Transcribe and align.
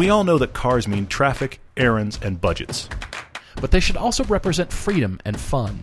We 0.00 0.08
all 0.08 0.24
know 0.24 0.38
that 0.38 0.54
cars 0.54 0.88
mean 0.88 1.06
traffic, 1.08 1.60
errands, 1.76 2.18
and 2.22 2.40
budgets. 2.40 2.88
but 3.60 3.70
they 3.70 3.80
should 3.80 3.98
also 3.98 4.24
represent 4.24 4.72
freedom 4.72 5.20
and 5.26 5.38
fun. 5.38 5.82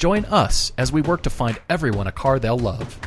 Join 0.00 0.24
us 0.24 0.72
as 0.76 0.90
we 0.90 1.02
work 1.02 1.22
to 1.22 1.30
find 1.30 1.56
everyone 1.70 2.08
a 2.08 2.12
car 2.12 2.40
they'll 2.40 2.58
love. 2.58 2.98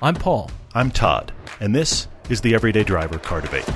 I'm 0.00 0.14
Paul. 0.14 0.50
I'm 0.74 0.90
Todd, 0.90 1.32
and 1.60 1.74
this 1.74 2.08
is 2.30 2.40
the 2.40 2.54
Everyday 2.54 2.82
Driver 2.82 3.18
Car 3.18 3.42
Debate. 3.42 3.68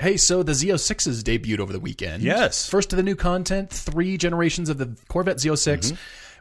Hey, 0.00 0.16
so 0.16 0.42
the 0.42 0.52
Z06s 0.52 1.22
debuted 1.22 1.58
over 1.58 1.74
the 1.74 1.78
weekend. 1.78 2.22
Yes. 2.22 2.66
First 2.66 2.94
of 2.94 2.96
the 2.96 3.02
new 3.02 3.16
content, 3.16 3.68
three 3.68 4.16
generations 4.16 4.70
of 4.70 4.78
the 4.78 4.96
Corvette 5.08 5.36
Z06. 5.36 5.94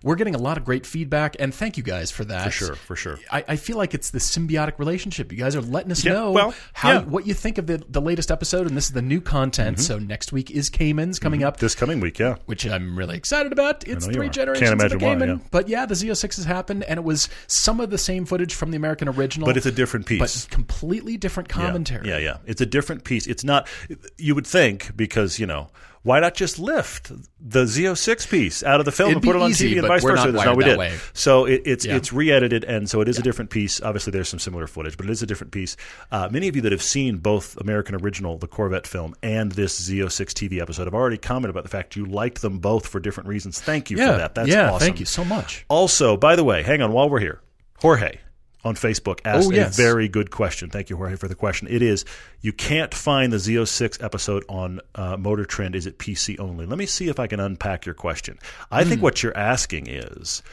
We're 0.04 0.16
getting 0.16 0.36
a 0.36 0.40
lot 0.40 0.58
of 0.58 0.64
great 0.66 0.86
feedback, 0.86 1.36
and 1.40 1.54
thank 1.54 1.76
you 1.78 1.84
guys 1.84 2.10
for 2.12 2.24
that. 2.26 2.46
For 2.46 2.52
sure, 2.52 2.76
for 2.76 2.96
sure. 2.96 3.20
I, 3.32 3.44
I 3.50 3.56
feel 3.58 3.78
like 3.78 3.94
it's 3.94 4.12
the 4.12 4.20
symbiotic 4.20 4.80
relationship. 4.80 5.32
You 5.32 5.38
guys 5.38 5.56
are 5.56 5.62
letting 5.62 5.92
us 5.92 6.04
Yeah, 6.06 6.14
know 6.14 6.32
well, 6.32 6.54
how 6.74 6.92
yeah. 6.94 7.02
what 7.02 7.28
you 7.28 7.34
think 7.34 7.58
of 7.58 7.68
the, 7.68 7.84
the 7.90 8.00
latest 8.02 8.32
episode, 8.32 8.68
and 8.68 8.78
this 8.78 8.86
is 8.86 8.92
the 8.94 9.02
new 9.02 9.20
content. 9.22 9.78
Mm-hmm. 9.78 9.84
So 9.84 10.00
next 10.00 10.32
week 10.32 10.52
is 10.52 10.70
Cayman's 10.70 11.20
coming 11.20 11.44
up. 11.44 11.58
This 11.58 11.76
coming 11.76 12.00
week, 12.00 12.18
yeah. 12.20 12.38
which 12.46 12.66
I'm 12.66 12.98
really 12.98 13.18
excited 13.18 13.52
about. 13.52 13.88
It's 13.88 14.06
three 14.06 14.30
generations 14.30 14.70
Can't 14.70 14.80
imagine 14.80 15.00
why, 15.00 15.10
Cayman. 15.16 15.30
yeah. 15.30 15.38
But 15.52 15.68
yeah, 15.68 15.86
the 15.86 15.96
Z06 15.96 16.36
has 16.38 16.46
happened, 16.46 16.84
and 16.86 16.98
it 16.98 17.04
was 17.04 17.28
some 17.48 17.80
of 17.80 17.90
the 17.90 17.98
same 17.98 18.26
footage 18.26 18.54
from 18.56 18.72
the 18.72 18.78
American 18.78 19.10
original, 19.10 19.46
But 19.48 19.58
it's 19.58 19.66
a 19.66 19.72
different 19.72 20.06
piece. 20.06 20.46
but 20.46 20.52
completely 20.52 21.18
different 21.18 21.50
commentary. 21.50 22.08
Yeah, 22.08 22.18
yeah. 22.20 22.38
It's 22.46 22.62
a 22.62 22.66
different 22.66 23.04
piece. 23.04 23.28
It's 23.28 23.44
not, 23.44 23.68
you 24.18 24.34
would 24.36 24.48
think, 24.48 24.96
because, 24.96 25.40
you 25.40 25.46
know, 25.46 25.70
why 26.04 26.20
not 26.20 26.34
just 26.34 26.60
lift 26.60 27.12
the 27.42 27.66
Z06 27.66 28.30
piece 28.30 28.64
out 28.64 28.80
of 28.80 28.86
the 28.86 28.92
film 28.92 29.12
It'd 29.12 29.18
and 29.18 29.26
put 29.26 29.36
it 29.36 29.42
on 29.42 29.50
easy, 29.50 29.76
TV 29.76 29.80
and 29.80 29.88
vice 29.88 30.04
versa? 30.04 30.32
That's 30.32 30.46
not 30.46 30.58
we 30.58 30.64
did. 30.64 30.78
way. 30.78 30.98
So 31.14 31.46
it, 31.46 31.64
it's 31.66 31.86
Yeah. 31.86 31.96
it's 31.96 32.14
re-edited, 32.14 32.64
and 32.64 32.90
so 32.90 33.02
it 33.02 33.10
is 33.10 33.18
a 33.20 33.22
different 33.22 33.52
piece. 33.52 33.82
Obviously, 33.82 34.12
there's 34.12 34.30
some 34.30 34.40
similar 34.40 34.68
footage, 34.68 34.98
but 34.98 35.06
it 35.06 35.12
is 35.12 35.22
a 35.22 35.26
different 35.26 35.52
piece. 35.52 35.76
Uh, 36.12 36.30
many 36.32 36.48
of 36.48 36.56
you 36.56 36.62
that 36.64 36.72
have 36.72 36.84
seen 36.84 37.18
both 37.18 37.58
American 37.58 37.96
Original, 37.96 38.38
the 38.38 38.48
Corvette 38.48 38.88
film, 38.88 39.14
and 39.22 39.52
this 39.52 39.80
Z06 39.90 40.34
TV 40.34 40.62
episode 40.62 40.86
have 40.86 40.94
already 40.94 41.18
commented 41.18 41.50
about 41.50 41.64
the 41.64 41.70
fact 41.70 41.96
you 41.96 42.06
liked 42.06 42.42
them 42.42 42.60
both 42.60 42.88
for 42.88 43.00
different 43.00 43.28
reasons. 43.28 43.60
Thank 43.60 43.90
you 43.90 43.98
yeah, 43.98 44.12
for 44.12 44.18
that. 44.18 44.36
That's 44.36 44.50
yeah. 44.50 44.72
awesome. 44.72 44.80
Thank 44.80 45.00
you 45.00 45.06
so 45.06 45.26
much. 45.26 45.66
Also, 45.70 46.16
by 46.16 46.36
the 46.36 46.44
way, 46.44 46.64
hang 46.64 46.82
on 46.82 46.94
while 46.94 47.10
we're 47.10 47.20
here. 47.20 47.42
Jorge 47.82 48.20
on 48.66 48.76
Facebook 48.76 49.20
asked 49.26 49.48
Oh, 49.48 49.52
yes. 49.52 49.78
a 49.78 49.82
very 49.82 50.08
good 50.10 50.32
question. 50.32 50.70
Thank 50.70 50.90
you, 50.90 50.98
Jorge, 50.98 51.16
for 51.16 51.28
the 51.28 51.36
question. 51.36 51.68
It 51.70 51.82
is 51.82 52.04
you 52.42 52.52
can't 52.52 52.94
find 52.94 53.32
the 53.32 53.38
Z06 53.38 54.04
episode 54.04 54.44
on 54.50 54.82
uh, 54.96 55.16
Motor 55.18 55.46
Trend. 55.46 55.76
Is 55.76 55.86
it 55.86 55.98
PC 55.98 56.40
only? 56.40 56.66
Let 56.66 56.78
me 56.78 56.86
see 56.86 57.08
if 57.10 57.20
I 57.20 57.28
can 57.28 57.40
unpack 57.40 57.86
your 57.86 57.96
question. 57.96 58.38
I 58.72 58.84
Hmm. 58.84 58.90
think 58.90 59.02
what 59.02 59.24
you're 59.24 59.38
asking 59.38 59.88
is 59.88 60.44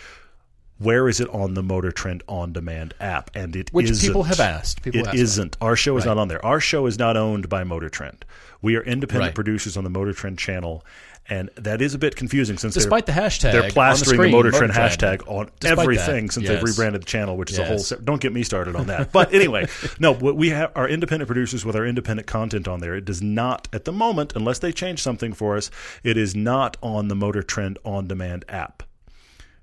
where 0.79 1.09
is 1.09 1.21
it 1.21 1.29
on 1.31 1.55
the 1.55 1.63
Motor 1.63 1.91
Trend 1.91 2.23
on 2.29 2.53
demand 2.53 2.93
app? 3.01 3.31
And 3.35 3.57
it 3.57 3.71
Which 3.73 3.91
isn't. 3.91 4.07
people 4.07 4.25
have 4.25 4.41
asked. 4.41 4.83
People 4.83 5.09
It 5.09 5.15
isn't. 5.15 5.57
Our 5.61 5.75
show 5.75 5.97
is 5.97 6.05
not 6.05 6.19
on 6.19 6.29
there. 6.29 6.45
Our 6.45 6.61
show 6.61 6.85
is 6.87 6.99
not 6.99 7.17
owned 7.17 7.49
by 7.49 7.65
Motor 7.65 7.89
Trend. 7.89 8.25
We 8.61 8.77
are 8.77 8.83
independent 8.83 9.29
Right. 9.31 9.35
producers 9.35 9.77
on 9.79 9.85
the 9.85 9.91
Motor 9.91 10.13
Trend 10.13 10.39
channel, 10.39 10.85
and 11.29 11.51
that 11.57 11.83
is 11.83 11.95
a 11.95 11.99
bit 11.99 12.17
confusing 12.17 12.59
since 12.59 12.75
Despite 12.75 13.07
the 13.07 13.13
hashtag 13.13 13.53
they're 13.53 13.63
the 13.63 13.73
plastering 13.73 14.11
the, 14.11 14.15
screen, 14.17 14.33
Motor 14.33 14.51
Trend 14.51 14.73
Trend. 14.73 14.93
hashtag 14.93 15.29
on 15.29 15.51
Despite 15.61 15.79
everything 15.79 16.27
that, 16.27 16.33
since 16.33 16.49
they've 16.49 16.63
rebranded 16.63 17.03
the 17.03 17.07
channel, 17.07 17.37
which 17.37 17.51
is 17.51 17.59
a 17.59 17.65
whole. 17.65 17.77
Yes. 17.77 17.89
Se- 17.89 17.97
don't 18.05 18.21
get 18.21 18.33
me 18.33 18.43
started 18.43 18.77
on 18.77 18.87
that. 18.87 19.13
But 19.17 19.33
anyway, 19.33 19.67
no, 19.99 20.13
we 20.13 20.51
have 20.51 20.73
our 20.75 20.89
independent 20.89 21.27
producers 21.27 21.65
with 21.65 21.75
our 21.77 21.87
independent 21.87 22.27
content 22.27 22.69
on 22.69 22.81
there. 22.81 22.95
It 22.95 23.05
does 23.05 23.23
not 23.23 23.69
at 23.73 23.85
the 23.85 23.93
moment, 23.93 24.35
unless 24.37 24.59
they 24.59 24.73
change 24.73 25.01
something 25.01 25.33
for 25.33 25.57
us, 25.57 25.71
it 26.03 26.17
is 26.17 26.35
not 26.35 26.77
on 26.83 27.09
the 27.09 27.15
Motor 27.15 27.43
Trend 27.43 27.79
on 27.85 28.07
demand 28.07 28.45
app. 28.49 28.83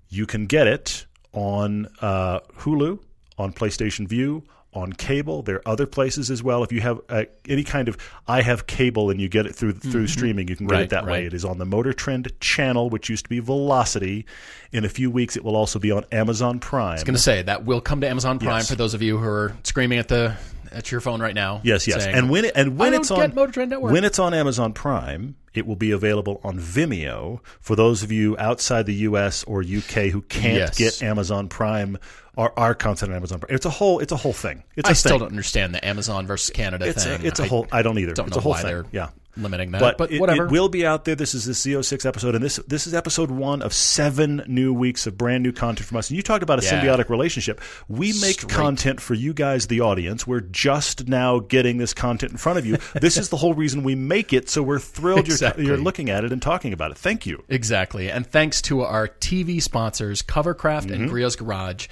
You 0.09 0.25
can 0.25 0.45
get 0.45 0.67
it 0.67 1.05
on 1.33 1.87
uh, 2.01 2.39
Hulu, 2.59 2.99
on 3.37 3.53
PlayStation 3.53 4.07
View, 4.07 4.43
on 4.75 4.93
cable. 4.93 5.41
There 5.41 5.57
are 5.57 5.67
other 5.67 5.85
places 5.85 6.29
as 6.31 6.41
well. 6.43 6.63
If 6.63 6.71
you 6.71 6.81
have 6.81 6.99
uh, 7.09 7.23
any 7.47 7.63
kind 7.63 7.87
of, 7.87 7.97
I 8.27 8.41
have 8.41 8.67
cable 8.67 9.09
and 9.09 9.19
you 9.21 9.29
get 9.29 9.45
it 9.45 9.55
through 9.55 9.73
through 9.73 10.07
streaming, 10.07 10.47
you 10.47 10.55
can 10.55 10.67
get 10.67 10.73
Right, 10.75 10.83
it 10.83 10.89
that 10.91 11.05
way. 11.05 11.25
It 11.25 11.33
is 11.33 11.45
on 11.45 11.57
the 11.57 11.65
Motor 11.65 11.93
Trend 11.93 12.31
channel, 12.39 12.89
which 12.89 13.09
used 13.09 13.25
to 13.25 13.29
be 13.29 13.39
Velocity. 13.39 14.25
In 14.71 14.85
a 14.85 14.89
few 14.89 15.11
weeks, 15.11 15.35
it 15.37 15.43
will 15.43 15.55
also 15.55 15.77
be 15.79 15.91
on 15.91 16.03
Amazon 16.11 16.59
Prime. 16.59 16.89
I 16.89 16.93
was 16.93 17.03
going 17.03 17.13
to 17.15 17.21
say 17.21 17.43
that 17.43 17.63
will 17.65 17.81
come 17.81 18.01
to 18.01 18.09
Amazon 18.09 18.39
Prime 18.39 18.57
Yes. 18.59 18.69
for 18.69 18.75
those 18.75 18.93
of 18.93 19.01
you 19.01 19.17
who 19.17 19.25
are 19.27 19.55
screaming 19.63 19.99
at 19.99 20.07
the 20.07 20.35
at 20.71 20.91
your 20.91 20.99
phone 21.01 21.21
right 21.21 21.35
now. 21.35 21.61
Yes, 21.63 21.87
yes. 21.87 22.03
saying, 22.03 22.15
and 22.15 22.29
when 22.31 22.45
it, 22.45 22.53
and 22.55 22.79
when 22.79 22.95
it's 22.95 23.11
on 23.11 23.35
Motor 23.35 23.51
Trend 23.51 23.69
Network. 23.69 23.91
when 23.93 24.03
it's 24.03 24.17
on 24.17 24.33
Amazon 24.33 24.73
Prime, 24.73 25.35
it 25.53 25.67
will 25.67 25.75
be 25.75 25.91
available 25.91 26.41
on 26.43 26.57
Vimeo 26.59 27.41
for 27.61 27.75
those 27.75 28.01
of 28.01 28.11
you 28.11 28.35
outside 28.39 28.87
the 28.87 28.95
US 28.95 29.43
or 29.43 29.61
UK 29.61 30.09
who 30.09 30.23
can't 30.23 30.55
Yes. 30.55 30.77
get 30.77 31.03
Amazon 31.03 31.47
Prime 31.47 31.99
or 32.35 32.57
our 32.59 32.73
content 32.75 33.11
on 33.11 33.17
Amazon. 33.17 33.41
It's 33.49 33.65
a 33.65 33.69
whole 33.69 33.99
it's 33.99 34.11
a 34.11 34.17
whole 34.17 34.33
thing. 34.33 34.63
It's 34.75 34.89
I 34.89 34.93
still 34.93 35.11
thing. 35.11 35.19
don't 35.19 35.29
understand 35.29 35.73
the 35.75 35.85
Amazon 35.85 36.25
versus 36.27 36.49
Canada 36.49 36.85
it's 36.87 37.03
thing. 37.03 37.21
a, 37.21 37.25
it's 37.27 37.39
a 37.39 37.43
I 37.43 37.47
whole 37.47 37.67
I 37.71 37.81
don't 37.81 37.97
either. 37.99 38.13
Don't 38.13 38.27
it's 38.27 38.35
know 38.35 38.39
a 38.39 38.43
whole 38.43 38.51
why 38.53 38.61
thing. 38.61 38.71
they're 38.71 38.85
yeah. 38.91 39.09
limiting 39.37 39.71
that, 39.71 39.79
But, 39.79 39.97
but, 39.97 40.11
it, 40.11 40.19
whatever. 40.19 40.45
it 40.45 40.51
will 40.51 40.69
be 40.69 40.85
out 40.85 41.05
there. 41.05 41.15
This 41.15 41.33
is 41.35 41.45
the 41.45 41.53
Z06 41.53 42.05
episode, 42.05 42.33
and 42.35 42.43
this 42.43 42.57
this 42.67 42.85
is 42.87 42.93
episode 42.93 43.29
one 43.31 43.61
of 43.61 43.71
seven 43.73 44.43
new 44.47 44.73
weeks 44.73 45.05
of 45.07 45.17
brand 45.17 45.43
new 45.43 45.51
content 45.51 45.87
from 45.87 45.97
us. 45.97 46.09
And 46.09 46.17
you 46.17 46.23
talked 46.23 46.41
about 46.43 46.61
a 46.61 46.65
Yeah. 46.65 46.81
symbiotic 46.81 47.09
relationship. 47.09 47.61
We 47.87 48.07
make 48.21 48.39
Straight. 48.41 48.49
content 48.51 48.99
for 49.01 49.13
you 49.13 49.33
guys, 49.33 49.67
the 49.67 49.81
audience. 49.81 50.25
We're 50.25 50.41
just 50.41 51.07
now 51.07 51.39
getting 51.39 51.77
this 51.77 51.93
content 51.93 52.31
in 52.31 52.37
front 52.39 52.57
of 52.59 52.65
you. 52.65 52.77
this 52.99 53.17
is 53.17 53.29
the 53.29 53.37
whole 53.37 53.53
reason 53.53 53.83
we 53.83 53.93
make 53.95 54.33
it. 54.33 54.49
So 54.49 54.63
we're 54.63 54.79
thrilled 54.79 55.19
Exactly. 55.19 55.65
you're, 55.65 55.75
you're 55.75 55.83
looking 55.83 56.09
at 56.09 56.23
it 56.23 56.31
and 56.31 56.41
talking 56.41 56.73
about 56.73 56.91
it. 56.91 56.97
Thank 56.97 57.25
you. 57.27 57.43
Exactly. 57.49 58.09
And 58.09 58.25
thanks 58.25 58.61
to 58.63 58.81
our 58.81 59.07
TV 59.07 59.61
sponsors, 59.61 60.21
Covercraft 60.23 60.63
Mm-hmm. 60.87 60.93
and 60.93 61.09
Griot's 61.11 61.35
Garage. 61.35 61.87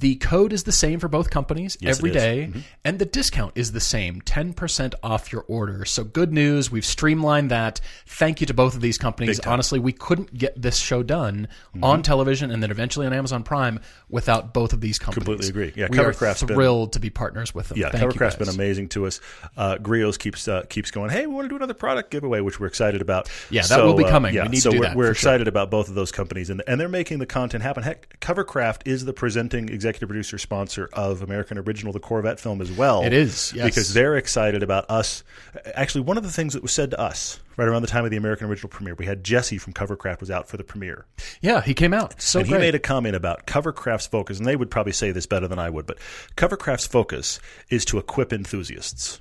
The 0.00 0.16
code 0.16 0.52
is 0.52 0.64
the 0.64 0.72
same 0.72 0.98
for 0.98 1.08
both 1.08 1.30
companies 1.30 1.76
Yes, 1.80 1.98
every 1.98 2.10
day, 2.10 2.48
Mm-hmm. 2.50 2.58
and 2.84 2.98
the 2.98 3.04
discount 3.04 3.52
is 3.54 3.72
the 3.72 3.80
same 3.80 4.20
10% 4.22 4.94
off 5.02 5.32
your 5.32 5.44
order. 5.46 5.84
So, 5.84 6.02
good 6.04 6.32
news. 6.32 6.70
We've 6.70 6.84
streamlined 6.84 7.50
that. 7.50 7.80
Thank 8.06 8.40
you 8.40 8.46
to 8.48 8.54
both 8.54 8.74
of 8.74 8.80
these 8.80 8.98
companies. 8.98 9.38
Honestly, 9.40 9.78
we 9.78 9.92
couldn't 9.92 10.36
get 10.36 10.60
this 10.60 10.76
show 10.76 11.02
done 11.02 11.48
Mm-hmm. 11.74 11.84
on 11.84 12.02
television 12.02 12.50
and 12.50 12.62
then 12.62 12.70
eventually 12.70 13.06
on 13.06 13.12
Amazon 13.12 13.42
Prime 13.42 13.80
without 14.08 14.52
both 14.54 14.72
of 14.72 14.80
these 14.80 14.98
companies. 14.98 15.24
Completely 15.26 15.48
agree. 15.48 15.72
Yeah, 15.76 15.88
we 15.90 15.98
are 15.98 16.12
Covercraft's 16.12 16.42
been- 16.42 16.54
thrilled 16.56 16.92
to 16.94 17.00
be 17.00 17.10
partners 17.10 17.54
with 17.54 17.68
them. 17.68 17.78
Yeah, 17.78 17.90
Thank 17.90 18.02
you 18.02 18.08
Covercraft's 18.10 18.36
been 18.36 18.48
amazing 18.48 18.88
to 18.90 19.06
us. 19.06 19.20
Uh, 19.56 19.76
Griot's 19.76 20.16
keeps 20.18 20.46
uh, 20.48 20.62
keeps 20.68 20.90
going. 20.90 21.10
Hey, 21.10 21.26
we 21.26 21.34
want 21.34 21.44
to 21.46 21.48
do 21.48 21.56
another 21.56 21.74
product 21.74 22.10
giveaway, 22.10 22.40
which 22.40 22.58
we're 22.60 22.66
excited 22.66 23.00
about. 23.00 23.28
Yeah, 23.50 23.62
that 23.66 23.82
will 23.84 23.94
be 23.94 24.04
uh, 24.04 24.10
coming. 24.10 24.34
yeah, 24.34 24.42
We 24.44 24.50
need 24.50 24.60
so 24.60 24.70
to 24.70 24.76
do 24.76 24.80
we're, 24.80 24.86
that, 24.88 24.96
we're 24.96 25.02
for 25.08 25.14
sure. 25.14 25.30
excited 25.30 25.48
about 25.48 25.70
both 25.70 25.88
of 25.88 25.94
those 25.94 26.12
companies, 26.12 26.50
and 26.50 26.62
and 26.66 26.80
they're 26.80 26.88
making 26.88 27.18
the 27.18 27.26
content 27.26 27.62
happen. 27.62 27.82
Heck, 27.82 28.18
Covercraft 28.20 28.82
is 28.86 29.04
the 29.04 29.12
presenting 29.12 29.68
executive 29.84 30.08
producer 30.08 30.38
sponsor 30.38 30.88
of 30.94 31.20
American 31.20 31.58
Original, 31.58 31.92
the 31.92 32.00
Corvette 32.00 32.40
film, 32.40 32.62
as 32.62 32.72
well. 32.72 33.02
It 33.02 33.12
is, 33.12 33.52
yes. 33.54 33.66
because 33.66 33.92
they're 33.92 34.16
excited 34.16 34.62
about 34.62 34.90
us. 34.90 35.22
Actually, 35.74 36.02
one 36.02 36.16
of 36.16 36.22
the 36.22 36.32
things 36.32 36.54
that 36.54 36.62
was 36.62 36.72
said 36.72 36.90
to 36.92 36.98
us 36.98 37.38
right 37.58 37.68
around 37.68 37.82
the 37.82 37.88
time 37.88 38.04
of 38.04 38.10
the 38.10 38.16
American 38.16 38.48
Original 38.48 38.70
premiere, 38.70 38.94
we 38.94 39.04
had 39.04 39.22
Jesse 39.22 39.58
from 39.58 39.74
Covercraft 39.74 40.20
was 40.20 40.30
out 40.30 40.48
for 40.48 40.56
the 40.56 40.64
premiere. 40.64 41.04
Yeah, 41.42 41.60
he 41.60 41.74
came 41.74 41.92
out. 41.92 42.20
So 42.20 42.40
and 42.40 42.48
great. 42.48 42.58
he 42.58 42.66
made 42.66 42.74
a 42.74 42.78
comment 42.78 43.14
about 43.14 43.46
Covercraft's 43.46 44.06
focus, 44.06 44.38
and 44.38 44.46
they 44.46 44.56
would 44.56 44.70
probably 44.70 44.92
say 44.92 45.10
this 45.10 45.26
better 45.26 45.46
than 45.46 45.58
I 45.58 45.68
would, 45.68 45.86
but 45.86 45.98
Covercraft's 46.36 46.86
focus 46.86 47.40
is 47.68 47.84
to 47.86 47.98
equip 47.98 48.32
enthusiasts. 48.32 49.20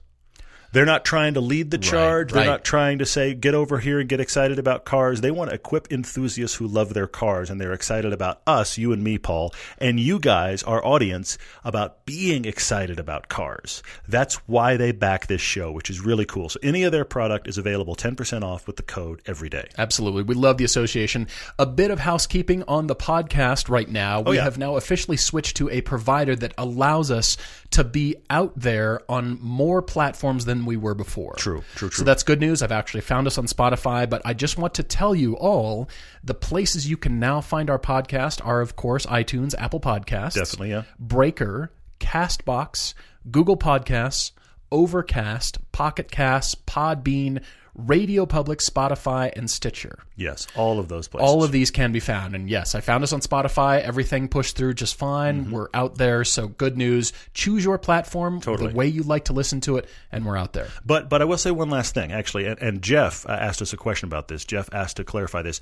They're 0.73 0.85
not 0.85 1.05
trying 1.05 1.35
to 1.35 1.39
lead 1.41 1.71
the 1.71 1.77
charge. 1.77 2.31
They're 2.31 2.41
right. 2.41 2.47
not 2.47 2.63
trying 2.65 2.97
to 2.97 3.05
say, 3.05 3.33
get 3.33 3.53
over 3.53 3.77
here 3.79 3.99
and 3.99 4.09
get 4.09 4.19
excited 4.19 4.59
about 4.59 4.85
cars. 4.85 5.21
They 5.21 5.31
want 5.31 5.51
to 5.51 5.55
equip 5.55 5.91
enthusiasts 5.91 6.57
who 6.57 6.67
love 6.67 6.93
their 6.93 7.07
cars, 7.07 7.49
and 7.49 7.61
they're 7.61 7.73
excited 7.73 8.11
about 8.11 8.41
us, 8.47 8.77
you 8.77 8.91
and 8.91 9.03
me, 9.03 9.17
Paul, 9.19 9.53
and 9.77 9.99
you 9.99 10.19
guys, 10.19 10.63
our 10.63 10.83
audience, 10.85 11.37
about 11.63 12.05
being 12.05 12.45
excited 12.45 12.99
about 12.99 13.29
cars. 13.29 13.83
That's 14.07 14.35
why 14.47 14.75
they 14.77 14.91
back 14.91 15.27
this 15.27 15.41
show, 15.41 15.71
which 15.71 15.89
is 15.89 16.01
really 16.01 16.25
cool. 16.25 16.49
So 16.49 16.59
any 16.63 16.83
of 16.83 16.91
their 16.91 17.05
product 17.05 17.47
is 17.47 17.57
available 17.57 17.95
10% 17.95 18.41
off 18.43 18.65
with 18.67 18.75
the 18.77 18.83
code 18.83 19.21
every 19.27 19.49
day. 19.49 19.69
Absolutely. 19.77 20.23
We 20.23 20.33
love 20.35 20.57
the 20.57 20.65
association. 20.65 21.27
A 21.59 21.65
bit 21.67 21.91
of 21.91 21.99
housekeeping 21.99 22.63
on 22.67 22.87
the 22.87 22.95
podcast 22.95 23.69
right 23.69 23.87
now. 23.87 24.19
Oh, 24.19 24.21
we 24.23 24.29
Oh, 24.31 24.31
yeah. 24.39 24.43
have 24.45 24.57
now 24.57 24.75
officially 24.77 25.17
switched 25.17 25.57
to 25.57 25.69
a 25.69 25.81
provider 25.81 26.35
that 26.35 26.55
allows 26.57 27.11
us 27.11 27.37
to 27.73 27.83
be 27.83 28.15
out 28.29 28.53
there 28.55 29.01
on 29.09 29.39
more 29.41 29.81
platforms 29.81 30.45
than 30.45 30.65
we 30.65 30.77
were 30.77 30.93
before. 30.95 31.33
True, 31.35 31.63
true, 31.75 31.89
true. 31.89 31.97
So 31.97 32.03
that's 32.03 32.23
good 32.23 32.39
news. 32.39 32.61
I've 32.61 32.71
actually 32.71 33.01
found 33.01 33.27
us 33.27 33.37
on 33.37 33.45
Spotify, 33.47 34.09
but 34.09 34.21
I 34.25 34.33
just 34.33 34.57
want 34.57 34.75
to 34.75 34.83
tell 34.83 35.13
you 35.13 35.35
all 35.35 35.89
the 36.23 36.33
places 36.33 36.89
you 36.89 36.97
can 36.97 37.19
now 37.19 37.41
find 37.41 37.69
our 37.69 37.79
podcast 37.79 38.45
are, 38.45 38.61
of 38.61 38.75
course, 38.75 39.05
iTunes, 39.07 39.53
Apple 39.57 39.79
Podcasts, 39.79 40.35
Definitely, 40.35 40.69
yeah. 40.69 40.83
Breaker, 40.99 41.71
Castbox, 41.99 42.93
Google 43.29 43.57
Podcasts, 43.57 44.31
Overcast, 44.71 45.59
Pocket 45.71 46.09
Casts, 46.11 46.55
Podbean, 46.55 47.43
Radio 47.75 48.25
Public, 48.25 48.59
Spotify, 48.59 49.31
and 49.35 49.49
Stitcher. 49.49 49.99
Yes, 50.15 50.47
all 50.55 50.79
of 50.79 50.89
those 50.89 51.07
places. 51.07 51.27
All 51.27 51.43
of 51.43 51.51
these 51.51 51.71
can 51.71 51.91
be 51.91 51.99
found. 51.99 52.35
And 52.35 52.49
yes, 52.49 52.75
I 52.75 52.81
found 52.81 53.03
us 53.03 53.13
on 53.13 53.21
Spotify. 53.21 53.81
Everything 53.81 54.27
pushed 54.27 54.55
through 54.55 54.75
just 54.75 54.95
fine. 54.95 55.45
Mm-hmm. 55.45 55.51
We're 55.51 55.69
out 55.73 55.95
there. 55.95 56.23
So 56.23 56.47
good 56.47 56.77
news. 56.77 57.13
Choose 57.33 57.63
your 57.63 57.77
platform 57.77 58.41
Totally. 58.41 58.71
the 58.71 58.75
way 58.75 58.87
you 58.87 59.03
like 59.03 59.25
to 59.25 59.33
listen 59.33 59.59
to 59.61 59.77
it, 59.77 59.89
and 60.11 60.25
we're 60.25 60.37
out 60.37 60.53
there. 60.53 60.67
But 60.85 61.09
but 61.09 61.21
I 61.21 61.25
will 61.25 61.37
say 61.37 61.51
one 61.51 61.69
last 61.69 61.93
thing 61.93 62.11
actually, 62.11 62.45
and, 62.45 62.59
and 62.61 62.81
Jeff 62.81 63.25
uh, 63.27 63.31
asked 63.31 63.61
us 63.61 63.73
a 63.73 63.77
question 63.77 64.07
about 64.07 64.27
this. 64.27 64.45
Jeff 64.45 64.69
asked 64.73 64.97
to 64.97 65.03
clarify 65.03 65.41
this. 65.41 65.59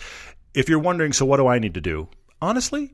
If 0.54 0.68
you're 0.68 0.80
wondering, 0.80 1.14
so 1.14 1.26
what 1.26 1.38
do 1.38 1.48
I 1.48 1.60
need 1.60 1.76
to 1.76 1.82
do? 1.82 2.10
Honestly, 2.42 2.94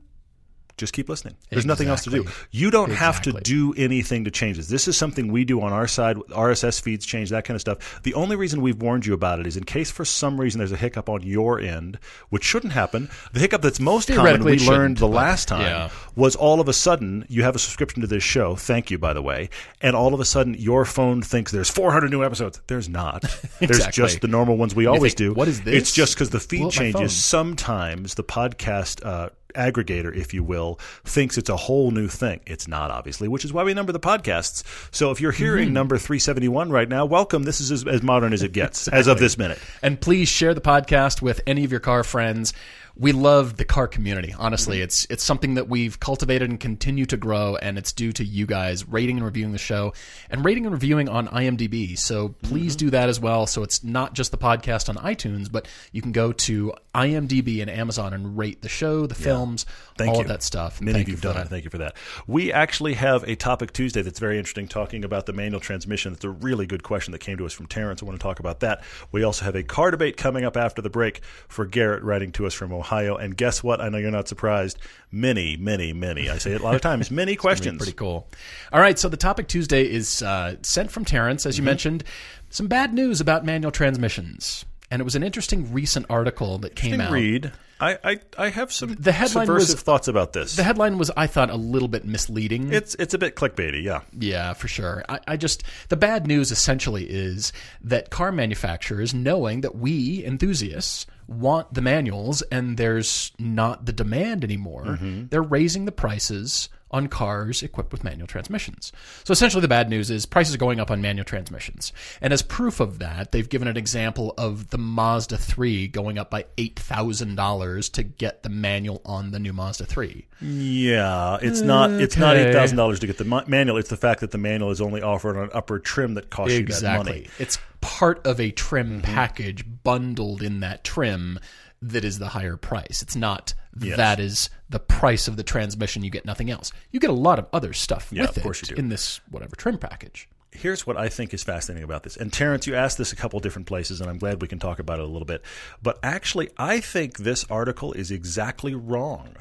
just 0.78 0.92
keep 0.92 1.08
listening. 1.08 1.34
There's 1.50 1.66
nothing 1.66 1.88
else 1.88 2.04
to 2.04 2.10
do. 2.10 2.26
You 2.50 2.70
don't 2.70 2.90
have 2.90 3.20
to 3.22 3.32
do 3.32 3.74
anything 3.76 4.24
to 4.24 4.30
change 4.30 4.56
this. 4.56 4.68
This 4.68 4.88
is 4.88 4.96
something 4.96 5.30
we 5.30 5.44
do 5.44 5.60
on 5.60 5.72
our 5.72 5.86
side. 5.86 6.16
RSS 6.16 6.80
feeds 6.80 7.04
change, 7.04 7.30
that 7.30 7.44
kind 7.44 7.54
of 7.54 7.60
stuff. 7.60 8.00
The 8.02 8.14
only 8.14 8.36
reason 8.36 8.62
we've 8.62 8.80
warned 8.80 9.06
you 9.06 9.14
about 9.14 9.40
it 9.40 9.46
is 9.46 9.56
in 9.56 9.64
case 9.64 9.90
for 9.90 10.04
some 10.04 10.40
reason 10.40 10.58
there's 10.58 10.72
a 10.72 10.76
hiccup 10.76 11.08
on 11.08 11.22
your 11.22 11.60
end, 11.60 11.98
which 12.30 12.44
shouldn't 12.44 12.72
happen. 12.72 13.10
The 13.32 13.40
hiccup 13.40 13.62
that's 13.62 13.80
most 13.80 14.08
common 14.08 14.44
we 14.44 14.58
learned 14.60 14.98
the 14.98 15.08
last 15.08 15.48
time 15.48 15.62
yeah. 15.62 15.90
Was 16.18 16.34
all 16.36 16.60
of 16.60 16.68
a 16.68 16.72
sudden 16.72 17.24
you 17.28 17.44
have 17.44 17.54
a 17.54 17.58
subscription 17.58 18.00
to 18.02 18.08
this 18.08 18.22
show. 18.24 18.56
Thank 18.56 18.90
you, 18.90 18.98
by 18.98 19.12
the 19.12 19.22
way. 19.22 19.48
And 19.80 19.94
all 19.94 20.12
of 20.14 20.20
a 20.20 20.24
sudden 20.24 20.54
your 20.54 20.84
phone 20.84 21.22
thinks 21.22 21.52
there's 21.52 21.70
400 21.70 22.10
new 22.10 22.24
episodes. 22.24 22.60
There's 22.66 22.88
not. 22.88 23.22
There's 23.60 23.86
just 23.88 24.20
the 24.20 24.28
normal 24.28 24.56
ones 24.56 24.74
we 24.74 24.86
always 24.86 25.12
think, 25.12 25.16
do. 25.18 25.32
"What 25.32 25.48
is 25.48 25.60
this? 25.62 25.74
It's 25.74 25.92
just 25.94 26.14
because 26.14 26.30
the 26.30 26.40
feed 26.40 26.58
Blow 26.58 26.68
up 26.68 26.74
my 26.74 26.78
phone. 26.90 26.92
changes. 26.92 27.16
Sometimes 27.24 28.14
the 28.16 28.24
podcast 28.24 29.04
uh, 29.06 29.30
aggregator, 29.54 30.14
if 30.14 30.34
you 30.34 30.42
will, 30.44 30.78
thinks 31.04 31.38
it's 31.38 31.48
a 31.48 31.56
whole 31.56 31.90
new 31.90 32.08
thing. 32.08 32.40
It's 32.46 32.66
not, 32.68 32.90
obviously, 32.90 33.28
which 33.28 33.44
is 33.44 33.52
why 33.52 33.62
we 33.64 33.74
number 33.74 33.92
the 33.92 34.00
podcasts. 34.00 34.62
So 34.94 35.10
if 35.10 35.20
you're 35.20 35.32
hearing 35.32 35.66
Mm-hmm. 35.66 35.74
number 35.74 35.98
371 35.98 36.70
right 36.70 36.88
now, 36.88 37.06
welcome. 37.06 37.44
This 37.44 37.60
is 37.60 37.70
as, 37.72 37.86
as 37.86 38.02
modern 38.02 38.32
as 38.32 38.42
it 38.42 38.52
gets 38.52 38.88
as 39.00 39.06
of 39.06 39.18
this 39.18 39.38
minute. 39.38 39.58
And 39.82 40.00
please 40.00 40.28
share 40.28 40.54
the 40.54 40.60
podcast 40.60 41.22
with 41.22 41.40
any 41.46 41.64
of 41.64 41.70
your 41.70 41.80
car 41.80 42.02
friends. 42.04 42.52
We 42.98 43.12
love 43.12 43.56
the 43.56 43.64
car 43.64 43.86
community. 43.86 44.34
Honestly, 44.36 44.80
it's 44.80 45.06
it's 45.08 45.22
something 45.24 45.54
that 45.54 45.68
we've 45.68 46.00
cultivated 46.00 46.50
and 46.50 46.58
continue 46.58 47.06
to 47.06 47.16
grow, 47.16 47.56
and 47.56 47.78
it's 47.78 47.92
due 47.92 48.12
to 48.12 48.24
you 48.24 48.44
guys 48.46 48.88
rating 48.88 49.16
and 49.18 49.24
reviewing 49.24 49.52
the 49.52 49.58
show 49.58 49.92
and 50.30 50.44
rating 50.44 50.64
and 50.66 50.72
reviewing 50.72 51.08
on 51.08 51.28
IMDb. 51.28 51.96
So 51.98 52.30
please 52.42 52.74
Mm-hmm. 52.74 52.86
do 52.86 52.90
that 52.90 53.08
as 53.08 53.20
well. 53.20 53.46
So 53.46 53.62
it's 53.62 53.82
not 53.84 54.14
just 54.14 54.30
the 54.32 54.38
podcast 54.38 54.88
on 54.88 54.96
iTunes, 54.96 55.50
but 55.50 55.68
you 55.92 56.02
can 56.02 56.12
go 56.12 56.32
to 56.32 56.72
IMDb 56.94 57.60
and 57.62 57.70
Amazon 57.70 58.12
and 58.12 58.36
rate 58.36 58.62
the 58.62 58.68
show, 58.68 59.06
the 59.06 59.14
films, 59.14 59.64
Thank 59.96 60.10
all 60.10 60.16
you. 60.16 60.22
of 60.22 60.28
that 60.28 60.42
stuff. 60.42 60.80
Many 60.80 60.94
Thank 60.94 61.04
of 61.04 61.08
you 61.08 61.12
you've 61.12 61.20
done 61.22 61.34
that. 61.36 61.46
it. 61.46 61.48
Thank 61.50 61.64
you 61.64 61.70
for 61.70 61.78
that. 61.78 61.96
We 62.26 62.52
actually 62.52 62.94
have 62.94 63.22
a 63.28 63.36
topic 63.36 63.72
Tuesday 63.72 64.02
that's 64.02 64.18
very 64.18 64.38
interesting, 64.38 64.66
talking 64.68 65.04
about 65.04 65.26
the 65.26 65.32
manual 65.32 65.60
transmission. 65.60 66.12
It's 66.12 66.24
a 66.24 66.30
really 66.30 66.66
good 66.66 66.82
question 66.82 67.12
that 67.12 67.20
came 67.20 67.38
to 67.38 67.46
us 67.46 67.52
from 67.52 67.66
Terrence. 67.66 68.02
I 68.02 68.06
want 68.06 68.18
to 68.18 68.22
talk 68.22 68.40
about 68.40 68.60
that. 68.60 68.82
We 69.12 69.22
also 69.22 69.44
have 69.44 69.54
a 69.54 69.62
car 69.62 69.90
debate 69.92 70.16
coming 70.16 70.44
up 70.44 70.56
after 70.56 70.82
the 70.82 70.90
break 70.90 71.20
for 71.46 71.64
Garrett 71.64 72.02
writing 72.02 72.32
to 72.32 72.46
us 72.46 72.54
from 72.54 72.72
Ohio. 72.72 72.87
And 72.90 73.36
guess 73.36 73.62
what? 73.62 73.80
I 73.80 73.88
know 73.88 73.98
you're 73.98 74.10
not 74.10 74.28
surprised. 74.28 74.78
Many, 75.12 75.56
many, 75.56 75.92
many. 75.92 76.28
I 76.30 76.38
say 76.38 76.52
it 76.52 76.60
a 76.60 76.64
lot 76.64 76.74
of 76.74 76.80
times. 76.80 77.10
Many 77.18 77.36
questions. 77.36 77.78
Pretty 77.78 77.92
cool. 77.92 78.26
All 78.72 78.80
right, 78.80 78.98
so 78.98 79.08
the 79.08 79.16
topic 79.16 79.48
Tuesday 79.48 79.82
is 79.90 80.22
uh, 80.22 80.56
sent 80.62 80.90
from 80.90 81.04
Terrence, 81.04 81.42
Mm-hmm. 81.42 81.48
as 81.48 81.58
you 81.58 81.64
mentioned. 81.64 82.04
Some 82.50 82.66
bad 82.66 82.94
news 82.94 83.20
about 83.20 83.44
manual 83.44 83.70
transmissions, 83.70 84.64
and 84.90 85.00
it 85.00 85.04
was 85.04 85.14
an 85.16 85.22
interesting 85.22 85.72
recent 85.72 86.06
article 86.08 86.58
that 86.58 86.74
came 86.74 87.00
out. 87.00 87.12
Read. 87.12 87.52
I, 87.80 87.96
I, 88.02 88.20
I 88.36 88.48
have 88.48 88.72
some 88.72 88.96
The 88.98 89.12
headline 89.12 89.46
subversive 89.46 89.74
was- 89.76 89.82
thoughts 89.82 90.08
about 90.08 90.32
this. 90.32 90.56
The 90.56 90.64
headline 90.64 90.98
was, 90.98 91.12
I 91.16 91.28
thought, 91.28 91.48
a 91.48 91.54
little 91.56 91.86
bit 91.86 92.04
misleading. 92.04 92.72
it's 92.72 92.96
it's 92.96 93.14
a 93.14 93.18
bit 93.18 93.36
clickbaity, 93.36 93.84
yeah. 93.84 94.00
Yeah, 94.18 94.52
for 94.54 94.66
sure. 94.66 95.04
I, 95.08 95.20
I 95.28 95.36
just 95.36 95.62
the 95.88 95.96
bad 95.96 96.26
news 96.26 96.50
essentially 96.50 97.04
is 97.08 97.52
that 97.82 98.10
car 98.10 98.32
manufacturers, 98.32 99.14
knowing 99.14 99.60
that 99.60 99.76
we 99.76 100.24
enthusiasts 100.24 101.06
want 101.28 101.72
the 101.74 101.82
manuals 101.82 102.42
and 102.50 102.76
there's 102.76 103.30
not 103.38 103.84
the 103.86 103.92
demand 103.92 104.42
anymore, 104.42 104.84
Mm-hmm. 104.86 105.26
they're 105.28 105.42
raising 105.42 105.84
the 105.84 105.92
prices 105.92 106.68
on 106.90 107.06
cars 107.08 107.62
equipped 107.62 107.92
with 107.92 108.02
manual 108.04 108.26
transmissions. 108.26 108.92
So 109.24 109.32
essentially, 109.32 109.60
the 109.60 109.68
bad 109.68 109.90
news 109.90 110.10
is 110.10 110.24
prices 110.26 110.54
are 110.54 110.58
going 110.58 110.80
up 110.80 110.90
on 110.90 111.00
manual 111.02 111.24
transmissions. 111.24 111.92
And 112.20 112.32
as 112.32 112.42
proof 112.42 112.80
of 112.80 112.98
that, 112.98 113.30
they've 113.32 113.48
given 113.48 113.68
an 113.68 113.76
example 113.76 114.32
of 114.38 114.70
the 114.70 114.78
Mazda 114.78 115.36
3 115.36 115.88
going 115.88 116.18
up 116.18 116.30
by 116.30 116.46
$8,000 116.56 117.92
to 117.92 118.02
get 118.02 118.42
the 118.42 118.48
manual 118.48 119.02
on 119.04 119.30
the 119.30 119.38
new 119.38 119.52
Mazda 119.52 119.84
3. 119.86 120.26
Yeah, 120.40 121.38
it's 121.42 121.60
not 121.60 121.90
it's 121.90 122.16
not 122.16 122.36
eight 122.36 122.52
thousand 122.52 122.76
dollars 122.76 123.00
to 123.00 123.06
get 123.06 123.18
the 123.18 123.44
manual. 123.46 123.76
It's 123.76 123.90
the 123.90 123.96
fact 123.96 124.20
that 124.20 124.30
the 124.30 124.38
manual 124.38 124.70
is 124.70 124.80
only 124.80 125.02
offered 125.02 125.36
on 125.36 125.44
an 125.44 125.50
upper 125.52 125.78
trim 125.78 126.14
that 126.14 126.30
costs 126.30 126.52
you 126.54 126.60
that 126.60 126.64
Exactly. 126.72 127.12
money. 127.12 127.26
It's 127.38 127.58
part 127.80 128.24
of 128.26 128.40
a 128.40 128.50
trim 128.50 128.88
Mm-hmm. 128.88 129.00
package 129.14 129.64
bundled 129.84 130.42
in 130.42 130.60
that 130.60 130.84
trim 130.84 131.38
that 131.82 132.04
is 132.04 132.18
the 132.18 132.28
higher 132.28 132.56
price. 132.56 133.02
It's 133.02 133.16
not 133.16 133.54
that 133.74 134.18
is 134.20 134.50
the 134.68 134.80
price 134.80 135.28
of 135.28 135.36
the 135.36 135.42
transmission. 135.42 136.02
You 136.04 136.10
get 136.10 136.24
nothing 136.24 136.50
else. 136.50 136.72
You 136.90 137.00
get 137.00 137.10
a 137.10 137.14
lot 137.14 137.38
of 137.38 137.46
other 137.52 137.72
stuff 137.72 138.08
Yeah, 138.10 138.22
with 138.22 138.30
of 138.30 138.36
it 138.38 138.42
course 138.42 138.60
you 138.62 138.68
do. 138.68 138.74
in 138.74 138.88
this 138.88 139.20
whatever 139.30 139.54
trim 139.56 139.78
package. 139.78 140.28
here's 140.50 140.86
what 140.86 140.96
I 140.96 141.08
think 141.08 141.32
is 141.34 141.44
fascinating 141.44 141.84
about 141.84 142.02
this. 142.02 142.16
And 142.16 142.32
Terrence, 142.32 142.66
you 142.66 142.74
asked 142.74 142.98
this 142.98 143.12
a 143.12 143.16
couple 143.16 143.38
different 143.40 143.66
places, 143.68 144.00
and 144.00 144.08
I'm 144.10 144.18
glad 144.18 144.40
we 144.42 144.48
can 144.48 144.58
talk 144.58 144.78
about 144.78 144.98
it 144.98 145.04
a 145.04 145.08
little 145.08 145.26
bit. 145.26 145.42
But 145.82 145.98
actually, 146.02 146.48
I 146.56 146.80
think 146.80 147.18
this 147.18 147.44
article 147.50 147.92
is 147.92 148.10
exactly 148.10 148.74
wrong. 148.74 149.36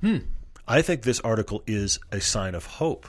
Hmm. 0.00 0.18
I 0.68 0.82
think 0.82 1.02
this 1.02 1.18
article 1.20 1.62
is 1.66 1.98
a 2.12 2.20
sign 2.20 2.54
of 2.54 2.66
hope. 2.66 3.06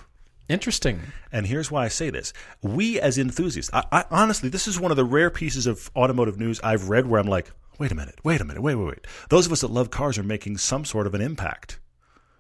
Interesting. 0.50 1.00
And 1.32 1.46
here's 1.48 1.70
why 1.72 1.86
I 1.86 1.88
say 1.90 2.10
this. 2.10 2.34
We 2.62 3.00
as 3.00 3.18
enthusiasts, 3.18 3.70
I, 3.74 3.84
I, 3.92 4.06
honestly, 4.10 4.50
this 4.50 4.68
is 4.68 4.80
one 4.80 4.92
of 4.92 4.98
the 4.98 5.06
rare 5.06 5.30
pieces 5.30 5.68
of 5.68 5.92
automotive 5.96 6.38
news 6.40 6.60
I've 6.64 6.90
read 6.90 7.06
where 7.08 7.20
I'm 7.22 7.28
like, 7.28 7.52
wait 7.82 7.92
a 7.92 7.96
minute, 7.96 8.20
wait 8.24 8.40
a 8.40 8.46
minute, 8.46 8.62
wait, 8.62 8.76
wait, 8.76 8.86
wait. 8.86 9.08
Those 9.30 9.48
of 9.48 9.52
us 9.52 9.62
that 9.62 9.72
love 9.72 9.90
cars 9.90 10.20
are 10.20 10.24
making 10.24 10.58
some 10.58 10.86
sort 10.86 11.08
of 11.08 11.16
an 11.16 11.22
impact. 11.22 11.80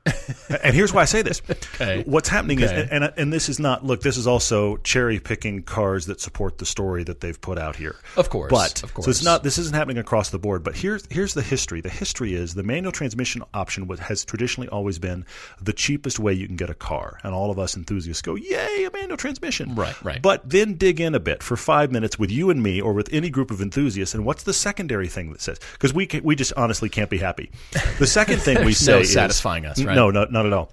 and 0.63 0.73
here's 0.73 0.93
why 0.93 1.01
I 1.01 1.05
say 1.05 1.21
this. 1.21 1.41
Okay. 1.49 2.03
What's 2.05 2.27
happening 2.29 2.59
is, 2.59 2.71
Okay. 2.71 2.87
and, 2.91 3.03
and 3.17 3.31
this 3.31 3.49
is 3.49 3.59
not, 3.59 3.85
look, 3.85 4.01
this 4.01 4.17
is 4.17 4.25
also 4.25 4.77
cherry 4.77 5.19
picking 5.19 5.61
cars 5.61 6.07
that 6.07 6.19
support 6.19 6.57
the 6.57 6.65
story 6.65 7.03
that 7.03 7.19
they've 7.21 7.39
put 7.39 7.57
out 7.59 7.75
here. 7.75 7.95
Of 8.17 8.29
course, 8.29 8.49
But, 8.49 8.83
of 8.83 8.93
course. 8.93 9.05
so 9.05 9.11
it's 9.11 9.23
not, 9.23 9.43
this 9.43 9.57
isn't 9.57 9.75
happening 9.75 9.97
across 9.99 10.29
the 10.31 10.39
board, 10.39 10.63
but 10.63 10.75
here's, 10.75 11.05
here's 11.11 11.33
the 11.35 11.41
history. 11.43 11.81
The 11.81 11.89
history 11.89 12.33
is 12.33 12.55
the 12.55 12.63
manual 12.63 12.91
transmission 12.91 13.43
option 13.53 13.87
was, 13.87 13.99
has 13.99 14.25
traditionally 14.25 14.67
always 14.69 14.97
been 14.97 15.25
the 15.61 15.73
cheapest 15.73 16.19
way 16.19 16.33
you 16.33 16.47
can 16.47 16.55
get 16.55 16.69
a 16.69 16.75
car. 16.75 17.19
And 17.23 17.33
all 17.33 17.51
of 17.51 17.59
us 17.59 17.77
enthusiasts 17.77 18.21
go, 18.21 18.35
yay, 18.35 18.85
a 18.85 18.91
manual 18.91 19.17
transmission. 19.17 19.75
Right, 19.75 20.01
right. 20.03 20.21
But 20.21 20.49
then 20.49 20.75
dig 20.75 20.99
in 20.99 21.13
a 21.13 21.19
bit 21.19 21.43
for 21.43 21.55
five 21.55 21.91
minutes 21.91 22.17
with 22.17 22.31
you 22.31 22.49
and 22.49 22.63
me 22.63 22.81
or 22.81 22.93
with 22.93 23.09
any 23.11 23.29
group 23.29 23.51
of 23.51 23.61
enthusiasts. 23.61 24.15
And 24.15 24.25
what's 24.25 24.43
the 24.43 24.53
secondary 24.53 25.07
thing 25.07 25.31
that 25.31 25.41
says? 25.41 25.59
Because 25.73 25.93
we, 25.93 26.07
can, 26.07 26.23
we 26.23 26.35
just 26.35 26.53
honestly 26.57 26.89
can't 26.89 27.09
be 27.09 27.19
happy. 27.19 27.51
The 27.99 28.07
second 28.07 28.39
thing 28.41 28.65
we 28.65 28.73
say 28.73 28.93
no 28.93 28.99
is 28.99 29.13
satisfying 29.13 29.65
us, 29.65 29.83
right? 29.83 29.90
No, 29.95 30.09
no, 30.11 30.25
not 30.25 30.45
at 30.45 30.53
all. 30.53 30.71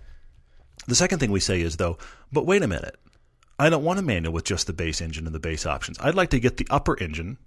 The 0.87 0.94
second 0.94 1.19
thing 1.19 1.31
we 1.31 1.41
say 1.41 1.61
is, 1.61 1.76
though, 1.76 1.99
but 2.32 2.47
wait 2.47 2.62
a 2.62 2.69
minute. 2.69 2.97
I 3.59 3.69
don't 3.70 3.82
want 3.85 3.99
a 3.99 4.03
manual 4.03 4.32
with 4.32 4.44
just 4.44 4.67
the 4.67 4.73
base 4.73 5.00
engine 5.00 5.26
and 5.26 5.35
the 5.35 5.41
base 5.41 5.67
options. 5.67 5.99
I'd 6.00 6.15
like 6.15 6.31
to 6.31 6.41
get 6.41 6.56
the 6.59 6.67
upper 6.70 6.97
engine, 7.03 7.38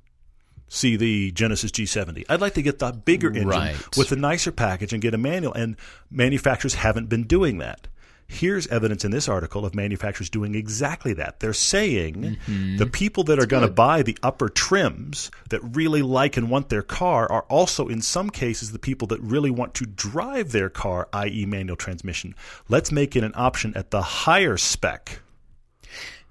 see 0.67 0.95
the 0.97 1.31
Genesis 1.31 1.71
G70. 1.71 2.25
I'd 2.29 2.41
like 2.41 2.53
to 2.55 2.61
get 2.61 2.79
the 2.79 2.91
bigger 2.91 3.29
engine 3.29 3.47
Right. 3.47 3.97
with 3.97 4.11
a 4.11 4.15
nicer 4.17 4.51
package 4.51 4.91
and 4.93 5.01
get 5.01 5.13
a 5.13 5.17
manual. 5.17 5.53
And 5.53 5.77
manufacturers 6.09 6.75
haven't 6.75 7.07
been 7.07 7.23
doing 7.23 7.59
that. 7.59 7.87
Here's 8.31 8.65
evidence 8.67 9.03
in 9.03 9.11
this 9.11 9.27
article 9.27 9.65
of 9.65 9.75
manufacturers 9.75 10.29
doing 10.29 10.55
exactly 10.55 11.11
that. 11.15 11.41
They're 11.41 11.51
saying 11.51 12.15
mm-hmm. 12.15 12.77
the 12.77 12.85
people 12.85 13.25
that 13.25 13.39
are 13.39 13.45
going 13.45 13.67
to 13.67 13.71
buy 13.71 14.03
the 14.03 14.17
upper 14.23 14.47
trims 14.47 15.29
that 15.49 15.59
really 15.75 16.01
like 16.01 16.37
and 16.37 16.49
want 16.49 16.69
their 16.69 16.81
car 16.81 17.29
are 17.29 17.43
also, 17.49 17.89
in 17.89 18.01
some 18.01 18.29
cases, 18.29 18.71
the 18.71 18.79
people 18.79 19.05
that 19.09 19.19
really 19.19 19.51
want 19.51 19.73
to 19.75 19.85
drive 19.85 20.53
their 20.53 20.69
car, 20.69 21.09
i.e., 21.11 21.45
manual 21.45 21.75
transmission. 21.75 22.33
Let's 22.69 22.89
make 22.89 23.17
it 23.17 23.23
an 23.25 23.33
option 23.35 23.73
at 23.75 23.91
the 23.91 24.01
higher 24.01 24.55
spec. 24.55 25.19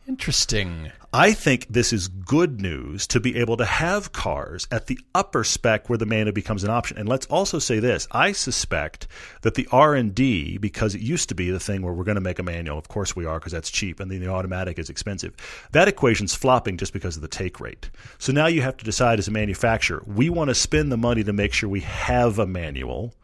Interesting. 0.09 0.90
I 1.12 1.33
think 1.33 1.67
this 1.69 1.93
is 1.93 2.07
good 2.07 2.61
news 2.61 3.09
to 3.09 3.19
be 3.19 3.37
able 3.37 3.57
to 3.57 3.64
have 3.64 4.12
cars 4.12 4.69
at 4.71 4.87
the 4.87 4.99
upper 5.12 5.43
spec 5.43 5.88
where 5.88 5.99
the 5.99 6.07
manual 6.07 6.33
becomes 6.33 6.62
an 6.62 6.71
option. 6.71 6.99
And 6.99 7.09
let's 7.09 7.26
also 7.26 7.59
say 7.59 7.81
this: 7.81 8.07
I 8.12 8.31
suspect 8.31 9.09
that 9.43 9.55
the 9.55 9.67
R 9.73 9.97
and 9.97 10.14
D, 10.14 10.57
because 10.59 10.95
it 10.95 11.00
used 11.00 11.29
to 11.31 11.35
be 11.35 11.50
the 11.50 11.59
thing 11.59 11.83
where 11.83 11.93
we're 11.93 12.05
going 12.05 12.14
to 12.14 12.21
make 12.21 12.38
a 12.38 12.45
manual, 12.45 12.79
of 12.79 12.87
course 12.87 13.17
we 13.17 13.26
are, 13.26 13.40
because 13.40 13.50
that's 13.50 13.73
cheap, 13.73 13.99
and 13.99 14.09
then 14.09 14.21
the 14.21 14.29
automatic 14.29 14.79
is 14.79 14.88
expensive. 14.88 15.35
That 15.73 15.88
equation's 15.88 16.35
flopping 16.35 16.76
just 16.76 16.93
because 16.93 17.17
of 17.17 17.23
the 17.23 17.29
take 17.29 17.59
rate. 17.59 17.90
So 18.19 18.33
now 18.33 18.47
you 18.47 18.62
have 18.62 18.76
to 18.76 18.85
decide 18.85 19.19
as 19.19 19.26
a 19.26 19.33
manufacturer: 19.33 20.05
we 20.07 20.31
want 20.31 20.49
to 20.49 20.55
spend 20.55 20.93
the 20.93 20.97
money 20.97 21.25
to 21.25 21.33
make 21.33 21.52
sure 21.52 21.69
we 21.69 21.81
have 21.81 22.38
a 22.38 22.47
manual. 22.47 23.14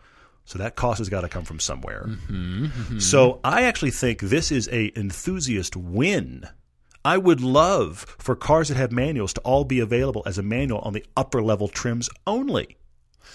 So 0.44 0.58
that 0.58 0.74
cost 0.74 0.98
has 0.98 1.08
got 1.08 1.20
to 1.20 1.28
come 1.28 1.44
from 1.44 1.60
somewhere. 1.60 2.06
Mm-hmm, 2.08 2.64
mm-hmm. 2.64 2.98
So 2.98 3.40
I 3.44 3.62
actually 3.62 3.90
think 3.92 4.20
this 4.20 4.50
is 4.50 4.68
a 4.72 4.92
enthusiast 4.98 5.76
win. 5.76 6.48
I 7.06 7.18
would 7.18 7.40
love 7.40 8.00
for 8.18 8.34
cars 8.34 8.66
that 8.68 8.76
have 8.76 8.90
manuals 8.90 9.32
to 9.34 9.40
all 9.42 9.62
be 9.64 9.78
available 9.78 10.24
as 10.26 10.38
a 10.38 10.42
manual 10.42 10.80
on 10.80 10.92
the 10.92 11.04
upper 11.16 11.40
level 11.40 11.68
trims 11.68 12.10
only. 12.26 12.76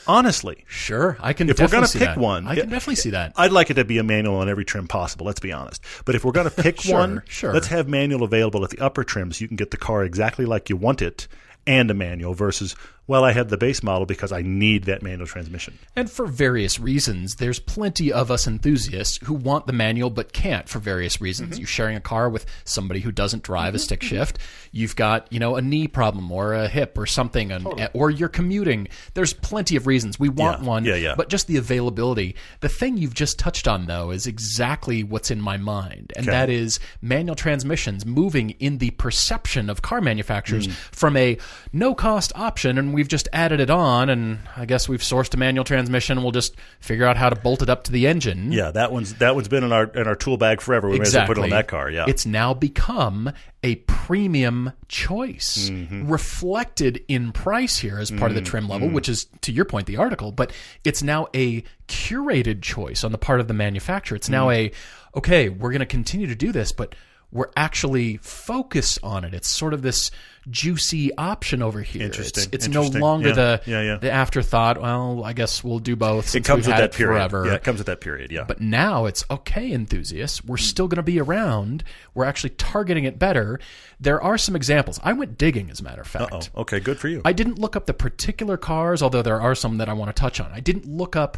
Honestly, 0.08 0.66
Sure, 0.68 1.18
I 1.22 1.32
can. 1.34 1.50
If 1.50 1.60
we're 1.60 1.68
gonna 1.68 1.88
pick 1.88 2.01
that. 2.01 2.18
one, 2.18 2.48
I 2.48 2.56
can 2.56 2.70
definitely 2.70 2.96
see 2.96 3.12
that. 3.12 3.34
I'd 3.38 3.51
like 3.51 3.70
it 3.70 3.75
to 3.75 3.86
be 3.86 3.98
a 3.98 4.04
manual 4.04 4.36
on 4.38 4.50
every 4.50 4.66
trim 4.66 4.88
possible. 4.88 5.25
Let's 5.25 5.40
be 5.40 5.51
honest. 5.54 5.82
But 6.06 6.16
if 6.16 6.25
we're 6.25 6.32
going 6.32 6.50
to 6.50 6.63
pick 6.63 6.82
Sure, 6.82 7.00
one, 7.00 7.22
sure. 7.28 7.54
let's 7.54 7.68
have 7.68 7.88
manual 7.88 8.24
available 8.24 8.63
at 8.63 8.72
the 8.72 8.80
upper 8.80 9.04
trims. 9.04 9.40
You 9.40 9.48
can 9.48 9.58
get 9.58 9.72
the 9.72 9.78
car 9.78 10.04
exactly 10.04 10.46
like 10.46 10.70
you 10.70 10.75
want 10.75 11.01
it 11.01 11.28
and 11.68 11.92
a 11.92 11.94
manual 11.94 12.34
versus 12.34 12.75
Well, 13.08 13.24
I 13.25 13.34
had 13.34 13.50
the 13.50 13.58
base 13.58 13.84
model 13.84 14.05
because 14.05 14.31
I 14.31 14.41
need 14.41 14.86
that 14.86 15.01
manual 15.01 15.27
transmission. 15.27 15.77
And 15.96 16.10
for 16.10 16.27
various 16.27 16.79
reasons, 16.79 17.36
there's 17.36 17.60
plenty 17.60 18.13
of 18.13 18.31
us 18.31 18.48
enthusiasts 18.48 19.20
who 19.25 19.34
want 19.34 19.67
the 19.67 19.74
manual 19.74 20.10
but 20.10 20.31
can't 20.31 20.70
for 20.70 20.79
various 20.79 21.20
reasons. 21.20 21.51
Mm-hmm. 21.51 21.60
You're 21.60 21.67
sharing 21.67 21.98
a 21.98 22.01
car 22.01 22.29
with 22.29 22.46
somebody 22.63 23.01
who 23.01 23.12
doesn't 23.12 23.43
drive 23.43 23.74
a 23.74 23.77
mm-hmm. 23.77 23.84
stick 23.84 24.00
mm-hmm. 24.00 24.15
shift. 24.15 24.38
You've 24.72 24.96
got, 24.96 25.27
you 25.31 25.39
know, 25.39 25.58
a 25.58 25.62
knee 25.62 25.88
problem 25.88 26.31
or 26.31 26.53
a 26.53 26.70
hip 26.70 26.98
or 26.98 27.05
something, 27.05 27.51
and, 27.51 27.67
or 27.93 28.10
you're 28.10 28.29
commuting. 28.29 28.88
There's 29.13 29.34
plenty 29.34 29.75
of 29.75 29.88
reasons. 29.88 30.17
We 30.17 30.29
want 30.29 30.62
Yeah. 30.62 30.67
one, 30.67 30.86
Yeah, 30.86 30.96
yeah. 30.96 31.15
but 31.17 31.27
just 31.27 31.48
the 31.48 31.58
availability. 31.58 32.36
The 32.62 32.70
thing 32.70 32.98
you've 32.98 33.13
just 33.13 33.38
touched 33.38 33.67
on, 33.67 33.88
though, 33.88 34.12
is 34.12 34.25
exactly 34.27 35.03
what's 35.03 35.31
in 35.31 35.41
my 35.41 35.58
mind, 35.58 36.13
and 36.15 36.27
that 36.27 36.50
is 36.50 36.79
manual 37.01 37.36
transmissions 37.36 38.05
moving 38.05 38.51
in 38.51 38.77
the 38.77 38.91
perception 38.91 39.70
of 39.70 39.81
car 39.81 40.00
manufacturers 40.00 40.67
Hmm. 40.67 40.72
from 40.91 41.17
a 41.17 41.38
no 41.74 41.93
cost 41.93 42.31
option, 42.36 42.77
and 42.77 42.90
we've 42.93 43.07
just 43.07 43.27
added 43.33 43.60
it 43.60 43.69
on, 43.69 44.10
and 44.10 44.39
I 44.55 44.65
guess 44.65 44.88
we've 44.89 45.01
sourced 45.01 45.33
a 45.33 45.38
manual 45.38 45.63
transmission, 45.63 46.21
we'll 46.24 46.31
just 46.31 46.55
figure 46.79 47.05
out 47.05 47.17
how 47.17 47.29
to 47.29 47.36
bolt 47.36 47.62
it 47.62 47.69
up 47.69 47.83
to 47.86 47.91
the 47.91 48.07
engine. 48.07 48.51
Yeah, 48.51 48.71
that 48.71 48.91
one's 48.91 49.15
that 49.15 49.36
one's 49.36 49.48
been 49.48 49.63
in 49.63 49.71
our 49.71 49.86
in 49.86 50.07
our 50.07 50.15
tool 50.15 50.38
bag 50.38 50.62
forever. 50.62 50.89
We 50.89 50.98
Exactly. 50.98 51.19
may 51.19 51.24
as 51.24 51.27
well 51.27 51.36
put 51.36 51.38
it 51.38 51.43
on 51.43 51.50
that 51.51 51.67
car. 51.67 51.89
Yeah, 51.89 52.05
It's 52.07 52.25
now 52.25 52.53
become 52.53 53.31
a 53.63 53.75
premium 53.75 54.71
choice, 54.88 55.69
Mm-hmm. 55.69 56.10
reflected 56.12 57.03
in 57.07 57.31
price 57.31 57.77
here 57.77 58.00
as 58.00 58.12
part 58.12 58.31
of 58.31 58.36
the 58.36 58.41
trim 58.41 58.63
Mm-hmm. 58.63 58.71
level, 58.71 58.89
which 58.89 59.07
is, 59.10 59.27
to 59.41 59.51
your 59.51 59.65
point, 59.65 59.88
the 59.88 59.98
article, 59.98 60.31
but 60.31 60.51
it's 60.83 61.03
now 61.03 61.27
a 61.36 61.63
curated 61.88 62.62
choice 62.62 63.03
on 63.03 63.12
the 63.12 63.17
part 63.17 63.39
of 63.39 63.48
the 63.48 63.53
manufacturer. 63.53 64.15
It's 64.15 64.29
now 64.29 64.48
Mm-hmm. 64.50 64.74
a, 65.15 65.17
okay, 65.19 65.50
we're 65.50 65.71
going 65.71 65.79
to 65.81 65.86
continue 65.86 66.27
to 66.27 66.36
do 66.36 66.51
this, 66.51 66.71
but 66.71 66.95
we're 67.31 67.51
actually 67.55 68.17
focused 68.17 69.00
on 69.03 69.23
it. 69.23 69.33
It's 69.33 69.47
sort 69.47 69.73
of 69.73 69.81
this 69.81 70.11
juicy 70.50 71.15
option 71.17 71.61
over 71.61 71.81
here. 71.81 72.01
Interesting, 72.01 72.45
It's, 72.51 72.65
it's 72.65 72.67
no 72.67 72.83
longer 72.83 73.29
Yeah, 73.29 73.33
the 73.33 73.61
yeah, 73.65 73.81
yeah. 73.81 73.97
the 73.97 74.11
afterthought. 74.11 74.81
Well, 74.81 75.23
I 75.23 75.33
guess 75.33 75.63
we'll 75.63 75.79
do 75.79 75.95
both. 75.95 76.35
it 76.35 76.43
comes 76.43 76.67
with 76.67 76.75
that 76.75 76.91
period. 76.91 77.13
forever. 77.13 77.45
Yeah, 77.45 77.53
it 77.53 77.63
comes 77.63 77.77
with 77.77 77.88
that 77.88 78.01
period. 78.01 78.31
Yeah, 78.31 78.43
But 78.47 78.59
now 78.59 79.05
it's 79.05 79.23
okay, 79.29 79.71
enthusiasts. 79.71 80.43
We're 80.43 80.57
hmm. 80.57 80.63
still 80.63 80.88
going 80.88 80.97
to 80.97 81.03
be 81.03 81.19
around. 81.19 81.83
We're 82.13 82.25
actually 82.25 82.51
targeting 82.51 83.05
it 83.05 83.17
better. 83.17 83.59
There 84.00 84.21
are 84.21 84.38
some 84.38 84.55
examples. 84.55 85.00
I 85.03 85.13
went 85.13 85.38
digging, 85.38 85.69
as 85.69 85.79
a 85.79 85.83
matter 85.83 86.01
of 86.01 86.07
fact. 86.07 86.50
oh, 86.55 86.61
okay, 86.61 86.79
good 86.79 87.00
for 87.00 87.07
you. 87.07 87.21
I 87.23 87.33
didn't 87.33 87.59
look 87.59 87.75
up 87.75 87.85
the 87.85 87.93
particular 87.93 88.57
cars, 88.57 89.01
although 89.01 89.21
there 89.21 89.39
are 89.39 89.55
some 89.55 89.77
that 89.77 89.89
I 89.89 89.93
want 89.93 90.13
to 90.13 90.19
touch 90.19 90.39
on. 90.39 90.51
I 90.51 90.59
didn't 90.59 90.88
look 90.88 91.15
up 91.15 91.38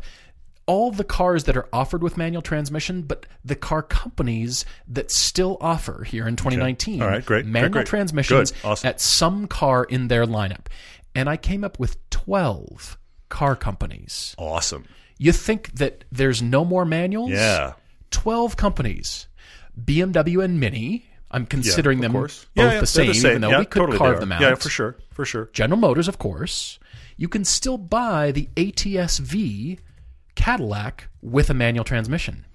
all 0.66 0.92
the 0.92 1.04
cars 1.04 1.44
that 1.46 1.58
are 1.58 1.68
offered 1.74 2.02
with 2.02 2.16
manual 2.18 2.42
transmission, 2.42 3.02
but 3.02 3.26
the 3.44 3.56
car 3.56 3.82
companies 3.82 4.66
that 4.88 5.12
still 5.12 5.58
offer 5.60 6.04
here 6.04 6.28
in 6.28 6.36
2019 6.36 7.02
All 7.02 7.08
right, 7.08 7.26
great, 7.26 7.44
great, 7.44 7.46
manual 7.46 7.72
great. 7.72 7.88
transmissions 7.88 8.52
Good, 8.52 8.66
awesome. 8.68 8.88
at 8.88 9.02
some 9.02 9.48
car 9.48 9.84
in 9.84 10.08
their 10.08 10.26
lineup. 10.26 10.68
And 11.16 11.30
I 11.30 11.38
came 11.38 11.64
up 11.64 11.80
with 11.80 11.98
12 12.10 12.98
car 13.30 13.56
companies. 13.56 14.36
awesome. 14.38 14.86
You 15.18 15.32
think 15.32 15.74
that 15.76 16.06
there's 16.12 16.42
no 16.42 16.66
more 16.66 16.86
manuals? 16.86 17.32
Yeah. 17.32 17.74
12 18.12 18.58
companies. 18.58 19.28
BMW 19.82 20.44
and 20.44 20.60
Mini. 20.60 21.06
I'm 21.32 21.46
considering 21.46 21.98
of 22.00 22.04
them 22.04 22.12
course. 22.14 22.46
both 22.56 22.66
Yeah, 22.66 22.74
yeah, 22.74 22.80
the, 22.82 22.88
same, 22.88 23.06
they're 23.08 23.16
even 23.32 23.42
though 23.42 23.50
Yeah, 23.50 23.60
we 23.60 23.66
could 23.66 23.80
totally 23.80 23.98
carve 23.98 24.20
them 24.20 24.32
out. 24.32 24.42
Yeah, 24.42 24.54
for 24.56 24.70
sure, 24.70 24.98
for 25.12 25.26
sure. 25.26 25.50
General 25.52 25.80
Motors, 25.80 26.08
of 26.08 26.20
course. 26.20 26.78
You 27.18 27.28
can 27.28 27.44
still 27.44 27.78
buy 27.78 28.32
the 28.32 28.50
ATS-V 28.58 29.80
Cadillac 30.36 31.10
with 31.22 31.50
a 31.50 31.54
manual 31.54 31.84
transmission. 31.86 32.46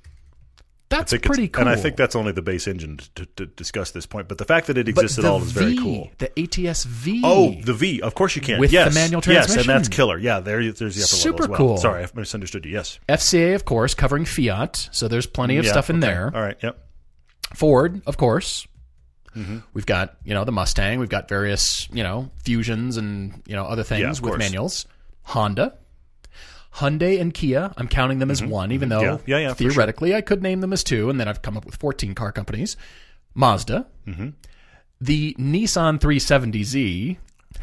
That's 0.91 1.13
pretty 1.19 1.49
cool. 1.49 1.61
And 1.61 1.69
I 1.69 1.77
think 1.77 1.97
that's 1.97 2.17
only 2.17 2.33
the 2.33 2.41
base 2.41 2.67
engine 2.67 2.97
to, 3.17 3.27
to 3.37 3.45
discuss 3.45 3.91
this 3.91 4.07
point. 4.07 4.27
But 4.27 4.39
the 4.39 4.47
fact 4.47 4.69
that 4.69 4.79
it 4.79 4.87
But 4.95 5.05
exists 5.05 5.19
at 5.19 5.27
all 5.27 5.43
is 5.43 5.53
very 5.53 5.77
cool. 5.77 6.11
The 6.17 6.33
ATS-V. 6.41 7.21
Oh, 7.23 7.55
the 7.63 7.75
V. 7.75 8.01
Of 8.01 8.15
course 8.15 8.35
you 8.37 8.41
can. 8.41 8.59
With 8.59 8.71
the 8.71 8.75
yes. 8.77 8.95
manual 8.95 9.19
Yes, 9.27 9.27
and 9.27 9.53
transmission. 9.55 9.67
that's 9.67 9.89
killer. 9.91 10.17
Yeah, 10.19 10.41
there, 10.41 10.63
there's 10.73 10.97
the 10.97 11.03
upper 11.03 11.07
Super 11.07 11.43
level 11.43 11.45
as 11.45 11.49
well. 11.51 11.69
cool. 11.69 11.77
Sorry, 11.77 12.05
I 12.05 12.09
misunderstood 12.15 12.65
you. 12.65 12.73
Yes. 12.73 12.99
FCA, 13.07 13.55
of 13.55 13.67
course, 13.67 13.93
covering 13.93 14.25
Fiat. 14.25 14.89
So 14.91 15.09
there's 15.09 15.27
plenty 15.27 15.59
of 15.59 15.67
Yeah, 15.67 15.73
stuff 15.73 15.91
in 15.91 15.97
okay. 15.99 16.07
there. 16.07 16.33
All 16.35 16.41
right. 16.41 16.57
Yep. 16.63 16.79
Ford, 17.55 18.01
of 18.07 18.17
course. 18.17 18.67
Mm-hmm. 19.37 19.59
We've 19.75 19.87
got 19.87 20.17
you 20.25 20.33
know 20.33 20.45
the 20.45 20.53
Mustang. 20.53 20.99
We've 21.01 21.09
got 21.11 21.29
various 21.29 21.87
you 21.93 22.03
know 22.03 22.31
fusions 22.45 22.97
and 22.97 23.43
you 23.47 23.55
know 23.57 23.65
other 23.67 23.83
things 23.83 24.01
Yeah, 24.01 24.09
with 24.09 24.23
course. 24.23 24.39
manuals. 24.39 24.87
Honda, 25.23 25.77
Hyundai, 26.75 27.21
and 27.21 27.33
Kia. 27.35 27.73
I'm 27.77 27.89
counting 27.89 28.19
them 28.19 28.31
as 28.31 28.43
one, 28.43 28.73
even 28.73 28.89
though 28.89 29.01
Mm-hmm. 29.01 29.31
Yeah, 29.31 29.37
yeah, 29.39 29.49
yeah, 29.49 29.55
for 29.55 29.63
sure. 29.65 29.71
theoretically 29.73 30.15
I 30.15 30.21
could 30.21 30.43
name 30.43 30.61
them 30.61 30.73
as 30.73 30.85
two, 30.85 31.09
and 31.11 31.19
then 31.19 31.27
I've 31.29 31.43
come 31.43 31.57
up 31.57 31.65
with 31.67 31.77
14 31.77 32.15
car 32.15 32.31
companies. 32.33 32.77
Mazda, 33.35 33.87
Mm-hmm. 34.07 34.29
the 35.01 35.35
Nissan 35.39 35.99
370Z. 35.99 37.17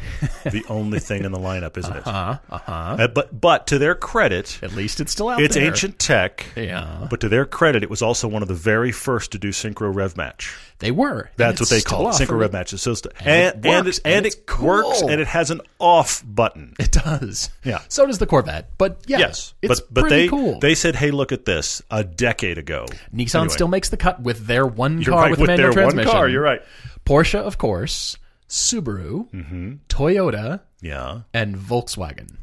the 0.44 0.64
only 0.68 0.98
thing 0.98 1.24
in 1.24 1.32
the 1.32 1.38
lineup, 1.38 1.76
isn't 1.76 1.96
it? 1.96 2.06
Uh 2.06 2.38
huh. 2.48 2.60
Uh, 2.66 3.08
but 3.08 3.38
but 3.40 3.66
to 3.68 3.78
their 3.78 3.94
credit, 3.94 4.58
At 4.62 4.72
least 4.72 5.00
it's 5.00 5.12
still 5.12 5.28
out 5.28 5.40
it's 5.40 5.54
there. 5.54 5.64
ancient 5.66 5.98
tech. 5.98 6.46
Yeah, 6.56 7.06
But 7.10 7.20
to 7.20 7.28
their 7.28 7.44
credit, 7.46 7.82
it 7.82 7.90
was 7.90 8.02
also 8.02 8.28
one 8.28 8.42
of 8.42 8.48
the 8.48 8.54
very 8.54 8.92
first 8.92 9.32
to 9.32 9.38
do 9.38 9.48
synchro 9.50 9.94
rev 9.94 10.16
match. 10.16 10.54
they 10.78 10.90
were. 10.90 11.30
That's 11.36 11.60
what 11.60 11.68
they 11.70 11.80
call 11.80 12.08
it, 12.08 12.12
synchro 12.12 12.38
rev 12.38 12.52
matches. 12.52 12.82
So 12.82 12.92
it's- 12.92 13.12
And 13.20 13.28
and 13.28 13.64
it 13.64 13.66
and 13.66 13.86
works, 13.86 13.98
it, 13.98 14.06
and 14.06 14.26
it 14.26 14.60
works, 14.60 15.00
and 15.02 15.20
it 15.20 15.26
has 15.26 15.50
an 15.50 15.60
off 15.78 16.22
button. 16.26 16.74
It 16.78 16.92
does. 16.92 17.50
Yeah. 17.64 17.80
So 17.88 18.06
does 18.06 18.18
the 18.18 18.26
Corvette. 18.26 18.70
But 18.78 19.00
yeah, 19.06 19.18
Yes, 19.18 19.54
it's 19.62 19.80
but 19.80 19.94
but 19.94 20.00
pretty 20.02 20.16
they 20.24 20.28
cool. 20.28 20.58
they 20.60 20.74
said, 20.74 20.96
"Hey, 20.96 21.10
look 21.10 21.32
at 21.32 21.44
this!" 21.44 21.82
A 21.90 22.04
decade 22.04 22.58
ago, 22.58 22.86
Nissan 23.14 23.34
Anyway, 23.40 23.48
still 23.54 23.68
makes 23.68 23.88
the 23.88 23.96
cut 23.96 24.20
with 24.22 24.46
their 24.46 24.66
one 24.66 25.00
you're 25.00 25.12
car 25.12 25.22
right, 25.22 25.30
with, 25.30 25.40
with 25.40 25.48
manual 25.48 25.72
their 25.72 25.84
one 25.84 25.92
transmission. 25.94 26.10
car. 26.12 26.28
You're 26.28 26.42
right. 26.42 26.62
Porsche, 27.04 27.38
of 27.38 27.56
course, 27.58 28.16
Subaru, 28.48 29.30
Mm-hmm. 29.32 29.72
Toyota, 29.88 30.60
Yeah, 30.80 31.22
and 31.34 31.56
Volkswagen. 31.56 32.36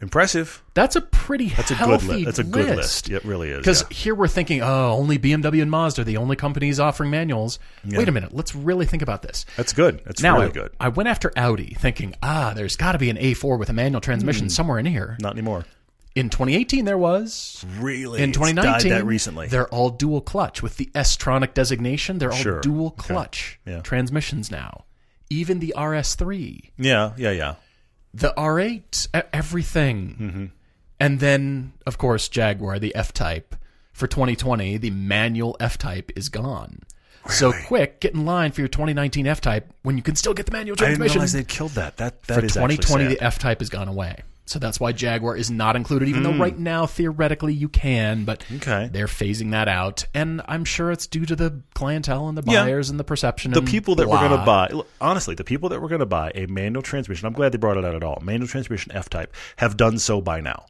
impressive. 0.00 0.62
That's 0.74 0.96
a 0.96 1.02
pretty 1.02 1.48
That's 1.50 1.70
a 1.70 1.74
good 1.74 2.02
list. 2.04 2.24
That's 2.24 2.38
a 2.38 2.44
good 2.44 2.76
list. 2.76 3.10
It 3.10 3.24
really 3.24 3.50
is. 3.50 3.58
Because 3.58 3.82
yeah. 3.82 3.94
here 3.96 4.14
we're 4.14 4.28
thinking, 4.28 4.62
oh, 4.62 4.92
only 4.92 5.18
BMW 5.18 5.60
and 5.60 5.70
Mazda 5.70 6.00
are 6.00 6.04
the 6.04 6.16
only 6.16 6.36
companies 6.36 6.80
offering 6.80 7.10
manuals. 7.10 7.58
Wait 7.84 8.08
a 8.08 8.12
minute, 8.12 8.32
let's 8.34 8.54
really 8.54 8.86
think 8.86 9.02
about 9.02 9.20
this. 9.22 9.44
That's 9.56 9.72
good. 9.74 10.00
That's 10.06 10.22
Now, 10.22 10.36
really 10.36 10.46
I, 10.48 10.52
good. 10.52 10.72
I 10.80 10.88
went 10.88 11.08
after 11.10 11.30
Audi, 11.36 11.74
thinking, 11.78 12.14
ah, 12.22 12.52
there's 12.56 12.76
got 12.76 12.92
to 12.92 12.98
be 12.98 13.10
an 13.10 13.16
A4 13.18 13.58
with 13.58 13.68
a 13.68 13.74
manual 13.74 14.00
transmission 14.00 14.46
Hmm. 14.46 14.50
somewhere 14.50 14.78
in 14.78 14.86
here. 14.86 15.18
Not 15.20 15.32
anymore. 15.34 15.64
In 16.16 16.28
2018, 16.28 16.84
there 16.86 16.98
was. 16.98 17.64
Really, 17.78 18.20
In 18.22 18.32
2019, 18.32 18.90
died 18.90 19.00
that 19.00 19.06
recently. 19.06 19.46
they're 19.46 19.68
all 19.68 19.90
dual 19.90 20.20
clutch 20.20 20.60
with 20.62 20.76
the 20.76 20.90
S-tronic 20.94 21.54
designation. 21.54 22.18
They're 22.18 22.32
all 22.32 22.36
Sure. 22.38 22.60
dual 22.60 22.90
clutch 22.90 23.60
Yeah. 23.64 23.80
transmissions 23.80 24.50
now. 24.50 24.84
Even 25.28 25.60
the 25.60 25.72
RS3, 25.76 26.72
Yeah, 26.76 27.12
yeah, 27.16 27.30
yeah. 27.30 27.54
the 28.12 28.34
R8, 28.36 29.06
e- 29.16 29.20
everything. 29.32 30.16
Mm-hmm. 30.20 30.44
And 30.98 31.20
then, 31.20 31.72
of 31.86 31.96
course, 31.96 32.28
Jaguar, 32.28 32.78
the 32.80 32.94
F-Type. 32.96 33.54
For 33.92 34.06
2020, 34.08 34.78
the 34.78 34.90
manual 34.90 35.56
F-Type 35.60 36.10
is 36.16 36.28
gone. 36.28 36.80
So 37.28 37.52
quick, 37.66 38.00
get 38.00 38.14
in 38.14 38.24
line 38.24 38.50
for 38.50 38.62
your 38.62 38.68
2019 38.68 39.26
F-Type 39.26 39.72
when 39.82 39.96
you 39.96 40.02
can 40.02 40.16
still 40.16 40.32
get 40.34 40.46
the 40.46 40.52
manual 40.52 40.74
transmission. 40.74 41.02
I 41.02 41.04
didn't 41.04 41.14
realize 41.14 41.32
they'd 41.34 41.46
killed 41.48 41.72
that. 41.72 41.98
That 41.98 42.22
that 42.24 42.34
for 42.40 42.44
is 42.46 42.52
2020, 42.54 43.04
actually 43.04 43.14
the. 43.14 43.22
F-Type 43.24 43.60
has 43.60 43.68
gone 43.68 43.88
away. 43.88 44.16
So 44.50 44.58
that's 44.58 44.80
why 44.80 44.90
Jaguar 44.90 45.36
is 45.36 45.48
not 45.48 45.76
included, 45.76 46.08
even 46.08 46.24
though 46.24 46.32
right 46.34 46.58
now 46.58 46.84
theoretically 46.84 47.54
you 47.54 47.68
can, 47.68 48.24
but 48.24 48.42
Hmm. 48.42 48.56
Okay. 48.56 48.88
they're 48.92 49.06
phasing 49.06 49.52
that 49.52 49.68
out. 49.68 50.04
And 50.12 50.42
I'm 50.48 50.64
sure 50.64 50.90
it's 50.90 51.06
due 51.06 51.24
to 51.26 51.36
the 51.36 51.62
clientele 51.74 52.28
and 52.28 52.36
the 52.36 52.42
Yeah. 52.44 52.64
buyers 52.64 52.90
and 52.90 52.98
the 52.98 53.04
perception. 53.04 53.52
the 53.52 53.62
people 53.62 53.94
that 53.94 54.08
were 54.08 54.16
going 54.18 54.32
to 54.32 54.44
buy 54.44 54.68
look, 54.72 54.88
honestly 55.00 55.36
the 55.36 55.44
people 55.44 55.68
that 55.68 55.80
were 55.80 55.86
going 55.88 56.00
to 56.00 56.06
buy 56.06 56.32
a 56.34 56.46
manual 56.46 56.82
transmission 56.82 57.26
i'm 57.26 57.32
glad 57.32 57.52
they 57.52 57.58
brought 57.58 57.76
it 57.76 57.84
out 57.84 57.94
at 57.94 58.02
all 58.02 58.20
manual 58.24 58.48
transmission 58.48 58.90
f-type 58.92 59.32
have 59.56 59.76
done 59.76 59.98
so 59.98 60.20
by 60.20 60.40
now 60.40 60.66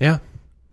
yeah, 0.00 0.18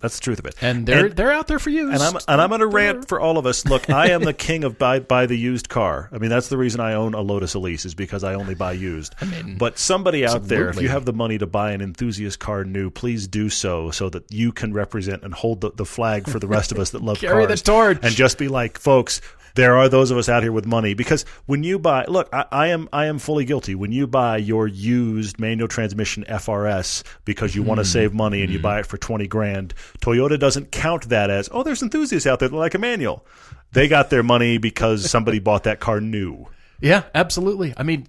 that's 0.04 0.20
the 0.20 0.22
truth 0.22 0.38
of 0.40 0.46
it 0.46 0.56
and 0.62 0.86
they're 0.86 1.10
they're 1.10 1.32
out 1.32 1.48
there 1.48 1.60
for 1.60 1.70
you. 1.70 1.92
and 1.92 2.02
I'm 2.02 2.16
and 2.28 2.42
I'm 2.42 2.50
going 2.50 2.62
to 2.62 2.68
rant 2.68 3.08
for 3.08 3.20
all 3.20 3.38
of 3.38 3.46
us. 3.46 3.66
Look, 3.66 3.90
I 3.90 4.12
am 4.12 4.24
the 4.24 4.34
king 4.34 4.64
of 4.64 4.78
buy 4.78 5.00
buy 5.00 5.26
the 5.26 5.36
used 5.36 5.70
car. 5.70 6.10
I 6.12 6.18
mean, 6.18 6.30
that's 6.30 6.50
the 6.50 6.58
reason 6.58 6.80
I 6.80 6.94
own 6.94 7.14
a 7.14 7.22
Lotus 7.22 7.54
Elise 7.54 7.86
is 7.86 7.96
because 7.96 8.24
I 8.24 8.34
only 8.36 8.56
buy 8.56 8.74
used. 8.74 9.16
but 9.58 9.80
somebody 9.80 10.26
out 10.26 10.48
there, 10.48 10.70
if 10.70 10.82
you 10.82 10.90
have 10.90 11.06
the 11.06 11.14
money 11.14 11.38
to 11.38 11.48
buy 11.48 11.72
an 11.72 11.82
enthusiast 11.82 12.40
car 12.40 12.64
new, 12.64 12.90
please 12.90 13.28
do 13.28 13.50
so, 13.50 13.92
so 13.92 14.10
that 14.10 14.32
you 14.32 14.52
can 14.52 14.74
represent 14.74 15.24
and 15.24 15.34
hold 15.34 15.62
the, 15.62 15.72
the 15.72 15.86
flag 15.86 16.30
for 16.30 16.40
the 16.40 16.48
rest 16.48 16.72
of 16.72 16.80
us 16.80 16.92
that 16.92 17.02
love 17.02 17.18
Carry 17.20 17.44
the 17.44 17.50
cars. 17.50 17.62
torch. 17.62 18.00
and 18.04 18.14
just 18.14 18.38
be 18.38 18.48
like, 18.48 18.78
folks. 18.78 19.22
There 19.56 19.78
are 19.78 19.88
those 19.88 20.10
of 20.10 20.18
us 20.18 20.30
out 20.30 20.42
here 20.42 20.52
with 20.52 20.66
money 20.66 20.96
because 20.96 21.26
when 21.46 21.64
you 21.64 21.78
buy, 21.78 22.06
look, 22.06 22.28
I, 22.34 22.46
I 22.52 22.68
am 22.70 22.90
I 22.92 23.06
am 23.06 23.20
fully 23.20 23.46
guilty. 23.46 23.76
When 23.76 23.92
you 23.92 24.08
buy 24.08 24.38
your 24.38 24.68
used 24.68 25.40
manual 25.40 25.68
transmission 25.68 26.26
FRS 26.28 27.04
because 27.24 27.56
you 27.56 27.62
want 27.62 27.78
to 27.78 27.84
hmm. 27.84 27.92
save 27.92 28.16
money 28.16 28.42
and 28.42 28.52
you 28.52 28.58
hmm. 28.58 28.64
buy 28.64 28.80
it 28.80 28.88
for 28.88 28.98
twenty 28.98 29.28
grand, 29.28 29.76
Toyota 30.02 30.40
doesn't 30.40 30.72
count 30.72 31.10
that 31.10 31.30
as 31.30 31.50
oh, 31.52 31.64
there's 31.64 31.82
enthusiasts 31.84 32.28
out 32.28 32.40
there 32.40 32.50
that 32.50 32.56
like 32.56 32.74
a 32.74 32.80
manual. 32.80 33.26
They 33.72 33.88
got 33.88 34.10
their 34.10 34.24
money 34.24 34.58
because 34.58 35.10
somebody 35.10 35.40
bought 35.40 35.64
that 35.64 35.80
car 35.80 36.00
new. 36.00 36.48
Yeah, 36.80 37.04
absolutely. 37.16 37.74
I 37.78 37.84
mean, 37.84 38.08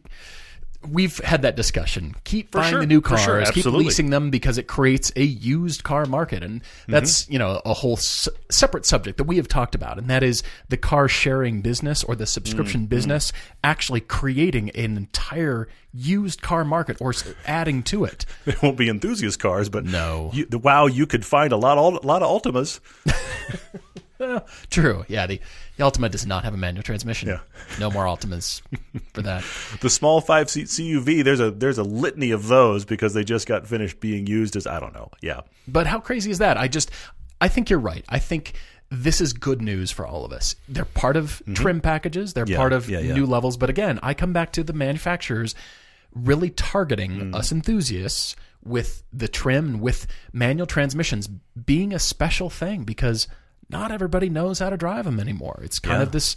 we've 0.87 1.19
had 1.19 1.43
that 1.43 1.57
discussion. 1.57 2.15
Keep 2.25 2.51
buying 2.51 2.71
sure, 2.71 2.81
the 2.81 2.87
new 2.87 3.01
cars, 3.01 3.21
sure, 3.23 3.45
keep 3.47 3.65
leasing 3.67 4.11
them 4.11 4.31
because 4.31 4.59
it 4.59 4.67
creates 4.67 5.13
a 5.17 5.23
used 5.23 5.85
car 5.85 6.07
market, 6.07 6.43
and 6.43 6.63
mm-hmm. 6.63 6.93
that's 6.93 7.29
you 7.29 7.39
know 7.39 7.61
a 7.65 7.75
whole 7.75 7.97
s- 7.97 8.29
separate 8.51 8.87
subject 8.87 9.19
that 9.19 9.25
we 9.25 9.37
have 9.37 9.49
talked 9.49 9.75
about, 9.75 9.99
and 9.99 10.09
that 10.09 10.23
is 10.23 10.43
the 10.69 10.77
car 10.77 11.09
sharing 11.09 11.61
business 11.61 12.05
or 12.05 12.15
the 12.15 12.27
subscription 12.27 12.83
mm-hmm. 12.83 12.89
business 12.89 13.33
actually 13.63 14.01
creating 14.01 14.71
an 14.71 14.97
entire 14.97 15.69
used 15.93 16.43
car 16.43 16.65
market 16.65 16.97
or 17.01 17.15
adding 17.47 17.83
to 17.85 18.05
it. 18.05 18.27
It 18.47 18.63
won't 18.63 18.77
be 18.77 18.89
enthusiast 18.89 19.39
cars, 19.39 19.69
but 19.69 19.85
No. 19.85 20.31
you, 20.33 20.45
the, 20.45 20.59
wow, 20.59 20.87
you 20.87 21.07
could 21.07 21.25
find 21.25 21.53
a 21.53 21.57
lot, 21.57 21.79
a 21.79 22.07
lot 22.07 22.23
of 22.23 22.81
True, 24.71 25.05
yeah. 25.09 25.27
The, 25.27 25.41
the 25.77 25.83
Altima 25.85 26.11
does 26.11 26.27
not 26.27 26.45
have 26.45 26.55
a 26.55 26.57
manual 26.57 26.83
transmission. 26.83 27.29
Yeah. 27.29 27.41
No 27.79 27.91
more 27.91 28.05
Altimas 28.05 28.63
for 29.13 29.23
that. 29.23 29.45
The 29.81 29.91
small 29.91 30.21
five 30.21 30.49
seat 30.51 30.67
CUV, 30.69 31.23
there's 31.25 31.41
a 31.41 31.51
there's 31.51 31.79
a 31.79 31.83
litany 31.83 32.31
of 32.31 32.49
those 32.49 32.85
because 32.85 33.15
they 33.15 33.25
just 33.25 33.47
got 33.47 33.67
finished 33.67 34.01
being 34.01 34.27
used 34.27 34.57
as 34.57 34.67
I 34.67 34.81
don't 34.81 34.95
know. 34.95 35.11
Yeah, 35.23 35.41
But 35.69 35.87
how 35.87 36.01
crazy 36.01 36.31
is 36.31 36.39
that? 36.39 36.57
I 36.57 36.69
just, 36.69 36.91
I 37.41 37.49
think 37.49 37.71
you're 37.71 37.79
right. 37.79 38.05
I 38.09 38.19
think 38.19 38.55
this 38.91 39.21
is 39.21 39.33
good 39.33 39.61
news 39.63 39.91
for 39.91 40.07
all 40.07 40.25
of 40.25 40.33
us. 40.33 40.55
They're 40.69 40.85
part 40.85 41.17
of 41.17 41.43
trim 41.55 41.81
packages. 41.81 42.33
They're 42.35 42.45
Mm-hmm. 42.45 42.53
Yeah, 42.53 42.59
part 42.59 42.73
of 42.73 42.89
yeah, 42.89 43.01
yeah. 43.01 43.15
new 43.15 43.27
levels. 43.27 43.57
But 43.57 43.71
again, 43.71 43.99
I 44.03 44.15
come 44.15 44.33
back 44.33 44.53
to 44.53 44.63
the 44.63 44.73
manufacturers 44.73 45.55
really 46.13 46.51
targeting 46.51 47.11
Mm. 47.33 47.35
us 47.35 47.51
enthusiasts 47.51 48.37
with 48.63 49.03
the 49.13 49.27
trim, 49.29 49.81
with 49.81 50.07
manual 50.33 50.67
transmissions 50.67 51.27
being 51.27 51.93
a 51.93 51.99
special 51.99 52.49
thing 52.51 52.85
because 52.85 53.27
not 53.71 53.91
everybody 53.93 54.29
knows 54.29 54.59
how 54.59 54.71
to 54.71 54.77
drive 54.77 55.05
them 55.05 55.19
anymore. 55.21 55.61
It's 55.65 55.79
kind 55.79 55.99
Yeah. 55.99 56.03
of 56.05 56.13
this 56.13 56.37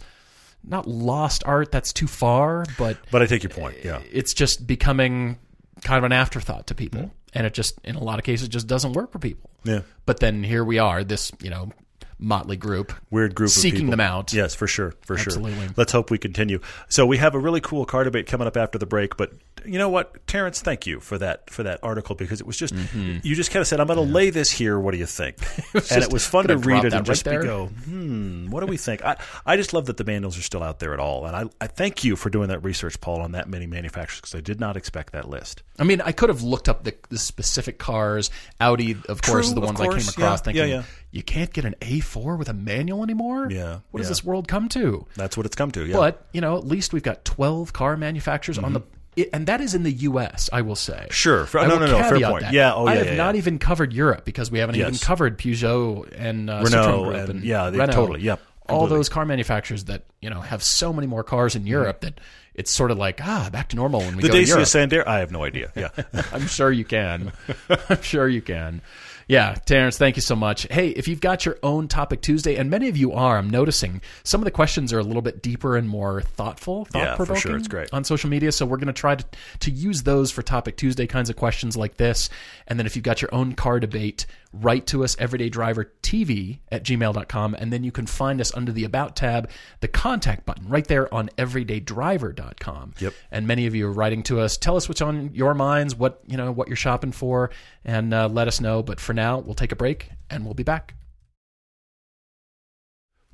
not 0.64 0.86
lost 0.88 1.42
art 1.46 1.70
that's 1.70 1.92
too 1.92 2.06
far, 2.08 2.64
but 2.78 2.96
but 3.10 3.22
I 3.22 3.26
take 3.26 3.42
your 3.42 3.50
point. 3.50 3.76
Yeah, 3.84 4.00
it's 4.10 4.34
just 4.34 4.66
becoming 4.66 5.38
kind 5.82 5.98
of 5.98 6.04
an 6.04 6.12
afterthought 6.12 6.66
to 6.68 6.74
people. 6.74 7.00
Mm-hmm. 7.00 7.14
And 7.34 7.46
it 7.46 7.52
just, 7.54 7.78
in 7.84 7.94
a 7.94 8.02
lot 8.02 8.18
of 8.18 8.24
cases, 8.24 8.48
just 8.48 8.66
doesn't 8.66 8.94
work 8.94 9.12
for 9.12 9.18
people. 9.18 9.50
yeah. 9.62 9.80
But 10.06 10.18
then 10.20 10.42
here 10.42 10.64
we 10.64 10.78
are, 10.78 11.04
this, 11.04 11.30
you 11.42 11.50
know, 11.50 11.70
motley 12.18 12.56
group. 12.56 12.92
Weird 13.10 13.34
group 13.34 13.50
Seeking 13.50 13.90
them 13.90 14.00
out. 14.00 14.32
Yes, 14.32 14.54
for 14.54 14.66
sure, 14.66 14.94
for 15.02 15.16
Absolutely. 15.18 15.54
sure. 15.66 15.74
Let's 15.76 15.92
hope 15.92 16.10
we 16.10 16.18
continue. 16.18 16.60
So 16.88 17.06
we 17.06 17.18
have 17.18 17.34
a 17.34 17.38
really 17.38 17.60
cool 17.60 17.84
car 17.84 18.04
debate 18.04 18.26
coming 18.26 18.46
up 18.46 18.56
after 18.56 18.78
the 18.78 18.86
break. 18.86 19.16
But 19.16 19.32
you 19.64 19.78
know 19.78 19.88
what, 19.88 20.26
Terrence, 20.26 20.60
thank 20.60 20.86
you 20.86 21.00
for 21.00 21.18
that 21.18 21.50
for 21.50 21.62
that 21.64 21.80
article 21.82 22.14
because 22.14 22.40
it 22.40 22.46
was 22.46 22.56
just 22.56 22.74
you 22.94 23.34
just 23.34 23.50
kind 23.50 23.60
of 23.60 23.66
said, 23.66 23.80
"I'm 23.80 23.86
going 23.86 23.98
to 23.98 24.12
lay 24.12 24.30
this 24.30 24.50
here. 24.50 24.78
What 24.78 24.92
do 24.92 24.98
you 24.98 25.06
think?" 25.06 25.36
and 25.74 25.82
just- 25.84 25.92
it 25.92 26.12
was 26.12 26.26
fun 26.26 26.46
gonna 26.46 26.58
read 26.58 26.84
it 26.84 26.92
and 26.92 27.04
just 27.06 27.26
right 27.26 27.32
be 27.32 27.36
there. 27.38 27.44
go, 27.44 27.66
"Hmm, 27.66 28.50
what 28.50 28.60
do 28.60 28.66
we 28.66 28.76
think?" 28.76 29.04
I 29.04 29.16
I 29.46 29.56
just 29.56 29.72
love 29.72 29.86
that 29.86 29.96
the 29.96 30.04
manuals 30.04 30.38
are 30.38 30.42
still 30.42 30.62
out 30.62 30.78
there 30.78 30.94
at 30.94 31.00
all, 31.00 31.26
and 31.26 31.36
I 31.36 31.44
I 31.60 31.66
thank 31.66 32.04
you 32.04 32.16
for 32.16 32.30
doing 32.30 32.48
that 32.48 32.60
research, 32.64 33.00
Paul, 33.00 33.20
on 33.20 33.32
that 33.32 33.48
many 33.48 33.66
manufacturers 33.66 34.20
because 34.20 34.34
I 34.34 34.40
did 34.40 34.60
not 34.60 34.76
expect 34.76 35.12
that 35.12 35.28
list. 35.28 35.62
I 35.78 35.84
mean, 35.84 36.00
I 36.00 36.12
could 36.12 36.28
have 36.28 36.42
looked 36.42 36.68
up 36.68 36.82
the, 36.84 36.94
the 37.08 37.18
specific 37.18 37.78
cars. 37.78 38.30
Audi, 38.60 38.96
of 39.08 39.22
course, 39.22 39.46
is 39.48 39.54
the 39.54 39.60
ones 39.60 39.80
I 39.80 39.84
came 39.84 39.92
across 39.98 40.16
Yeah, 40.18 40.36
thinking, 40.36 40.68
yeah, 40.68 40.74
yeah. 40.76 40.82
You 41.10 41.22
can't 41.22 41.52
get 41.52 41.64
an 41.64 41.74
A4 41.80 42.36
with 42.38 42.48
a 42.48 42.52
manual 42.54 43.02
anymore? 43.02 43.48
Yeah, 43.50 43.78
What 43.90 44.00
does 44.00 44.08
this 44.08 44.22
world 44.24 44.46
come 44.48 44.68
to? 44.70 45.06
That's 45.16 45.36
what 45.36 45.46
it's 45.46 45.56
come 45.56 45.70
to. 45.72 45.84
Yeah, 45.86 45.96
But, 45.96 46.26
you 46.32 46.40
know, 46.40 46.56
at 46.58 46.66
least 46.66 46.92
we've 46.92 47.02
got 47.02 47.24
12 47.24 47.72
car 47.72 47.96
manufacturers 47.96 48.58
on 48.58 48.72
the. 48.74 48.82
It, 49.16 49.30
and 49.32 49.46
that 49.48 49.60
is 49.60 49.74
in 49.74 49.82
the 49.82 49.90
U.S., 49.92 50.48
I 50.52 50.60
will 50.62 50.76
say. 50.76 50.92
Mm-hmm. 50.92 51.10
Sure. 51.10 51.46
For- 51.46 51.58
I 51.60 51.66
no, 51.66 51.78
no, 51.78 51.86
no, 51.86 51.98
fair 51.98 52.20
point. 52.20 52.42
that. 52.42 52.52
Yeah, 52.52 52.74
oh, 52.74 52.84
yeah. 52.84 52.90
I 52.90 52.94
have 52.96 53.06
yeah, 53.06 53.14
not 53.16 53.34
yeah. 53.34 53.38
even 53.38 53.58
covered 53.58 53.92
Europe 53.92 54.24
because 54.24 54.50
we 54.50 54.58
haven't 54.60 54.76
even 54.76 54.94
covered 54.96 55.38
Peugeot 55.38 56.12
and 56.16 56.48
uh, 56.48 56.60
Renault 56.64 57.10
and- 57.10 57.30
and 57.30 57.42
yeah, 57.44 57.70
they- 57.70 57.78
Renault. 57.78 57.94
totally, 57.94 58.20
yep, 58.20 58.40
All 58.68 58.86
those 58.86 59.08
car 59.08 59.24
manufacturers 59.24 59.84
that 59.84 60.04
you 60.20 60.28
know 60.30 60.40
have 60.42 60.62
so 60.62 60.92
many 60.92 61.06
more 61.08 61.24
cars 61.24 61.54
Mm-hmm. 61.54 61.62
in 61.62 61.66
Europe 61.66 62.00
that 62.02 62.20
it's 62.54 62.72
sort 62.74 62.90
of 62.90 62.98
like 62.98 63.20
ah 63.24 63.48
back 63.50 63.68
to 63.70 63.76
normal 63.76 64.00
when 64.00 64.16
we 64.16 64.22
the 64.22 64.28
go 64.28 64.34
to 64.34 64.40
Dacia 64.40 64.48
Europe. 64.48 64.64
Sandero, 64.68 65.06
I 65.06 65.18
have 65.20 65.32
no 65.32 65.42
idea. 65.44 65.72
Yeah. 65.74 65.88
I'm 66.32 66.46
sure 66.46 66.70
you 66.70 66.84
can. 66.84 67.32
I'm 67.88 68.02
sure 68.02 68.28
you 68.28 68.42
can. 68.42 68.82
Yeah, 69.30 69.56
Terrence, 69.66 69.98
thank 69.98 70.16
you 70.16 70.22
so 70.22 70.34
much. 70.34 70.66
Hey, 70.70 70.88
if 70.88 71.06
you've 71.06 71.20
got 71.20 71.44
your 71.44 71.58
own 71.62 71.86
Topic 71.86 72.22
Tuesday, 72.22 72.56
and 72.56 72.70
many 72.70 72.88
of 72.88 72.96
you 72.96 73.12
are, 73.12 73.36
I'm 73.36 73.50
noticing 73.50 74.00
some 74.24 74.40
of 74.40 74.46
the 74.46 74.50
questions 74.50 74.90
are 74.90 74.98
a 74.98 75.02
little 75.02 75.20
bit 75.20 75.42
deeper 75.42 75.76
and 75.76 75.86
more 75.86 76.22
thoughtful, 76.22 76.88
Yeah, 76.94 77.08
thought 77.08 77.16
for 77.18 77.26
provoking. 77.26 77.40
sure. 77.50 77.56
It's 77.58 77.68
great. 77.68 77.92
on 77.92 78.04
social 78.04 78.30
media. 78.30 78.52
So 78.52 78.64
we're 78.64 78.78
going 78.78 78.86
to 78.86 78.94
try 78.94 79.16
to 79.16 79.24
to 79.60 79.70
use 79.70 80.02
those 80.04 80.30
for 80.30 80.40
Topic 80.42 80.78
Tuesday 80.78 81.06
kinds 81.06 81.28
of 81.28 81.36
questions 81.36 81.76
like 81.76 81.98
this. 81.98 82.30
And 82.68 82.78
then 82.78 82.86
if 82.86 82.96
you've 82.96 83.02
got 83.02 83.20
your 83.20 83.34
own 83.34 83.52
car 83.52 83.78
debate, 83.80 84.24
write 84.52 84.86
to 84.88 85.04
us 85.04 85.16
everydaydrivertv 85.16 86.58
at 86.70 86.84
gmail.com. 86.84 87.54
And 87.54 87.72
then 87.72 87.84
you 87.84 87.92
can 87.92 88.06
find 88.06 88.40
us 88.40 88.54
under 88.54 88.72
the 88.72 88.84
About 88.84 89.16
tab, 89.16 89.50
the 89.80 89.88
contact 89.88 90.46
button 90.46 90.68
right 90.68 90.86
there 90.86 91.12
on 91.12 91.28
everydaydriver.com. 91.38 92.94
Yep. 92.98 93.14
And 93.30 93.46
many 93.46 93.66
of 93.66 93.74
you 93.74 93.88
are 93.88 93.92
writing 93.92 94.22
to 94.24 94.40
us. 94.40 94.56
Tell 94.56 94.76
us 94.76 94.88
what's 94.88 95.02
on 95.02 95.34
your 95.34 95.54
minds, 95.54 95.94
what 95.94 96.20
you 96.26 96.36
know, 96.36 96.50
what 96.52 96.68
you're 96.68 96.76
shopping 96.76 97.12
for, 97.12 97.50
and 97.84 98.12
uh, 98.14 98.28
let 98.28 98.48
us 98.48 98.60
know. 98.60 98.82
But 98.82 99.00
for 99.00 99.12
now, 99.12 99.38
we'll 99.38 99.54
take 99.54 99.72
a 99.72 99.76
break 99.76 100.10
and 100.30 100.44
we'll 100.44 100.54
be 100.54 100.62
back. 100.62 100.94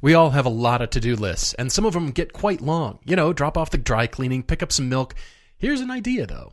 We 0.01 0.13
all 0.13 0.31
have 0.31 0.45
a 0.45 0.51
lot 0.51 0.83
of 0.83 0.91
to 0.91 1.01
do 1.01 1.17
lists, 1.17 1.55
and 1.55 1.73
some 1.73 1.87
of 1.87 1.95
them 1.95 2.11
get 2.11 2.35
quite 2.35 2.61
long. 2.61 2.99
You 3.05 3.17
know, 3.17 3.33
drop 3.33 3.57
off 3.57 3.71
the 3.71 3.79
dry 3.79 4.07
cleaning, 4.07 4.43
pick 4.43 4.63
up 4.63 4.71
some 4.71 4.91
milk. 4.91 5.15
Here's 5.57 5.81
an 5.81 5.91
idea, 5.91 6.27
though. 6.27 6.53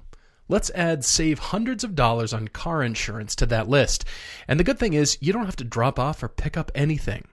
Let's 0.51 0.70
add 0.72 1.05
save 1.05 1.39
hundreds 1.39 1.85
of 1.85 1.96
dollars 1.96 2.33
on 2.33 2.50
car 2.50 2.83
insurance 2.83 3.35
to 3.35 3.46
that 3.46 3.70
list. 3.70 4.03
And 4.50 4.59
the 4.59 4.66
good 4.66 4.77
thing 4.77 4.92
is, 4.92 5.18
you 5.22 5.31
don't 5.31 5.46
have 5.46 5.55
to 5.55 5.64
drop 5.64 5.98
off 5.98 6.22
or 6.22 6.27
pick 6.27 6.57
up 6.57 6.74
anything. 6.75 7.29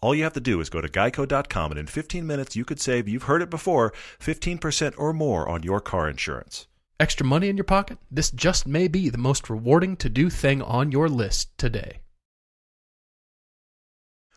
All 0.00 0.16
you 0.16 0.24
have 0.24 0.32
to 0.32 0.40
do 0.40 0.60
is 0.60 0.68
go 0.68 0.80
to 0.80 0.88
geico.com, 0.88 1.70
and 1.70 1.78
in 1.78 1.86
15 1.86 2.26
minutes, 2.26 2.56
you 2.56 2.64
could 2.64 2.80
save, 2.80 3.06
you've 3.06 3.22
heard 3.22 3.40
it 3.40 3.50
before, 3.50 3.92
15% 4.18 4.94
or 4.98 5.12
more 5.12 5.48
on 5.48 5.62
your 5.62 5.80
car 5.80 6.10
insurance. 6.10 6.66
Extra 6.98 7.24
money 7.24 7.48
in 7.48 7.56
your 7.56 7.62
pocket? 7.62 7.98
This 8.10 8.32
just 8.32 8.66
may 8.66 8.88
be 8.88 9.10
the 9.10 9.16
most 9.16 9.48
rewarding 9.48 9.96
to 9.98 10.08
do 10.08 10.28
thing 10.28 10.60
on 10.60 10.90
your 10.90 11.08
list 11.08 11.56
today. 11.58 12.00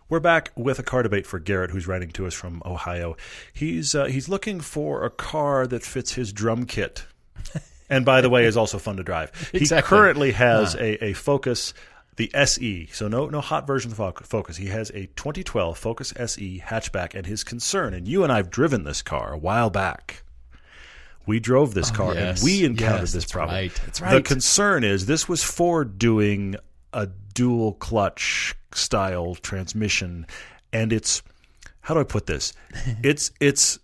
We're 0.08 0.20
back 0.20 0.52
with 0.56 0.78
a 0.78 0.84
car 0.84 1.02
debate 1.02 1.26
for 1.26 1.40
Garrett, 1.40 1.72
who's 1.72 1.88
writing 1.88 2.12
to 2.12 2.28
us 2.28 2.36
from 2.36 2.62
Ohio. 2.64 3.18
He's 3.54 3.96
uh, 3.96 4.06
he's 4.06 4.30
looking 4.30 4.60
for 4.60 5.04
a 5.04 5.10
car 5.10 5.66
that 5.66 5.82
fits 5.82 6.14
his 6.14 6.32
drum 6.32 6.68
kit, 6.68 7.08
and 7.90 8.06
by 8.06 8.22
the 8.22 8.30
way, 8.30 8.46
is 8.46 8.58
also 8.58 8.78
fun 8.78 8.98
to 8.98 9.04
drive. 9.04 9.32
He 9.52 9.60
Exactly. 9.60 9.88
currently 9.98 10.32
has 10.32 10.76
a, 10.76 11.04
a 11.06 11.14
Focus, 11.14 11.74
the 12.18 12.30
SE. 12.34 12.88
So 12.92 13.08
no 13.08 13.28
no 13.28 13.42
hot 13.42 13.66
version 13.68 13.92
of 13.92 13.98
the 13.98 14.24
Focus. 14.26 14.58
He 14.58 14.68
has 14.68 14.90
a 14.92 15.08
2012 15.16 15.78
Focus 15.78 16.14
SE 16.16 16.64
hatchback, 16.66 17.14
and 17.16 17.26
his 17.26 17.44
concern, 17.44 17.94
and 17.94 18.08
you 18.08 18.24
and 18.24 18.32
I've 18.32 18.50
driven 18.50 18.84
this 18.84 19.02
car 19.02 19.34
a 19.34 19.38
while 19.38 19.70
back. 19.70 20.24
We 21.26 21.40
drove 21.40 21.74
this 21.76 21.92
oh, 21.92 21.96
car 21.96 22.14
yes. 22.16 22.40
and 22.42 22.46
we 22.46 22.66
encountered 22.66 23.02
Yes, 23.02 23.14
this 23.14 23.24
that's 23.26 23.32
problem. 23.32 23.56
right. 23.56 23.82
That's 23.86 24.00
The 24.00 24.22
concern 24.24 24.84
is 24.84 25.06
this 25.06 25.30
was 25.30 25.44
for 25.44 25.86
doing 25.86 26.56
a 26.92 27.08
dual 27.36 27.74
clutch 27.74 28.56
style 28.74 29.36
transmission, 29.36 30.26
and 30.74 30.92
it's 30.92 31.22
how 31.82 31.94
do 31.94 32.00
I 32.00 32.04
put 32.04 32.26
this? 32.26 32.54
It's 33.04 33.32
it's 33.40 33.80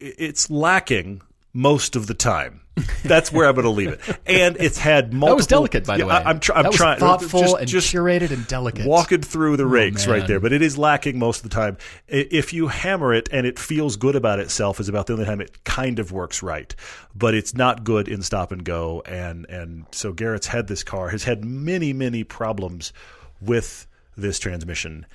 it's 0.00 0.50
lacking 0.50 1.22
most 1.52 1.96
of 1.96 2.06
the 2.06 2.14
time. 2.14 2.60
That's 3.04 3.30
where 3.30 3.48
I'm 3.48 3.54
going 3.54 3.64
to 3.64 3.70
leave 3.70 3.90
it. 3.90 4.00
And 4.26 4.56
it's 4.58 4.78
had 4.78 5.12
multiple. 5.12 5.28
That 5.28 5.36
was 5.36 5.46
delicate, 5.46 5.86
by 5.86 5.98
the 5.98 6.06
way. 6.06 6.14
I, 6.14 6.30
am 6.30 6.40
try, 6.40 6.56
I'm 6.56 6.62
that 6.64 6.68
was 6.70 6.76
trying 6.76 6.98
thoughtful 6.98 7.40
just, 7.40 7.56
and 7.58 7.68
just 7.68 7.94
curated 7.94 8.32
and 8.32 8.46
delicate. 8.46 8.86
walking 8.86 9.22
through 9.22 9.56
the 9.56 9.64
oh, 9.64 9.68
rakes 9.68 10.06
right 10.06 10.26
there, 10.26 10.40
but 10.40 10.52
it 10.52 10.60
is 10.60 10.76
lacking 10.76 11.18
most 11.18 11.44
of 11.44 11.50
the 11.50 11.54
time. 11.54 11.76
If 12.08 12.52
you 12.52 12.68
hammer 12.68 13.14
it 13.14 13.28
and 13.30 13.46
it 13.46 13.58
feels 13.58 13.96
good 13.96 14.16
about 14.16 14.40
itself, 14.40 14.80
is 14.80 14.88
about 14.88 15.06
the 15.06 15.12
only 15.12 15.24
time 15.24 15.40
it 15.40 15.62
kind 15.64 15.98
of 15.98 16.10
works 16.10 16.42
right. 16.42 16.74
But 17.14 17.34
it's 17.34 17.54
not 17.54 17.84
good 17.84 18.08
in 18.08 18.22
stop 18.22 18.50
and 18.50 18.64
go, 18.64 19.02
and 19.06 19.46
and 19.48 19.86
so 19.92 20.12
Garrett's 20.12 20.48
had 20.48 20.66
this 20.66 20.82
car 20.82 21.10
has 21.10 21.22
had 21.22 21.44
many 21.44 21.92
many 21.92 22.24
problems 22.24 22.92
with 23.40 23.86
this 24.16 24.38
transmission, 24.38 25.06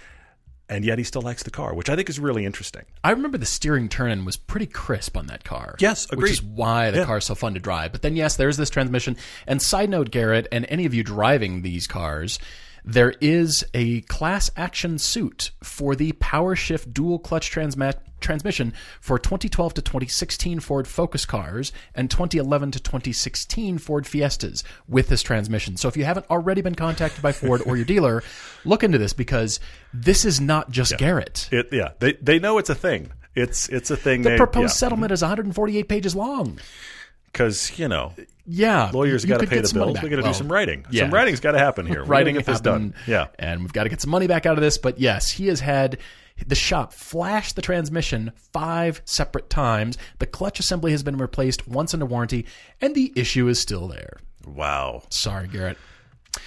and 0.70 0.86
yet 0.86 0.98
he 0.98 1.04
still 1.04 1.22
likes 1.22 1.44
the 1.44 1.52
car, 1.52 1.74
which 1.74 1.90
I 1.90 1.96
think 1.96 2.10
is 2.10 2.20
really 2.20 2.46
interesting. 2.46 2.84
I 3.04 3.12
remember 3.12 3.38
the 3.38 3.46
steering 3.46 3.90
turn-in 3.90 4.24
was 4.26 4.38
pretty 4.38 4.68
crisp 4.68 5.18
on 5.18 5.28
that 5.28 5.44
car. 5.44 5.76
Yes, 5.80 6.08
Which 6.12 6.32
is 6.32 6.44
why 6.44 6.92
the 6.92 7.00
Yeah. 7.00 7.16
is 7.18 7.26
so 7.26 7.36
fun 7.36 7.56
to 7.56 7.60
drive. 7.60 7.92
But 7.92 8.02
then, 8.04 8.16
yes, 8.16 8.36
there's 8.36 8.58
this 8.58 8.70
transmission. 8.70 9.18
And 9.48 9.62
side 9.62 9.90
note, 9.90 10.12
Garrett, 10.12 10.48
and 10.52 10.66
any 10.70 10.86
of 10.86 10.94
you 10.94 11.04
driving 11.04 11.62
these 11.64 11.88
cars, 11.88 12.40
there 12.84 13.14
is 13.22 13.66
a 13.74 14.02
class 14.02 14.50
action 14.56 14.98
suit 14.98 15.52
for 15.64 15.96
the 15.96 16.12
PowerShift 16.14 16.94
dual 16.94 17.20
clutch 17.20 17.52
transma- 17.52 18.00
transmission 18.20 18.74
for 19.00 19.18
2012 19.18 19.76
to 19.76 19.82
2016 19.82 20.60
Ford 20.60 20.88
Focus 20.88 21.26
cars 21.26 21.72
and 21.96 22.10
2011 22.10 22.72
to 22.72 22.80
2016 22.80 23.78
Ford 23.78 24.08
Fiestas 24.08 24.64
with 24.88 25.08
this 25.08 25.22
transmission. 25.22 25.78
So 25.78 25.88
if 25.88 25.98
you 25.98 26.06
haven't 26.06 26.30
already 26.30 26.62
been 26.62 26.76
contacted 26.76 27.22
by 27.22 27.32
Ford 27.32 27.62
or 27.66 27.76
your 27.76 27.86
dealer, 27.90 28.24
look 28.66 28.84
into 28.84 28.98
this 28.98 29.14
because 29.14 29.60
this 29.94 30.26
is 30.26 30.40
not 30.40 30.70
just 30.70 30.98
Garrett. 30.98 31.50
It 31.52 31.70
yeah, 31.72 31.92
they 32.00 32.14
they 32.14 32.40
know 32.40 32.58
it's 32.58 32.70
a 32.70 32.76
thing. 32.76 33.12
It's 33.36 33.70
it's 33.70 33.92
a 33.92 33.98
thing. 33.98 34.24
The 34.24 34.32
they, 34.32 34.38
proposed 34.38 34.76
settlement 34.76 35.12
is 35.12 35.22
148 35.22 35.88
pages 35.88 36.16
long. 36.16 36.60
Because 37.32 37.78
you 37.80 37.88
know 37.88 38.14
Yeah, 38.46 38.90
lawyers 38.94 39.26
got 39.26 39.40
to 39.40 39.48
pay 39.48 39.60
the 39.62 39.74
bills. 39.74 40.02
We 40.02 40.10
got 40.10 40.18
to 40.18 40.22
Well, 40.24 40.32
do 40.34 40.38
some 40.38 40.52
writing. 40.52 40.86
yeah. 40.92 41.04
Some 41.04 41.14
writing's 41.14 41.40
got 41.40 41.52
to 41.54 41.60
happen 41.60 41.86
here. 41.86 42.04
Writing 42.06 42.36
get 42.36 42.46
this 42.46 42.60
done. 42.62 42.94
Yeah. 43.08 43.28
and 43.38 43.62
we've 43.62 43.74
got 43.74 43.84
to 43.84 43.90
get 43.90 44.02
some 44.02 44.10
money 44.12 44.28
back 44.28 44.46
out 44.46 44.58
of 44.58 44.62
this. 44.62 44.78
But 44.78 45.00
yes, 45.00 45.30
he 45.30 45.48
has 45.48 45.60
had 45.60 45.98
The 46.48 46.56
shop 46.56 46.94
flashed 46.94 47.56
the 47.56 47.62
transmission 47.62 48.32
five 48.54 49.02
separate 49.06 49.50
times. 49.50 49.98
The 50.20 50.26
clutch 50.26 50.60
assembly 50.60 50.92
has 50.92 51.04
been 51.04 51.18
replaced 51.18 51.68
once 51.68 51.94
under 51.94 52.06
warranty, 52.06 52.46
and 52.82 52.96
the 52.96 53.12
issue 53.16 53.48
is 53.50 53.60
still 53.60 53.88
there. 53.90 54.18
Wow. 54.48 55.04
Sorry, 55.10 55.48
Garrett. 55.48 55.78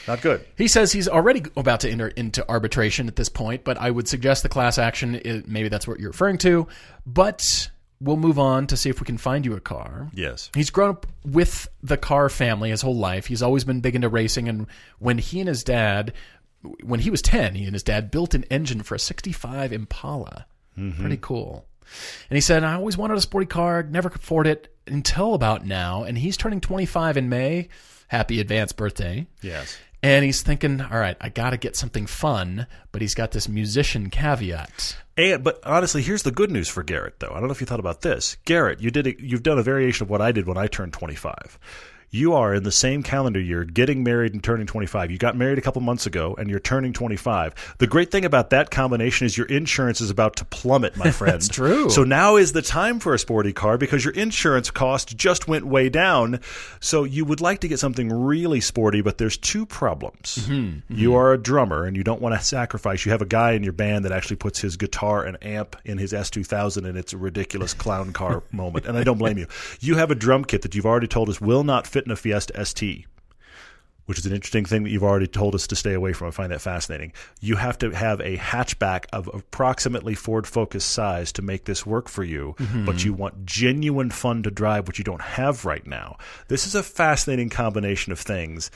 Not 0.09 0.23
good. 0.23 0.45
He 0.57 0.66
says 0.68 0.92
he's 0.92 1.09
already 1.09 1.42
about 1.57 1.81
to 1.81 1.90
enter 1.90 2.09
into 2.09 2.49
arbitration 2.49 3.07
at 3.09 3.16
this 3.16 3.29
point, 3.29 3.64
but 3.64 3.77
I 3.79 3.90
would 3.90 4.09
suggest 4.09 4.42
the 4.45 4.49
class 4.49 4.79
action. 4.79 5.16
Is, 5.16 5.47
maybe 5.47 5.68
that's 5.68 5.87
what 5.87 6.01
you're 6.01 6.11
referring 6.11 6.38
to. 6.38 6.68
But 7.05 7.71
we'll 8.03 8.17
move 8.17 8.38
on 8.38 8.67
to 8.67 8.77
see 8.77 8.91
if 8.91 9.01
we 9.01 9.07
can 9.07 9.19
find 9.19 9.45
you 9.45 9.55
a 9.55 9.61
car. 9.61 10.11
Yes. 10.12 10.51
He's 10.55 10.71
grown 10.71 10.91
up 10.91 11.07
with 11.25 11.69
the 11.83 11.97
car 11.97 12.29
family 12.29 12.71
his 12.71 12.83
whole 12.83 12.97
life. 12.97 13.27
He's 13.27 13.43
always 13.43 13.65
been 13.65 13.81
big 13.81 13.95
into 13.95 14.09
racing. 14.09 14.49
And 14.49 14.67
when 14.99 15.19
he 15.19 15.41
and 15.41 15.49
his 15.49 15.62
dad, 15.62 16.12
when 16.83 17.01
he 17.01 17.11
was 17.11 17.23
10, 17.23 17.55
he 17.55 17.65
and 17.65 17.75
his 17.75 17.83
dad 17.83 18.11
built 18.11 18.35
an 18.35 18.45
engine 18.45 18.83
for 18.83 18.95
a 18.95 18.99
65 18.99 19.73
Impala. 19.73 20.47
Mm-hmm. 20.79 21.01
Pretty 21.01 21.19
cool. 21.21 21.67
And 22.31 22.37
he 22.37 22.41
said, 22.41 22.65
I 22.65 22.75
always 22.75 22.97
wanted 22.97 23.19
a 23.19 23.21
sporty 23.21 23.47
car, 23.47 23.83
never 23.83 24.09
could 24.09 24.23
afford 24.23 24.47
it 24.47 24.75
until 24.87 25.35
about 25.35 25.65
now. 25.65 26.05
And 26.05 26.17
he's 26.17 26.37
turning 26.37 26.61
25 26.61 27.17
in 27.17 27.29
May. 27.29 27.69
Happy 28.09 28.41
advanced 28.41 28.77
birthday. 28.77 29.27
Yes. 29.43 29.79
And 30.03 30.25
he's 30.25 30.43
thinking, 30.43 30.81
all 30.81 30.99
right, 30.99 31.17
I 31.21 31.29
got 31.29 31.51
to 31.51 31.57
get 31.57 31.77
something 31.77 32.07
fun, 32.07 32.67
but 32.91 33.03
he's 33.03 33.15
got 33.15 33.31
this 33.31 33.49
musician 33.49 34.11
caveat. 34.11 34.97
And 35.17 35.45
but 35.45 35.61
honestly, 35.65 36.03
here's 36.03 36.25
the 36.25 36.33
good 36.33 36.51
news 36.51 36.69
for 36.69 36.83
Garrett, 36.83 37.21
though. 37.21 37.31
I 37.31 37.35
don't 37.35 37.47
know 37.47 37.53
if 37.53 37.61
you 37.61 37.67
thought 37.67 37.79
about 37.81 38.01
this, 38.01 38.37
Garrett. 38.45 38.81
You 38.81 38.91
did. 38.91 39.07
A, 39.07 39.23
you've 39.23 39.43
done 39.43 39.59
a 39.59 39.62
variation 39.62 40.05
of 40.05 40.11
what 40.11 40.21
I 40.21 40.33
did 40.33 40.47
when 40.47 40.59
I 40.59 40.67
turned 40.67 40.93
25. 40.93 41.59
You 42.14 42.35
are 42.35 42.55
in 42.55 42.62
the 42.62 42.70
same 42.70 43.03
calendar 43.03 43.40
year 43.40 43.64
getting 43.64 44.05
married 44.05 44.35
and 44.35 44.44
turning 44.44 44.66
25. 44.66 45.11
You 45.11 45.16
got 45.16 45.35
married 45.35 45.57
a 45.57 45.62
couple 45.62 45.81
months 45.81 46.05
ago 46.05 46.35
and 46.38 46.51
you're 46.51 46.61
turning 46.61 46.92
25. 46.92 47.77
The 47.79 47.87
great 47.87 48.11
thing 48.11 48.27
about 48.27 48.51
that 48.51 48.70
combination 48.70 49.25
is 49.25 49.38
your 49.38 49.46
insurance 49.46 50.03
is 50.03 50.11
about 50.11 50.37
to 50.37 50.44
plummet, 50.44 50.94
my 50.94 51.11
friend. 51.11 51.33
That's 51.33 51.48
true. 51.48 51.88
So 51.88 52.05
now 52.05 52.37
is 52.37 52.53
the 52.53 52.61
time 52.61 53.01
for 53.01 53.14
a 53.14 53.18
sporty 53.18 53.55
car 53.55 53.79
because 53.79 54.05
your 54.05 54.12
insurance 54.12 54.70
cost 54.70 55.16
just 55.16 55.48
went 55.48 55.66
way 55.66 55.88
down. 55.88 56.40
So 56.81 57.05
you 57.05 57.25
would 57.25 57.40
like 57.40 57.61
to 57.61 57.68
get 57.68 57.79
something 57.79 58.12
really 58.12 58.61
sporty, 58.61 59.01
but 59.01 59.16
there's 59.16 59.38
two 59.38 59.64
problems. 59.64 60.37
Mm-hmm. 60.42 60.94
You 60.94 61.14
are 61.14 61.33
a 61.33 61.38
drummer 61.38 61.87
and 61.87 61.96
you 61.96 62.05
don't 62.05 62.20
want 62.20 62.38
to 62.38 62.44
sacrifice. 62.44 63.07
You 63.07 63.12
have 63.12 63.22
a 63.22 63.27
guy 63.27 63.53
in 63.53 63.62
your 63.62 63.72
band 63.72 64.05
that 64.05 64.12
actually 64.12 64.37
puts 64.37 64.61
his 64.61 64.77
guitar 64.77 65.25
and 65.25 65.42
amp 65.42 65.77
in 65.87 65.96
his 65.96 66.12
S2000 66.12 66.87
and 66.87 66.98
it's 66.98 67.14
a 67.14 67.16
ridiculous 67.16 67.72
clown 67.72 68.12
car 68.12 68.42
moment. 68.53 68.85
And 68.85 68.98
I 68.98 69.03
don't 69.03 69.16
blame 69.16 69.38
you. 69.38 69.46
You 69.81 69.96
have 69.96 70.11
a 70.11 70.14
drum 70.14 70.44
kit 70.44 70.61
that 70.61 70.75
you've 70.75 70.85
already 70.85 71.07
told 71.07 71.31
us 71.31 71.40
will 71.40 71.64
not 71.64 71.87
fit 71.87 72.02
in 72.05 72.12
a 72.12 72.17
Fiesta 72.17 72.65
ST 72.65 73.07
which 74.07 74.19
is 74.19 74.27
an 74.27 74.35
interesting 74.35 74.65
thing 74.65 74.83
that 74.83 74.91
you've 74.91 75.05
already 75.05 75.27
told 75.27 75.55
us 75.55 75.67
to 75.69 75.77
stay 75.77 75.95
away 75.95 76.12
from. 76.12 76.29
I 76.29 76.33
find 76.33 76.53
that 76.53 76.61
fascinating. 76.61 77.12
You 77.41 77.57
have 77.57 77.79
to 77.79 77.91
have 77.91 78.21
a 78.21 78.37
hatchback 78.37 79.07
of 79.12 79.31
approximately 79.33 80.15
Ford 80.15 80.47
Focus 80.47 80.85
size 80.85 81.33
to 81.33 81.43
make 81.43 81.65
this 81.65 81.87
work 81.87 82.09
for 82.09 82.25
you, 82.25 82.55
mm-hmm. 82.59 82.85
but 82.85 83.05
you 83.05 83.12
want 83.12 83.47
genuine 83.47 84.11
fun 84.11 84.43
to 84.43 84.51
drive, 84.51 84.88
which 84.88 84.99
you 84.99 85.05
don't 85.05 85.23
have 85.23 85.65
right 85.65 85.87
now. 85.87 86.17
This 86.49 86.67
is 86.67 86.75
a 86.75 86.83
fascinating 86.83 87.49
combination 87.49 88.12
of 88.12 88.19
things. 88.19 88.71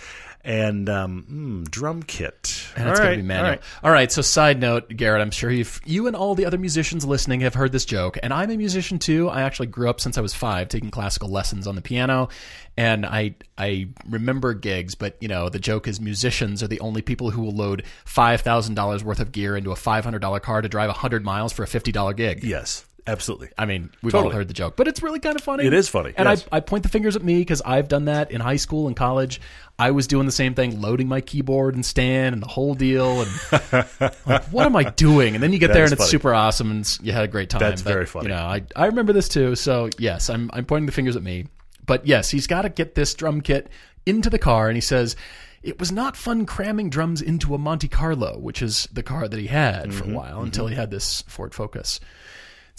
And 0.47 0.89
um, 0.89 1.27
mm, 1.67 1.71
drum 1.71 2.05
kit. 2.05 2.69
And 2.77 2.89
it's 2.89 3.01
All 3.01 3.05
going 3.05 3.09
right, 3.09 3.17
to 3.17 3.23
be 3.23 3.23
manual. 3.27 3.45
all 3.47 3.51
right. 3.51 3.63
All 3.83 3.91
right. 3.91 4.13
So, 4.13 4.23
side 4.23 4.61
note, 4.61 4.89
Garrett, 4.91 5.21
I'm 5.21 5.33
sure 5.33 5.51
you've, 5.51 5.81
you 5.85 6.07
and 6.07 6.15
all 6.15 6.37
the 6.37 6.47
other 6.47 6.57
musicians 6.57 7.05
listening 7.05 7.41
have 7.41 7.55
heard 7.55 7.73
this 7.73 7.85
joke. 7.85 8.17
And 8.23 8.33
I'm 8.33 8.51
a 8.51 8.57
musician 8.57 9.01
too. 9.01 9.29
I 9.29 9.43
actually 9.43 9.67
grew 9.67 9.91
up 9.91 10.01
since 10.01 10.17
I 10.17 10.21
was 10.21 10.35
five 10.35 10.69
taking 10.69 10.93
classical 10.93 11.29
lessons 11.29 11.67
on 11.67 11.75
the 11.75 11.83
piano. 11.83 12.29
And 12.77 13.05
I 13.05 13.35
I 13.59 13.89
remember 14.09 14.55
gigs, 14.55 14.95
but 14.95 15.17
you 15.21 15.29
know 15.29 15.49
the 15.49 15.59
joke 15.59 15.89
is 15.89 15.99
musicians 16.01 16.63
are 16.63 16.69
the 16.69 16.79
only 16.81 17.03
people 17.03 17.31
who 17.31 17.41
will 17.43 17.55
load 17.55 17.83
five 18.05 18.43
thousand 18.43 18.75
dollars 18.75 19.03
worth 19.03 19.19
of 19.19 19.33
gear 19.33 19.57
into 19.57 19.73
a 19.73 19.77
five 19.77 20.05
hundred 20.05 20.21
dollar 20.21 20.41
car 20.41 20.61
to 20.63 20.69
drive 20.69 20.91
hundred 20.91 21.25
miles 21.25 21.53
for 21.53 21.63
a 21.63 21.67
fifty 21.67 21.91
dollar 21.91 22.13
gig. 22.13 22.45
Yes, 22.45 22.85
absolutely. 23.07 23.51
I 23.57 23.67
mean, 23.67 23.91
we've 24.03 24.15
all 24.15 24.31
heard 24.31 24.49
the 24.49 24.55
joke, 24.55 24.77
but 24.77 24.89
it's 24.89 25.03
really 25.03 25.21
kind 25.21 25.37
of 25.37 25.43
funny. 25.43 25.65
It 25.65 25.73
is 25.73 25.89
funny, 25.89 26.13
and 26.17 26.29
yes. 26.29 26.47
I, 26.51 26.59
I 26.59 26.61
point 26.61 26.83
the 26.83 26.89
fingers 26.89 27.17
at 27.17 27.23
me 27.23 27.39
because 27.39 27.63
I've 27.63 27.89
done 27.89 28.07
that 28.07 28.31
in 28.31 28.41
high 28.41 28.57
school 28.57 28.87
and 28.87 28.97
college. 28.97 29.41
I 29.79 29.91
was 29.91 30.07
doing 30.07 30.25
the 30.25 30.33
same 30.33 30.55
thing, 30.55 30.81
loading 30.81 31.07
my 31.07 31.21
keyboard 31.21 31.75
and 31.75 31.85
stand 31.85 32.33
and 32.33 32.43
the 32.43 32.47
whole 32.49 32.75
deal. 32.75 33.23
And 33.23 33.31
like, 34.27 34.45
what 34.45 34.65
am 34.65 34.75
I 34.75 34.85
doing? 34.85 35.35
And 35.35 35.43
then 35.43 35.53
you 35.53 35.59
get 35.59 35.69
That 35.69 35.75
there 35.75 35.85
and 35.85 35.93
it's 35.93 36.03
funny. 36.03 36.11
super 36.11 36.33
awesome 36.33 36.71
and 36.71 36.99
you 37.03 37.13
had 37.13 37.25
a 37.25 37.29
great 37.29 37.51
time. 37.51 37.61
That's 37.61 37.83
But, 37.83 37.93
very 37.93 38.07
funny. 38.07 38.29
You 38.29 38.35
know, 38.35 38.43
I 38.43 38.63
I 38.75 38.87
remember 38.87 39.13
this 39.13 39.29
too. 39.29 39.55
So 39.55 39.91
yes, 39.99 40.31
I'm 40.31 40.51
I'm 40.55 40.65
pointing 40.65 40.87
the 40.87 40.93
fingers 40.93 41.17
at 41.17 41.23
me. 41.23 41.47
But 41.85 42.07
yes, 42.07 42.31
he's 42.31 42.47
got 42.47 42.63
to 42.63 42.69
get 42.69 42.95
this 42.95 43.15
drum 43.15 43.43
kit 43.43 43.69
into 44.07 44.31
the 44.31 44.39
car, 44.39 44.69
and 44.69 44.77
he 44.77 44.83
says. 44.83 45.17
It 45.63 45.81
was 45.81 45.91
not 45.91 46.17
fun 46.17 46.47
cramming 46.47 46.91
drums 46.91 47.21
into 47.21 47.53
a 47.53 47.59
Monte 47.59 47.89
Carlo, 47.89 48.39
which 48.39 48.63
is 48.63 48.87
the 48.93 49.03
car 49.03 49.27
that 49.27 49.41
he 49.41 49.49
had 49.49 49.93
for 49.93 50.05
a 50.05 50.07
mm-hmm. 50.07 50.15
while 50.15 50.37
mm-hmm. 50.37 50.45
until 50.45 50.69
he 50.69 50.77
had 50.77 50.93
this 50.93 51.23
Ford 51.23 51.55
Focus. 51.55 51.99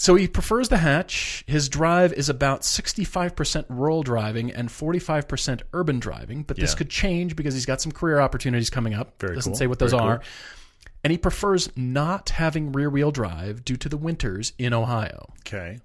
So 0.00 0.14
he 0.14 0.28
prefers 0.28 0.68
the 0.68 0.78
hatch. 0.78 1.42
His 1.48 1.68
drive 1.68 2.12
is 2.12 2.28
about 2.28 2.62
65% 2.62 3.64
rural 3.68 4.02
driving 4.04 4.52
and 4.52 4.68
45% 4.68 5.62
urban 5.72 5.98
driving, 5.98 6.44
but 6.44 6.56
this 6.56 6.70
Yeah. 6.72 6.76
could 6.78 6.88
change 6.90 7.34
because 7.34 7.52
he's 7.54 7.66
got 7.66 7.80
some 7.82 7.90
career 7.92 8.20
opportunities 8.20 8.70
coming 8.70 8.94
up. 8.94 9.14
Very 9.20 9.34
Doesn't 9.34 9.52
cool. 9.52 9.58
say 9.58 9.66
what 9.66 9.80
those 9.80 9.90
Very 9.90 10.00
cool. 10.00 10.08
are. 10.10 10.20
And 11.02 11.10
he 11.10 11.18
prefers 11.18 11.68
not 11.76 12.30
having 12.30 12.70
rear 12.72 12.88
wheel 12.90 13.10
drive 13.10 13.64
due 13.64 13.76
to 13.76 13.88
the 13.88 13.96
winters 13.96 14.52
in 14.58 14.72
Ohio. 14.72 15.32
Okay. 15.40 15.78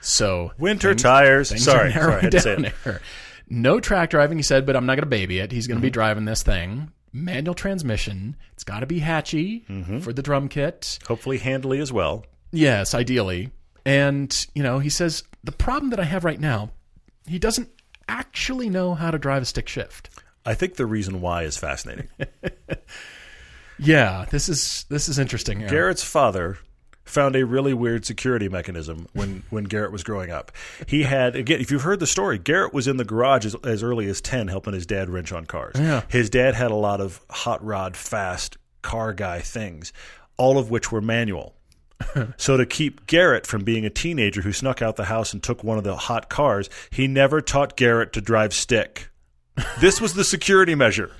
So 0.00 0.52
Winter 0.58 0.90
things- 0.90 1.02
tires. 1.02 1.48
things 1.50 1.64
Sorry, 1.64 1.90
are 1.90 1.92
sorry, 1.92 2.02
I 2.02 2.06
narrowing 2.06 2.22
had 2.22 2.32
to 2.32 2.40
say 2.40 2.54
down 2.56 2.64
it. 2.66 2.74
there. 2.84 3.00
No 3.48 3.78
track 3.80 4.10
driving, 4.10 4.38
he 4.38 4.42
said, 4.42 4.66
but 4.66 4.74
I'm 4.76 4.86
not 4.86 4.94
going 4.94 5.02
to 5.02 5.06
baby 5.06 5.38
it. 5.38 5.52
He's 5.52 5.66
going 5.68 5.76
to 5.76 5.80
Mm-hmm. 5.80 5.86
be 5.86 5.90
driving 5.90 6.24
this 6.24 6.42
thing. 6.42 6.90
Manual 7.12 7.54
transmission. 7.54 8.36
It's 8.54 8.64
got 8.64 8.80
to 8.80 8.86
be 8.86 8.98
hatchy 9.00 9.64
Mm-hmm. 9.68 9.98
for 10.00 10.12
the 10.12 10.22
drum 10.22 10.48
kit. 10.48 10.98
Hopefully, 11.06 11.38
handily 11.38 11.78
as 11.78 11.92
well. 11.92 12.24
Yes, 12.52 12.94
ideally. 12.94 13.50
And, 13.84 14.46
you 14.54 14.62
know, 14.62 14.78
he 14.78 14.90
says 14.90 15.24
the 15.42 15.52
problem 15.52 15.90
that 15.90 15.98
I 15.98 16.04
have 16.04 16.24
right 16.24 16.38
now, 16.38 16.70
he 17.26 17.38
doesn't 17.38 17.70
actually 18.08 18.68
know 18.68 18.94
how 18.94 19.10
to 19.10 19.18
drive 19.18 19.42
a 19.42 19.46
stick 19.46 19.68
shift. 19.68 20.10
I 20.44 20.54
think 20.54 20.76
the 20.76 20.86
reason 20.86 21.20
why 21.20 21.42
is 21.42 21.56
fascinating. 21.56 22.08
Yeah, 23.78 24.26
this 24.30 24.48
is 24.48 24.84
this 24.88 25.08
is 25.08 25.18
interesting. 25.18 25.58
Aaron. 25.58 25.70
Garrett's 25.70 26.04
father 26.04 26.58
found 27.04 27.34
a 27.34 27.44
really 27.44 27.74
weird 27.74 28.04
security 28.04 28.48
mechanism 28.48 29.08
when, 29.12 29.42
when 29.50 29.64
Garrett 29.64 29.90
was 29.90 30.04
growing 30.04 30.30
up. 30.30 30.52
He 30.86 31.02
had 31.02 31.34
again, 31.34 31.60
if 31.60 31.70
you've 31.70 31.82
heard 31.82 32.00
the 32.00 32.06
story, 32.06 32.38
Garrett 32.38 32.72
was 32.72 32.86
in 32.86 32.96
the 32.96 33.04
garage 33.04 33.44
as, 33.44 33.56
as 33.64 33.82
early 33.82 34.08
as 34.08 34.20
ten, 34.20 34.48
helping 34.48 34.74
his 34.74 34.86
dad 34.86 35.10
wrench 35.10 35.32
on 35.32 35.46
cars. 35.46 35.74
Yeah. 35.78 36.02
His 36.08 36.30
dad 36.30 36.54
had 36.54 36.70
a 36.70 36.76
lot 36.76 37.00
of 37.00 37.20
hot 37.28 37.64
rod, 37.64 37.96
fast 37.96 38.56
car 38.82 39.12
guy 39.12 39.40
things, 39.40 39.92
all 40.36 40.58
of 40.58 40.70
which 40.70 40.92
were 40.92 41.00
manual. 41.00 41.56
so 42.36 42.56
to 42.56 42.66
keep 42.66 43.06
Garrett 43.06 43.46
from 43.46 43.64
being 43.64 43.84
a 43.84 43.90
teenager 43.90 44.42
who 44.42 44.52
snuck 44.52 44.82
out 44.82 44.96
the 44.96 45.04
house 45.04 45.32
and 45.32 45.42
took 45.42 45.62
one 45.62 45.78
of 45.78 45.84
the 45.84 45.96
hot 45.96 46.28
cars, 46.28 46.68
he 46.90 47.06
never 47.06 47.40
taught 47.40 47.76
Garrett 47.76 48.12
to 48.14 48.20
drive 48.20 48.54
stick. 48.54 49.10
This 49.80 50.00
was 50.00 50.14
the 50.14 50.24
security 50.24 50.74
measure. 50.74 51.12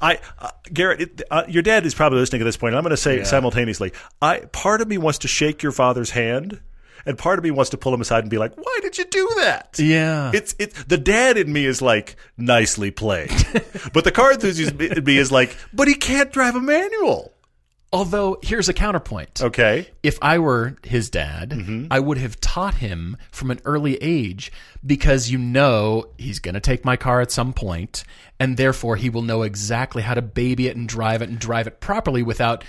I 0.00 0.18
uh, 0.38 0.50
Garrett, 0.72 1.00
it, 1.00 1.22
uh, 1.30 1.44
your 1.48 1.62
dad 1.62 1.86
is 1.86 1.94
probably 1.94 2.18
listening 2.18 2.42
at 2.42 2.44
this 2.44 2.56
point. 2.56 2.74
I'm 2.74 2.82
going 2.82 2.90
to 2.90 2.96
say 2.96 3.24
simultaneously. 3.24 3.92
I 4.20 4.40
part 4.40 4.80
of 4.80 4.88
me 4.88 4.98
wants 4.98 5.20
to 5.20 5.28
shake 5.28 5.62
your 5.62 5.72
father's 5.72 6.10
hand, 6.10 6.60
and 7.06 7.16
part 7.16 7.38
of 7.38 7.44
me 7.44 7.50
wants 7.50 7.70
to 7.70 7.76
pull 7.76 7.94
him 7.94 8.00
aside 8.00 8.24
and 8.24 8.30
be 8.30 8.38
like, 8.38 8.54
"Why 8.56 8.78
did 8.82 8.98
you 8.98 9.04
do 9.04 9.30
that?" 9.36 9.76
Yeah. 9.78 10.30
It's 10.34 10.54
it's 10.58 10.84
the 10.84 10.98
dad 10.98 11.36
in 11.36 11.52
me 11.52 11.64
is 11.64 11.80
like 11.80 12.16
nicely 12.36 12.90
played, 12.90 13.30
but 13.92 14.04
the 14.04 14.12
car 14.12 14.32
enthusiast 14.32 14.78
in 14.80 15.04
me 15.04 15.16
is 15.16 15.30
like, 15.30 15.56
but 15.72 15.88
he 15.88 15.94
can't 15.94 16.32
drive 16.32 16.56
a 16.56 16.60
manual. 16.60 17.33
Although 17.94 18.38
here's 18.42 18.68
a 18.68 18.72
counterpoint. 18.72 19.40
Okay, 19.40 19.88
If 20.02 20.18
I 20.20 20.38
were 20.40 20.76
his 20.82 21.08
dad, 21.10 21.50
Mm-hmm. 21.50 21.86
I 21.90 22.00
would 22.00 22.18
have 22.18 22.40
taught 22.40 22.74
him 22.74 23.16
from 23.30 23.50
an 23.52 23.60
early 23.64 23.96
age 24.02 24.50
because 24.84 25.30
you 25.30 25.38
know 25.38 26.06
he's 26.18 26.40
going 26.40 26.54
to 26.54 26.60
take 26.60 26.84
my 26.84 26.96
car 26.96 27.20
at 27.20 27.30
some 27.30 27.52
point, 27.52 28.02
and 28.40 28.56
therefore 28.56 28.96
he 28.96 29.08
will 29.10 29.22
know 29.22 29.42
exactly 29.42 30.02
how 30.02 30.14
to 30.14 30.22
baby 30.22 30.66
it 30.66 30.76
and 30.76 30.88
drive 30.88 31.22
it 31.22 31.28
and 31.28 31.38
drive 31.38 31.66
it 31.68 31.78
properly 31.80 32.22
without 32.24 32.64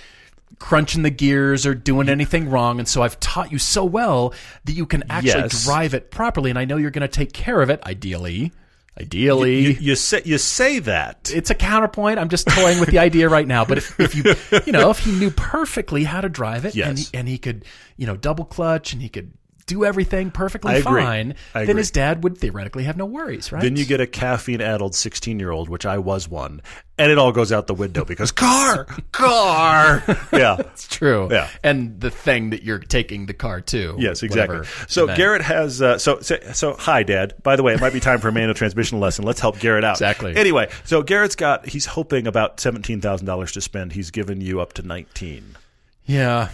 crunching 0.60 1.02
the 1.02 1.10
gears 1.10 1.66
or 1.66 1.74
doing 1.74 2.08
anything 2.08 2.48
wrong. 2.48 2.78
And 2.78 2.86
so 2.88 3.02
I've 3.02 3.18
taught 3.18 3.50
you 3.50 3.58
so 3.58 3.84
well 3.84 4.32
that 4.64 4.72
you 4.72 4.86
can 4.86 5.02
actually 5.10 5.42
Yes. 5.42 5.64
drive 5.64 5.92
it 5.92 6.12
properly, 6.12 6.50
and 6.50 6.58
I 6.58 6.64
know 6.64 6.76
you're 6.76 6.92
going 6.92 7.02
to 7.02 7.08
take 7.08 7.32
care 7.32 7.60
of 7.60 7.68
it. 7.68 7.82
Ideally, 7.84 8.52
ideally, 8.98 9.60
you, 9.60 9.70
you 9.70 9.94
say 9.94 10.22
you 10.24 10.38
say 10.38 10.78
that. 10.80 11.30
it's 11.34 11.50
a 11.50 11.54
counterpoint. 11.54 12.18
I'm 12.18 12.28
just 12.28 12.48
toying 12.48 12.80
with 12.80 12.90
the 12.90 12.98
idea 12.98 13.28
right 13.28 13.46
now. 13.46 13.64
But 13.64 13.78
if, 13.78 14.00
if 14.00 14.14
you, 14.14 14.24
you 14.66 14.72
know, 14.72 14.90
if 14.90 14.98
he 14.98 15.12
knew 15.12 15.30
perfectly 15.30 16.04
how 16.04 16.20
to 16.20 16.28
drive 16.28 16.64
it 16.64 16.74
and, 16.76 16.98
he, 16.98 17.06
and 17.14 17.28
he 17.28 17.38
could, 17.38 17.64
you 17.96 18.06
know, 18.06 18.16
double 18.16 18.44
clutch 18.44 18.92
and 18.92 19.02
he 19.02 19.08
could 19.08 19.32
do 19.66 19.84
everything 19.84 20.30
perfectly 20.30 20.80
fine, 20.80 21.34
then 21.52 21.76
his 21.76 21.90
dad 21.90 22.22
would 22.22 22.38
theoretically 22.38 22.84
have 22.84 22.96
no 22.96 23.04
worries, 23.04 23.50
right? 23.50 23.60
Then 23.60 23.74
you 23.74 23.84
get 23.84 24.00
a 24.00 24.06
caffeine 24.06 24.60
addled 24.60 24.94
16 24.94 25.40
year 25.40 25.50
old, 25.50 25.68
which 25.68 25.84
I 25.84 25.98
was 25.98 26.28
one, 26.28 26.62
and 26.98 27.10
it 27.10 27.18
all 27.18 27.32
goes 27.32 27.50
out 27.50 27.66
the 27.66 27.74
window 27.74 28.04
because 28.04 28.30
car, 28.32 28.86
car. 29.12 30.02
Yeah. 30.32 30.56
It's 30.58 30.86
true. 30.86 31.28
Yeah. 31.30 31.48
And 31.62 32.00
the 32.00 32.10
thing 32.10 32.50
that 32.50 32.62
you're 32.62 32.78
taking 32.78 33.26
the 33.26 33.34
car 33.34 33.60
to. 33.62 33.96
Yes, 33.98 34.22
exactly. 34.22 34.66
So 34.86 35.04
event. 35.04 35.16
Garrett 35.16 35.42
has 35.42 35.80
uh, 35.80 35.98
so, 35.98 36.20
so 36.20 36.38
so 36.52 36.74
hi 36.74 37.02
Dad. 37.02 37.34
By 37.42 37.56
the 37.56 37.62
way, 37.62 37.74
it 37.74 37.80
might 37.80 37.92
be 37.92 38.00
time 38.00 38.20
for 38.20 38.28
a 38.28 38.32
manual 38.32 38.54
transmission 38.54 39.00
lesson. 39.00 39.24
Let's 39.24 39.40
help 39.40 39.58
Garrett 39.58 39.84
out. 39.84 39.96
Exactly. 39.96 40.36
Anyway, 40.36 40.70
so 40.84 41.02
Garrett's 41.02 41.36
got 41.36 41.66
he's 41.66 41.86
hoping 41.86 42.26
about 42.26 42.60
seventeen 42.60 43.00
thousand 43.00 43.26
dollars 43.26 43.52
to 43.52 43.60
spend. 43.60 43.92
He's 43.92 44.10
given 44.10 44.40
you 44.40 44.60
up 44.60 44.74
to 44.74 44.82
nineteen. 44.82 45.56
Yeah. 46.04 46.50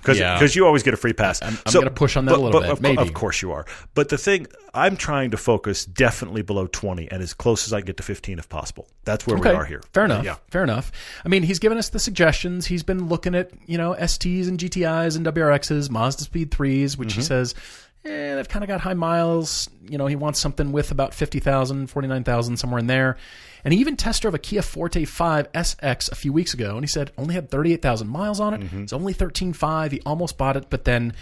Because 0.00 0.18
Yeah. 0.18 0.42
you 0.52 0.66
always 0.66 0.82
get 0.82 0.94
a 0.94 0.96
free 0.96 1.12
pass. 1.12 1.40
I'm 1.42 1.56
gonna 1.72 1.90
push 1.90 2.16
on 2.16 2.24
that 2.26 2.32
a 2.32 2.36
little 2.40 2.52
but 2.52 2.62
bit, 2.62 2.70
Of, 2.70 2.80
maybe. 2.80 3.02
of 3.02 3.14
course 3.14 3.42
you 3.42 3.52
are. 3.52 3.64
But 3.94 4.08
the 4.08 4.18
thing 4.18 4.46
I'm 4.74 4.96
trying 4.96 5.30
to 5.32 5.36
focus 5.36 5.84
definitely 5.84 6.42
below 6.42 6.66
20 6.66 7.10
and 7.10 7.22
as 7.22 7.34
close 7.34 7.66
as 7.66 7.72
I 7.72 7.80
get 7.80 7.96
to 7.98 8.02
15 8.02 8.38
if 8.38 8.48
possible. 8.48 8.88
That's 9.04 9.26
where 9.26 9.36
we 9.36 9.48
are 9.50 9.64
here. 9.64 9.82
Fair 9.92 10.04
enough. 10.04 10.24
Yeah. 10.24 10.36
Fair 10.50 10.62
enough. 10.62 10.92
I 11.24 11.28
mean, 11.28 11.42
he's 11.42 11.58
given 11.58 11.78
us 11.78 11.88
the 11.88 11.98
suggestions. 11.98 12.66
He's 12.66 12.82
been 12.82 13.08
looking 13.08 13.34
at 13.34 13.50
you 13.66 13.78
know 13.78 13.94
STs 13.98 14.48
and 14.48 14.58
GTIs 14.58 15.16
and 15.16 15.24
WRXs, 15.26 15.90
Mazda 15.90 16.22
Speed 16.24 16.50
threes, 16.50 16.96
which 16.96 17.10
Mm-hmm. 17.10 17.20
he 17.20 17.24
says. 17.26 17.54
Eh, 18.02 18.34
they've 18.34 18.48
kind 18.48 18.64
of 18.64 18.68
got 18.68 18.80
high 18.80 18.94
miles. 18.94 19.68
You 19.86 19.98
know, 19.98 20.06
he 20.06 20.16
wants 20.16 20.40
something 20.40 20.72
with 20.72 20.90
about 20.90 21.12
50,000, 21.12 21.88
49,000, 21.88 22.56
somewhere 22.56 22.78
in 22.78 22.86
there. 22.86 23.18
And 23.64 23.74
he 23.74 23.80
even 23.80 23.96
test 23.96 24.22
drove 24.22 24.34
a 24.34 24.38
Kia 24.38 24.62
Forte 24.62 25.04
5 25.04 25.52
SX 25.52 26.12
a 26.12 26.14
few 26.14 26.32
weeks 26.32 26.54
ago, 26.54 26.74
and 26.74 26.82
he 26.82 26.88
said 26.88 27.12
only 27.18 27.34
had 27.34 27.50
38,000 27.50 28.08
miles 28.08 28.40
on 28.40 28.54
it. 28.54 28.60
Mm-hmm. 28.60 28.82
It's 28.82 28.92
only 28.92 29.14
13.5. 29.14 29.92
He 29.92 30.00
almost 30.06 30.38
bought 30.38 30.56
it, 30.56 30.66
but 30.70 30.84
then 30.84 31.12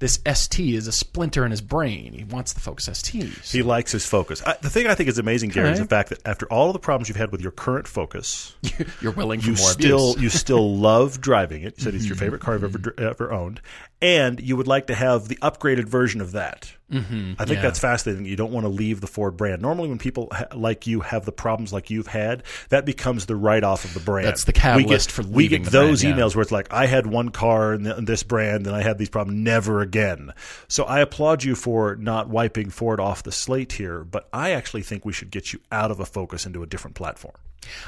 this 0.00 0.20
ST 0.32 0.74
is 0.74 0.86
a 0.86 0.92
splinter 0.92 1.44
in 1.44 1.50
his 1.50 1.60
brain. 1.60 2.12
He 2.12 2.22
wants 2.22 2.52
the 2.52 2.60
Focus 2.60 2.88
STs. 2.88 3.50
He 3.50 3.62
likes 3.62 3.90
his 3.90 4.06
focus. 4.06 4.40
I, 4.46 4.56
the 4.60 4.70
thing 4.70 4.86
I 4.86 4.94
think 4.94 5.08
is 5.08 5.18
amazing, 5.18 5.50
Gary, 5.50 5.70
is 5.70 5.80
the 5.80 5.86
fact 5.86 6.10
that 6.10 6.20
after 6.24 6.46
all 6.46 6.68
of 6.68 6.72
the 6.72 6.78
problems 6.78 7.08
you've 7.08 7.16
had 7.16 7.32
with 7.32 7.40
your 7.40 7.50
current 7.50 7.88
Focus, 7.88 8.54
You're 9.00 9.12
willing 9.12 9.40
for 9.40 9.50
you 9.50 9.56
more 9.56 9.70
still 9.70 10.12
abuse. 10.12 10.22
you 10.22 10.28
still 10.30 10.76
love 10.78 11.20
driving 11.20 11.62
it. 11.62 11.78
You 11.78 11.84
said 11.84 11.94
it's 11.94 12.06
your 12.06 12.16
favorite 12.16 12.40
car 12.40 12.54
you've 12.54 12.76
ever 12.76 12.94
ever 12.98 13.32
owned, 13.32 13.60
and 14.00 14.38
you 14.40 14.56
would 14.56 14.68
like 14.68 14.86
to 14.86 14.94
have 14.94 15.26
the 15.26 15.36
upgraded 15.36 15.86
version 15.86 16.20
of 16.20 16.32
that. 16.32 16.72
Mm-hmm, 16.90 17.34
I 17.38 17.44
think 17.44 17.56
yeah. 17.56 17.62
that's 17.62 17.78
fascinating. 17.78 18.24
You 18.24 18.36
don't 18.36 18.50
want 18.50 18.64
to 18.64 18.70
leave 18.70 19.02
the 19.02 19.06
Ford 19.06 19.36
brand. 19.36 19.60
Normally, 19.60 19.90
when 19.90 19.98
people 19.98 20.28
ha- 20.32 20.46
like 20.54 20.86
you 20.86 21.00
have 21.00 21.26
the 21.26 21.32
problems 21.32 21.70
like 21.70 21.90
you've 21.90 22.06
had, 22.06 22.44
that 22.70 22.86
becomes 22.86 23.26
the 23.26 23.36
write 23.36 23.62
off 23.62 23.84
of 23.84 23.92
the 23.92 24.00
brand. 24.00 24.26
That's 24.26 24.44
the 24.44 24.52
we 24.52 24.60
catalyst 24.60 25.08
get, 25.08 25.12
for 25.12 25.22
we 25.30 25.48
get 25.48 25.64
the 25.64 25.70
brand, 25.70 25.88
those 25.88 26.02
yeah. 26.02 26.12
emails 26.12 26.34
where 26.34 26.42
it's 26.42 26.52
like, 26.52 26.72
I 26.72 26.86
had 26.86 27.06
one 27.06 27.28
car 27.28 27.74
in, 27.74 27.86
in 27.86 28.06
this 28.06 28.22
brand, 28.22 28.66
and 28.66 28.74
I 28.74 28.82
had 28.82 28.96
these 28.96 29.10
problems. 29.10 29.38
Never 29.38 29.82
again. 29.82 30.32
So 30.68 30.84
I 30.84 31.00
applaud 31.00 31.44
you 31.44 31.54
for 31.54 31.96
not 31.96 32.30
wiping 32.30 32.70
Ford 32.70 33.00
off 33.00 33.22
the 33.22 33.32
slate 33.32 33.72
here, 33.72 34.02
but 34.02 34.26
I 34.32 34.52
actually 34.52 34.82
think 34.82 35.04
we 35.04 35.12
should 35.12 35.30
get 35.30 35.52
you 35.52 35.60
out 35.70 35.90
of 35.90 36.00
a 36.00 36.06
Focus 36.06 36.46
into 36.46 36.62
a 36.62 36.66
different 36.66 36.96
platform. 36.96 37.34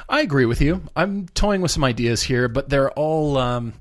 I 0.07 0.21
agree 0.21 0.45
with 0.45 0.61
you. 0.61 0.83
I'm 0.95 1.27
toying 1.29 1.61
with 1.61 1.71
some 1.71 1.83
ideas 1.83 2.21
here, 2.21 2.47
but 2.47 2.69
they're 2.69 2.91
all 2.91 3.37
um, 3.37 3.73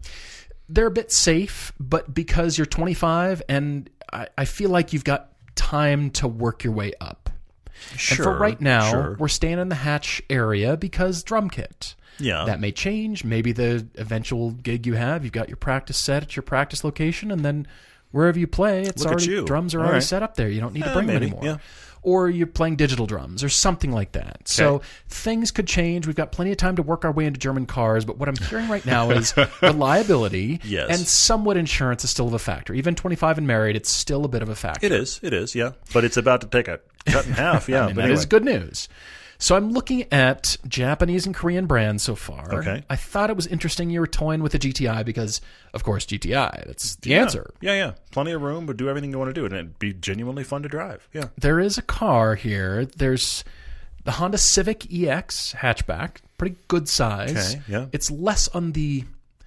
they're 0.69 0.87
a 0.87 0.91
bit 0.91 1.13
safe. 1.13 1.73
But 1.79 2.15
because 2.15 2.57
you're 2.57 2.67
25, 2.67 3.43
and 3.49 3.91
I, 4.13 4.29
I 4.39 4.45
feel 4.45 4.71
like 4.71 4.93
you've 4.93 5.05
got 5.05 5.31
time 5.55 6.11
to 6.11 6.29
work 6.29 6.65
your 6.65 6.73
way 6.73 6.93
up. 7.01 7.31
and 7.91 8.01
for 8.19 8.37
right 8.37 8.61
now, 8.61 8.91
sure. 8.91 9.17
we're 9.19 9.29
staying 9.29 9.59
in 9.59 9.69
the 9.69 9.75
hatch 9.77 10.23
area 10.31 10.77
because 10.77 11.23
drum 11.23 11.49
kit. 11.51 11.95
Yeah. 12.19 12.45
That 12.45 12.61
may 12.61 12.71
change. 12.73 13.25
Maybe 13.25 13.53
the 13.53 13.87
eventual 13.97 14.51
gig 14.51 14.87
you 14.87 14.95
have, 14.95 15.25
you've 15.25 15.33
got 15.33 15.49
your 15.49 15.57
practice 15.57 15.97
set 15.99 16.23
at 16.23 16.37
your 16.37 16.43
practice 16.43 16.85
location, 16.85 17.31
and 17.31 17.43
then 17.45 17.67
wherever 18.11 18.39
you 18.39 18.47
play, 18.47 18.83
it's 18.83 19.03
Look 19.03 19.13
already 19.13 19.45
drums 19.45 19.75
are 19.75 19.79
All 19.79 19.85
already 19.85 19.97
right. 19.97 20.03
set 20.03 20.23
up 20.23 20.35
there. 20.37 20.49
You 20.51 20.61
don't 20.61 20.75
need 20.75 20.83
to 20.85 20.91
Eh, 20.91 20.95
bring 20.95 21.07
them 21.07 21.17
anymore. 21.17 21.41
yeah. 21.45 21.57
Or 22.03 22.31
you're 22.31 22.47
playing 22.47 22.77
digital 22.77 23.07
drums 23.07 23.45
or 23.45 23.51
something 23.51 23.93
like 23.93 24.13
that. 24.13 24.49
So 24.49 24.81
things 25.09 25.51
could 25.51 25.67
change. 25.67 26.07
We've 26.07 26.17
got 26.17 26.33
plenty 26.33 26.51
of 26.51 26.57
time 26.57 26.77
to 26.77 26.83
work 26.83 27.05
our 27.05 27.13
way 27.13 27.27
into 27.27 27.39
German 27.39 27.67
cars, 27.67 28.07
but 28.07 28.17
what 28.17 28.29
I'm 28.29 28.37
hearing 28.37 28.69
right 28.69 28.85
now 28.87 29.11
is 29.11 29.35
reliability 29.63 30.61
Yes. 30.65 30.89
and 30.91 31.07
somewhat 31.07 31.57
insurance 31.57 32.05
is 32.05 32.11
still 32.11 32.27
of 32.29 32.35
a 32.35 32.39
factor. 32.39 32.73
Even 32.75 32.95
25 32.95 33.39
and 33.39 33.47
married, 33.47 33.77
it's 33.77 33.91
still 33.91 34.25
a 34.25 34.29
bit 34.29 34.41
of 34.43 34.49
a 34.49 34.55
factor. 34.57 34.87
It 34.87 34.93
is. 34.93 35.21
It 35.23 35.33
is. 35.35 35.55
Yeah. 35.55 35.73
But 35.93 36.05
it's 36.05 36.17
about 36.17 36.41
to 36.43 36.47
take 36.47 36.69
a 36.69 36.81
cut 37.07 37.27
in 37.27 37.33
half. 37.33 37.69
Yeah. 37.69 37.87
And 37.87 37.95
but 37.95 38.03
that 38.03 38.03
anyway. 38.07 38.19
is 38.19 38.27
good 38.27 38.45
news. 38.45 38.89
So 39.41 39.57
I'm 39.57 39.73
looking 39.73 40.05
at 40.13 40.57
Japanese 40.69 41.25
and 41.27 41.35
Korean 41.35 41.65
brands 41.67 42.03
so 42.03 42.15
far. 42.15 42.55
Okay. 42.55 42.85
I 42.91 42.97
thought 42.97 43.31
it 43.31 43.37
was 43.37 43.47
interesting 43.47 43.89
you 43.89 44.01
were 44.01 44.07
toying 44.07 44.43
with 44.43 44.53
the 44.53 44.59
GTI 44.59 45.03
because, 45.05 45.41
of 45.73 45.83
course, 45.83 46.05
GTI. 46.05 46.65
That's 46.67 46.97
the 46.97 47.11
Yeah. 47.11 47.23
answer. 47.23 47.51
Yeah, 47.63 47.73
yeah. 47.75 47.93
Plenty 48.13 48.33
of 48.33 48.43
room, 48.43 48.67
but 48.67 48.77
do 48.77 48.89
everything 48.91 49.11
you 49.11 49.19
want 49.19 49.31
to 49.31 49.33
do, 49.35 49.47
and 49.47 49.55
it'd 49.55 49.79
be 49.79 49.95
genuinely 49.95 50.45
fun 50.45 50.63
to 50.63 50.69
drive. 50.69 51.09
Yeah. 51.15 51.29
There 51.39 51.59
is 51.59 51.79
a 51.79 51.83
car 51.83 52.35
here. 52.35 52.85
There's 52.85 53.43
the 54.05 54.13
Honda 54.13 54.37
Civic 54.39 54.87
EX 54.93 55.55
hatchback, 55.59 56.19
pretty 56.37 56.57
good 56.69 56.87
size. 56.89 57.55
Okay, 57.55 57.63
yeah. 57.67 57.87
It's 57.93 58.11
less 58.11 58.47
on 58.49 58.73
the 58.73 59.05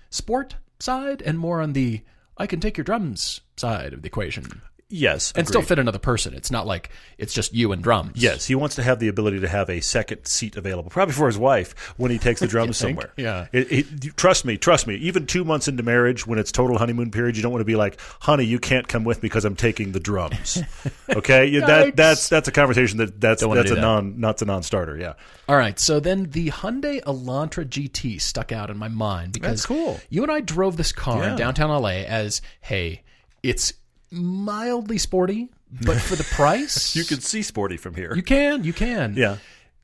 sport 0.10 0.56
side 0.80 1.22
and 1.24 1.38
more 1.38 1.62
on 1.62 1.74
the 1.74 2.02
I 2.36 2.48
can 2.48 2.60
take 2.60 2.78
your 2.78 2.84
drums 2.84 3.42
side 3.58 3.94
of 3.94 4.02
the 4.02 4.08
equation. 4.08 4.62
Yes. 4.94 5.34
And 5.36 5.48
still 5.48 5.64
fit 5.64 5.80
another 5.80 5.98
person. 5.98 6.36
It's 6.36 6.52
not 6.52 6.68
like 6.68 6.92
it's 7.18 7.34
just 7.34 7.52
you 7.54 7.72
and 7.72 7.82
drums. 7.84 8.12
Yes, 8.16 8.46
he 8.46 8.54
wants 8.54 8.76
to 8.76 8.84
have 8.84 9.00
the 9.00 9.08
ability 9.08 9.40
to 9.40 9.48
have 9.48 9.68
a 9.70 9.82
second 9.82 10.26
seat 10.28 10.56
available, 10.56 10.92
probably 10.92 11.16
for 11.16 11.26
his 11.26 11.38
wife 11.38 11.94
when 11.98 12.12
he 12.12 12.20
takes 12.20 12.40
the 12.40 12.48
drums 12.54 12.78
somewhere. 12.78 13.12
Yeah. 13.18 13.48
It, 13.52 13.72
it, 13.72 14.16
trust 14.18 14.46
me, 14.46 14.56
trust 14.58 14.86
me. 14.86 14.96
Even 14.98 15.26
two 15.26 15.44
months 15.44 15.68
into 15.68 15.82
marriage, 15.82 16.28
when 16.28 16.38
it's 16.38 16.52
total 16.52 16.78
honeymoon 16.78 17.10
period, 17.10 17.36
you 17.36 17.42
don't 17.42 17.52
want 17.52 17.62
to 17.62 17.66
be 17.66 17.76
like, 17.76 18.00
"Honey, 18.20 18.44
you 18.46 18.60
can't 18.60 18.88
come 18.88 19.04
with 19.04 19.18
me 19.18 19.30
because 19.30 19.46
I'm 19.46 19.56
taking 19.56 19.92
the 19.94 20.00
drums." 20.00 20.62
Okay, 21.10 21.48
Yeah, 21.48 21.66
that 21.68 21.96
that's 21.96 22.30
that's 22.30 22.48
a 22.48 22.52
conversation 22.52 22.98
that 22.98 23.20
that's 23.20 23.46
that's 23.46 23.72
a 23.72 23.76
that. 23.76 23.82
non 23.82 24.20
that's 24.22 24.42
a 24.42 24.46
non-starter. 24.46 24.98
Yeah. 24.98 25.14
All 25.48 25.56
right, 25.58 25.80
so 25.80 26.00
then 26.00 26.30
the 26.32 26.50
Hyundai 26.50 27.02
Elantra 27.04 27.66
GT 27.66 28.20
stuck 28.22 28.52
out 28.52 28.70
in 28.70 28.78
my 28.78 28.88
mind 28.88 29.34
because 29.34 29.50
That's 29.52 29.66
cool. 29.66 30.00
You 30.10 30.24
and 30.24 30.32
I 30.32 30.40
drove 30.42 30.78
this 30.78 30.92
car 30.92 31.24
in 31.24 31.36
downtown 31.36 31.70
LA 31.70 32.04
as, 32.08 32.42
hey, 32.62 33.04
it's 33.44 33.74
mildly 34.14 34.98
sporty, 34.98 35.50
but 35.86 35.98
for 36.00 36.16
the 36.16 36.24
price, 36.36 36.96
You 36.96 37.04
can 37.04 37.20
see 37.20 37.42
sporty 37.42 37.78
from 37.78 37.96
here. 37.96 38.14
you 38.16 38.24
can, 38.24 38.64
you 38.64 38.74
can. 38.74 39.16
yeah. 39.18 39.38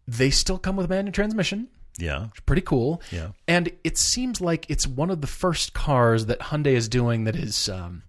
They 0.08 0.30
still 0.30 0.58
come 0.58 0.76
with 0.76 0.86
a 0.86 0.90
manual 0.90 1.12
transmission. 1.12 1.68
Yeah. 1.98 2.28
Pretty 2.46 2.62
cool. 2.62 3.02
Yeah. 3.12 3.30
And 3.48 3.72
it 3.84 3.98
seems 3.98 4.40
like 4.42 4.70
it's 4.70 4.88
one 4.88 5.10
of 5.10 5.22
the 5.22 5.28
first 5.28 5.74
cars 5.74 6.28
that 6.28 6.40
Hyundai 6.40 6.68
is 6.74 6.88
doing 6.88 7.26
that 7.26 7.36
is 7.36 7.68
um, 7.70 8.04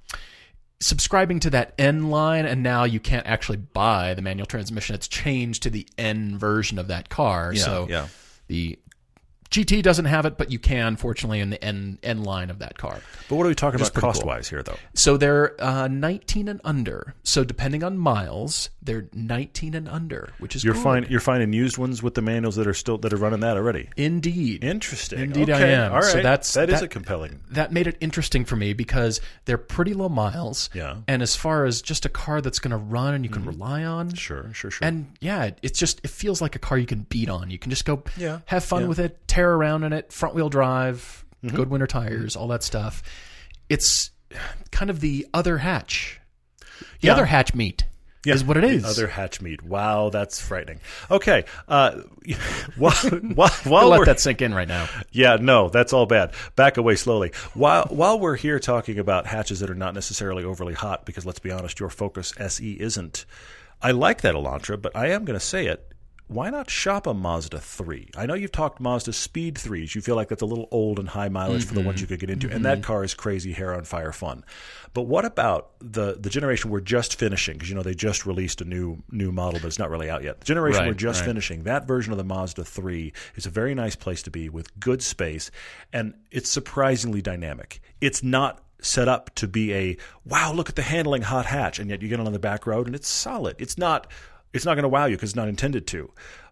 subscribing 0.80 1.40
to 1.40 1.50
that 1.50 1.74
N 1.78 2.08
line, 2.10 2.46
and 2.46 2.62
now 2.62 2.84
you 2.84 3.00
can't 3.00 3.26
actually 3.26 3.58
buy 3.58 4.14
the 4.14 4.22
manual 4.22 4.46
transmission. 4.46 4.94
It's 4.94 5.08
changed 5.08 5.62
to 5.64 5.70
the 5.70 5.86
N 5.98 6.38
version 6.38 6.78
of 6.78 6.88
that 6.88 7.08
car. 7.08 7.52
Yeah, 7.52 7.62
so 7.62 7.86
yeah. 7.90 8.06
the 8.46 8.78
GT 9.50 9.82
doesn't 9.82 10.04
have 10.04 10.26
it, 10.26 10.38
but 10.38 10.50
you 10.52 10.58
can, 10.60 10.96
fortunately, 10.96 11.40
in 11.40 11.50
the 11.50 11.62
N 11.64 11.98
N 12.04 12.22
line 12.22 12.50
of 12.50 12.60
that 12.60 12.78
car. 12.78 13.00
But 13.28 13.34
what 13.36 13.44
are 13.46 13.48
we 13.48 13.54
talking 13.56 13.80
about 13.80 13.92
cost 13.94 14.24
wise 14.24 14.48
here, 14.48 14.62
though? 14.62 14.76
So 14.94 15.16
they're 15.16 15.60
uh, 15.62 15.88
19 15.88 16.46
and 16.48 16.60
under. 16.62 17.14
So 17.24 17.42
depending 17.42 17.82
on 17.82 17.98
miles, 17.98 18.70
they're 18.80 19.08
19 19.12 19.74
and 19.74 19.88
under, 19.88 20.32
which 20.38 20.54
is 20.54 20.62
You're 20.62 20.74
good. 20.74 20.82
find, 20.82 21.08
you're 21.10 21.18
finding 21.20 21.52
used 21.52 21.78
ones 21.78 22.00
with 22.02 22.14
the 22.14 22.22
manuals 22.22 22.56
that 22.56 22.66
are 22.68 22.74
still 22.74 22.98
that 22.98 23.12
are 23.12 23.16
running 23.16 23.40
that 23.40 23.56
already. 23.56 23.88
Indeed. 23.96 24.62
Interesting. 24.62 25.18
Indeed 25.18 25.50
I 25.50 25.60
am. 25.60 25.92
All 25.92 25.98
right. 25.98 26.04
So 26.12 26.22
that's- 26.22 26.52
that 26.54 26.70
is 26.70 26.80
a 26.82 26.88
compelling. 26.88 27.40
that 27.50 27.72
made 27.72 27.86
it 27.88 27.96
interesting 28.00 28.44
for 28.44 28.54
me 28.56 28.72
because 28.72 29.20
they're 29.46 29.58
pretty 29.58 29.94
low 29.94 30.08
miles. 30.08 30.70
Yeah. 30.74 30.96
And 31.08 31.22
as 31.22 31.34
far 31.34 31.64
as 31.64 31.82
just 31.82 32.06
a 32.06 32.08
car 32.08 32.40
that's 32.40 32.58
going 32.60 32.70
to 32.70 32.76
run 32.76 33.14
and 33.14 33.24
you 33.24 33.30
can 33.30 33.44
rely 33.44 33.84
on. 33.84 34.14
Sure, 34.14 34.50
sure, 34.52 34.70
sure. 34.70 34.86
And 34.86 35.06
yeah, 35.20 35.44
it- 35.44 35.58
it's 35.62 35.78
just 35.78 36.00
it 36.04 36.10
feels 36.10 36.40
like 36.40 36.54
a 36.54 36.58
car 36.60 36.78
you 36.78 36.86
can 36.86 37.00
beat 37.08 37.28
on. 37.28 37.50
You 37.50 37.58
can 37.58 37.70
just 37.70 37.84
go 37.84 38.02
Yeah, 38.16 38.40
have 38.46 38.64
fun 38.64 38.82
yeah. 38.82 38.88
with 38.88 38.98
it, 39.00 39.18
tear 39.40 39.54
around 39.54 39.84
in 39.84 39.92
it, 39.92 40.12
front 40.12 40.34
wheel 40.34 40.48
drive, 40.48 41.24
Mm-hmm. 41.42 41.56
good 41.56 41.70
winter 41.70 41.86
tires, 41.86 42.36
all 42.36 42.48
that 42.48 42.62
stuff. 42.62 43.02
It's 43.70 44.10
kind 44.70 44.90
of 44.90 45.00
the 45.00 45.26
other 45.32 45.56
hatch. 45.56 46.20
The 47.00 47.06
Yeah. 47.06 47.14
other 47.14 47.24
hatch 47.24 47.54
meat 47.54 47.84
is 48.26 48.44
what 48.44 48.58
it 48.58 48.64
is. 48.64 48.82
The 48.82 48.88
other 48.90 49.06
hatch 49.06 49.40
meat. 49.40 49.62
Wow, 49.62 50.10
that's 50.10 50.38
frightening. 50.38 50.80
Okay, 51.10 51.46
uh, 51.66 52.02
while, 52.76 52.92
while, 52.92 53.48
while 53.64 53.88
let 53.88 54.04
that 54.04 54.20
sink 54.20 54.42
in 54.42 54.52
right 54.52 54.68
now. 54.68 54.86
yeah, 55.12 55.38
no, 55.40 55.70
that's 55.70 55.94
all 55.94 56.04
bad. 56.04 56.34
Back 56.56 56.76
away 56.76 56.94
slowly. 56.96 57.32
While 57.54 57.84
while 57.88 58.20
we're 58.20 58.36
here 58.36 58.58
talking 58.58 58.98
about 58.98 59.26
hatches 59.26 59.60
that 59.60 59.70
are 59.70 59.74
not 59.74 59.94
necessarily 59.94 60.44
overly 60.44 60.74
hot, 60.74 61.06
because 61.06 61.24
let's 61.24 61.38
be 61.38 61.50
honest, 61.50 61.80
your 61.80 61.88
Focus 61.88 62.34
SE 62.38 62.72
isn't. 62.78 63.24
I 63.80 63.92
like 63.92 64.20
that 64.20 64.34
Elantra, 64.34 64.78
but 64.78 64.94
I 64.94 65.06
am 65.06 65.24
going 65.24 65.38
to 65.38 65.44
say 65.44 65.64
it. 65.68 65.89
Why 66.30 66.48
not 66.48 66.70
shop 66.70 67.08
a 67.08 67.12
Mazda 67.12 67.58
3? 67.58 68.10
I 68.16 68.24
know 68.24 68.34
you've 68.34 68.52
talked 68.52 68.78
Mazda 68.78 69.12
Speed 69.12 69.56
3s. 69.56 69.96
You 69.96 70.00
feel 70.00 70.14
like 70.14 70.28
that's 70.28 70.42
a 70.42 70.46
little 70.46 70.68
old 70.70 71.00
and 71.00 71.08
high 71.08 71.28
mileage 71.28 71.64
for 71.64 71.74
the 71.74 71.80
ones 71.80 71.96
mm-hmm. 71.96 72.02
you 72.04 72.06
could 72.06 72.20
get 72.20 72.30
into, 72.30 72.46
and 72.46 72.64
mm-hmm. 72.64 72.80
that 72.80 72.84
car 72.84 73.02
is 73.02 73.14
crazy 73.14 73.50
hair 73.50 73.74
on 73.74 73.82
fire 73.82 74.12
fun. 74.12 74.44
But 74.94 75.02
what 75.02 75.24
about 75.24 75.72
the 75.80 76.14
the 76.20 76.30
generation 76.30 76.70
we're 76.70 76.82
just 76.82 77.18
finishing? 77.18 77.54
Because 77.54 77.68
you 77.68 77.74
know 77.74 77.82
they 77.82 77.96
just 77.96 78.26
released 78.26 78.60
a 78.60 78.64
new 78.64 79.02
new 79.10 79.32
model, 79.32 79.58
but 79.58 79.66
it's 79.66 79.78
not 79.80 79.90
really 79.90 80.08
out 80.08 80.22
yet. 80.22 80.38
The 80.38 80.46
generation 80.46 80.82
Right, 80.82 80.86
we're 80.86 80.94
just 80.94 81.22
right. 81.22 81.26
finishing, 81.26 81.64
that 81.64 81.88
version 81.88 82.12
of 82.12 82.18
the 82.18 82.22
Mazda 82.22 82.62
3 82.62 83.12
is 83.34 83.46
a 83.46 83.50
very 83.50 83.74
nice 83.74 83.96
place 83.96 84.22
to 84.22 84.30
be 84.30 84.48
with 84.48 84.78
good 84.78 85.02
space, 85.02 85.50
and 85.92 86.14
it's 86.30 86.48
surprisingly 86.48 87.22
dynamic. 87.22 87.80
It's 88.00 88.22
not 88.22 88.62
set 88.82 89.08
up 89.08 89.34
to 89.34 89.48
be 89.48 89.74
a 89.74 89.96
wow, 90.24 90.52
look 90.52 90.68
at 90.68 90.76
the 90.76 90.82
handling 90.82 91.22
hot 91.22 91.46
hatch, 91.46 91.78
and 91.78 91.90
yet 91.90 92.02
you 92.02 92.08
get 92.08 92.20
on 92.20 92.32
the 92.32 92.38
back 92.38 92.68
road 92.68 92.86
and 92.86 92.94
it's 92.94 93.08
solid. 93.08 93.56
It's 93.58 93.76
not 93.76 94.06
it's 94.52 94.64
not 94.64 94.74
going 94.74 94.82
to 94.82 94.88
wow 94.88 95.06
you 95.06 95.16
because 95.16 95.30
it's 95.30 95.36
not 95.36 95.48
intended 95.48 95.86
to, 95.88 96.10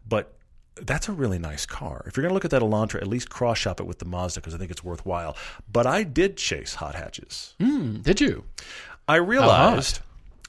but 0.08 0.34
that's 0.80 1.08
a 1.08 1.12
really 1.12 1.38
nice 1.38 1.66
car. 1.66 2.04
If 2.06 2.16
you're 2.16 2.22
going 2.22 2.30
to 2.30 2.34
look 2.34 2.44
at 2.44 2.50
that 2.52 2.62
Elantra, 2.62 2.96
at 3.02 3.08
least 3.08 3.30
cross 3.30 3.58
shop 3.58 3.80
it 3.80 3.86
with 3.86 3.98
the 3.98 4.04
Mazda 4.04 4.40
because 4.40 4.54
I 4.54 4.58
think 4.58 4.70
it's 4.70 4.84
worthwhile. 4.84 5.36
But 5.70 5.86
I 5.86 6.04
did 6.04 6.36
chase 6.36 6.74
hot 6.76 6.94
hatches. 6.94 7.54
Hmm, 7.60 7.96
did 7.96 8.20
you? 8.20 8.44
I 9.08 9.16
realized 9.16 10.00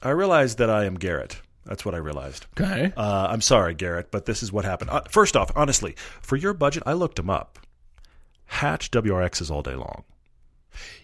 I 0.02 0.10
realized 0.10 0.58
that 0.58 0.70
I 0.70 0.84
am 0.84 0.94
Garrett. 0.94 1.40
That's 1.66 1.84
what 1.84 1.94
I 1.94 1.98
realized. 1.98 2.46
Okay. 2.58 2.92
Uh, 2.96 3.28
I'm 3.30 3.40
sorry, 3.42 3.74
Garrett, 3.74 4.10
but 4.10 4.24
this 4.26 4.42
is 4.42 4.50
what 4.50 4.64
happened. 4.64 4.90
Uh, 4.90 5.02
first 5.08 5.36
off, 5.36 5.50
honestly, 5.54 5.94
for 6.22 6.36
your 6.36 6.54
budget, 6.54 6.82
I 6.86 6.94
looked 6.94 7.16
them 7.16 7.28
up. 7.30 7.58
Hatch 8.46 8.90
WRXs 8.90 9.50
all 9.50 9.62
day 9.62 9.74
long. 9.74 10.04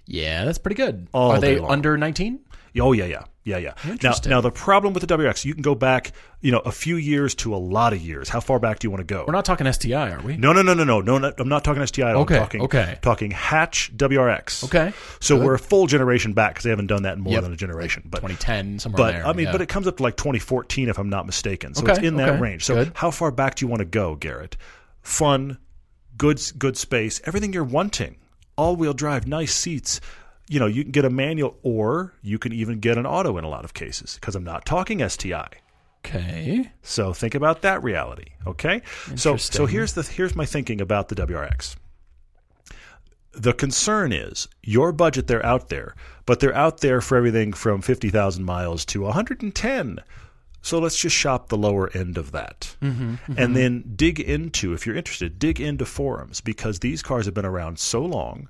Yeah, 0.06 0.44
that's 0.44 0.58
pretty 0.58 0.76
good. 0.76 1.08
All 1.12 1.32
Are 1.32 1.40
they 1.40 1.58
long. 1.58 1.70
under 1.70 1.96
19? 1.98 2.40
Oh 2.80 2.92
yeah, 2.92 3.04
yeah, 3.04 3.24
yeah, 3.44 3.58
yeah. 3.58 3.74
Now, 4.02 4.14
now 4.26 4.40
the 4.40 4.50
problem 4.50 4.92
with 4.92 5.06
the 5.06 5.16
WRX, 5.16 5.44
you 5.44 5.54
can 5.54 5.62
go 5.62 5.74
back, 5.74 6.12
you 6.40 6.50
know, 6.52 6.58
a 6.60 6.72
few 6.72 6.96
years 6.96 7.34
to 7.36 7.54
a 7.54 7.56
lot 7.56 7.92
of 7.92 8.00
years. 8.00 8.28
How 8.28 8.40
far 8.40 8.58
back 8.58 8.78
do 8.80 8.86
you 8.86 8.90
want 8.90 9.00
to 9.00 9.14
go? 9.14 9.24
We're 9.26 9.32
not 9.32 9.44
talking 9.44 9.70
STI, 9.72 10.10
are 10.10 10.20
we? 10.20 10.36
No, 10.36 10.52
no, 10.52 10.62
no, 10.62 10.74
no, 10.74 10.84
no, 10.84 11.00
no. 11.00 11.18
not- 11.18 11.38
I'm 11.38 11.48
not 11.48 11.64
talking 11.64 11.86
STI. 11.86 12.12
Okay, 12.12 12.34
I'm 12.36 12.40
talking, 12.42 12.62
okay. 12.62 12.98
talking 13.02 13.30
Hatch 13.30 13.96
WRX. 13.96 14.64
Okay. 14.64 14.92
So 15.20 15.40
we're 15.40 15.54
a 15.54 15.58
full 15.58 15.86
generation 15.86 16.32
back 16.32 16.54
because 16.54 16.64
they 16.64 16.70
haven't 16.70 16.88
done 16.88 17.04
that 17.04 17.16
in 17.16 17.22
more 17.22 17.34
Yep. 17.34 17.42
than 17.44 17.52
a 17.52 17.56
generation. 17.56 18.02
But 18.06 18.18
2010, 18.18 18.78
somewhere 18.80 18.96
but 18.96 19.12
there. 19.12 19.26
I 19.26 19.32
mean, 19.32 19.46
yeah. 19.46 19.52
but 19.52 19.60
it 19.62 19.68
comes 19.68 19.86
up 19.86 19.96
to 19.98 20.02
like 20.02 20.16
2014 20.16 20.88
if 20.88 20.98
I'm 20.98 21.08
not 21.08 21.26
mistaken. 21.26 21.74
So 21.74 21.86
it's 21.86 21.98
Okay, 21.98 22.06
in 22.06 22.16
that 22.16 22.28
okay, 22.30 22.40
range. 22.40 22.64
So 22.64 22.74
good. 22.74 22.92
how 22.94 23.10
far 23.10 23.30
back 23.30 23.54
do 23.54 23.64
you 23.64 23.68
want 23.68 23.80
to 23.80 23.86
go, 23.86 24.16
Garrett? 24.16 24.56
Fun, 25.02 25.58
good, 26.18 26.40
good 26.58 26.76
space, 26.76 27.20
everything 27.24 27.52
you're 27.52 27.64
wanting. 27.64 28.16
All-wheel 28.56 28.94
drive, 28.94 29.26
nice 29.26 29.54
seats. 29.54 30.00
You 30.48 30.60
know, 30.60 30.66
you 30.66 30.82
can 30.82 30.92
get 30.92 31.04
a 31.04 31.10
manual, 31.10 31.56
or 31.62 32.14
you 32.22 32.38
can 32.38 32.52
even 32.52 32.78
get 32.78 32.98
an 32.98 33.06
auto 33.06 33.36
in 33.36 33.44
a 33.44 33.48
lot 33.48 33.64
of 33.64 33.74
cases. 33.74 34.14
Because 34.14 34.34
I'm 34.36 34.44
not 34.44 34.64
talking 34.64 35.06
STI. 35.08 35.48
okay. 36.04 36.70
So 36.82 37.12
think 37.12 37.34
about 37.34 37.62
that 37.62 37.82
reality, 37.82 38.26
okay? 38.46 38.82
So 39.16 39.36
so 39.36 39.66
here's 39.66 39.94
the 39.94 40.02
here's 40.02 40.36
my 40.36 40.46
thinking 40.46 40.80
about 40.80 41.08
the 41.08 41.14
WRX. 41.16 41.76
The 43.32 43.52
concern 43.52 44.12
is 44.12 44.48
your 44.62 44.92
budget 44.92 45.26
they're 45.26 45.44
out 45.44 45.68
there, 45.68 45.94
but 46.24 46.40
they're 46.40 46.54
out 46.54 46.80
there 46.80 47.02
for 47.02 47.18
everything 47.18 47.52
from 47.52 47.82
50,000 47.82 48.44
miles 48.44 48.84
to 48.86 49.02
110. 49.02 49.98
So 50.62 50.78
let's 50.78 50.98
just 50.98 51.14
shop 51.14 51.48
the 51.48 51.56
lower 51.58 51.90
end 51.94 52.16
of 52.18 52.32
that. 52.32 52.74
Mm-hmm, 52.82 53.10
mm-hmm. 53.10 53.34
And 53.36 53.54
then 53.54 53.92
dig 53.94 54.18
into 54.18 54.72
if 54.72 54.86
you're 54.86 54.96
interested, 54.96 55.38
dig 55.38 55.60
into 55.60 55.84
forums 55.84 56.40
because 56.40 56.80
these 56.80 57.02
cars 57.02 57.26
have 57.26 57.34
been 57.34 57.44
around 57.44 57.78
so 57.78 58.04
long 58.04 58.48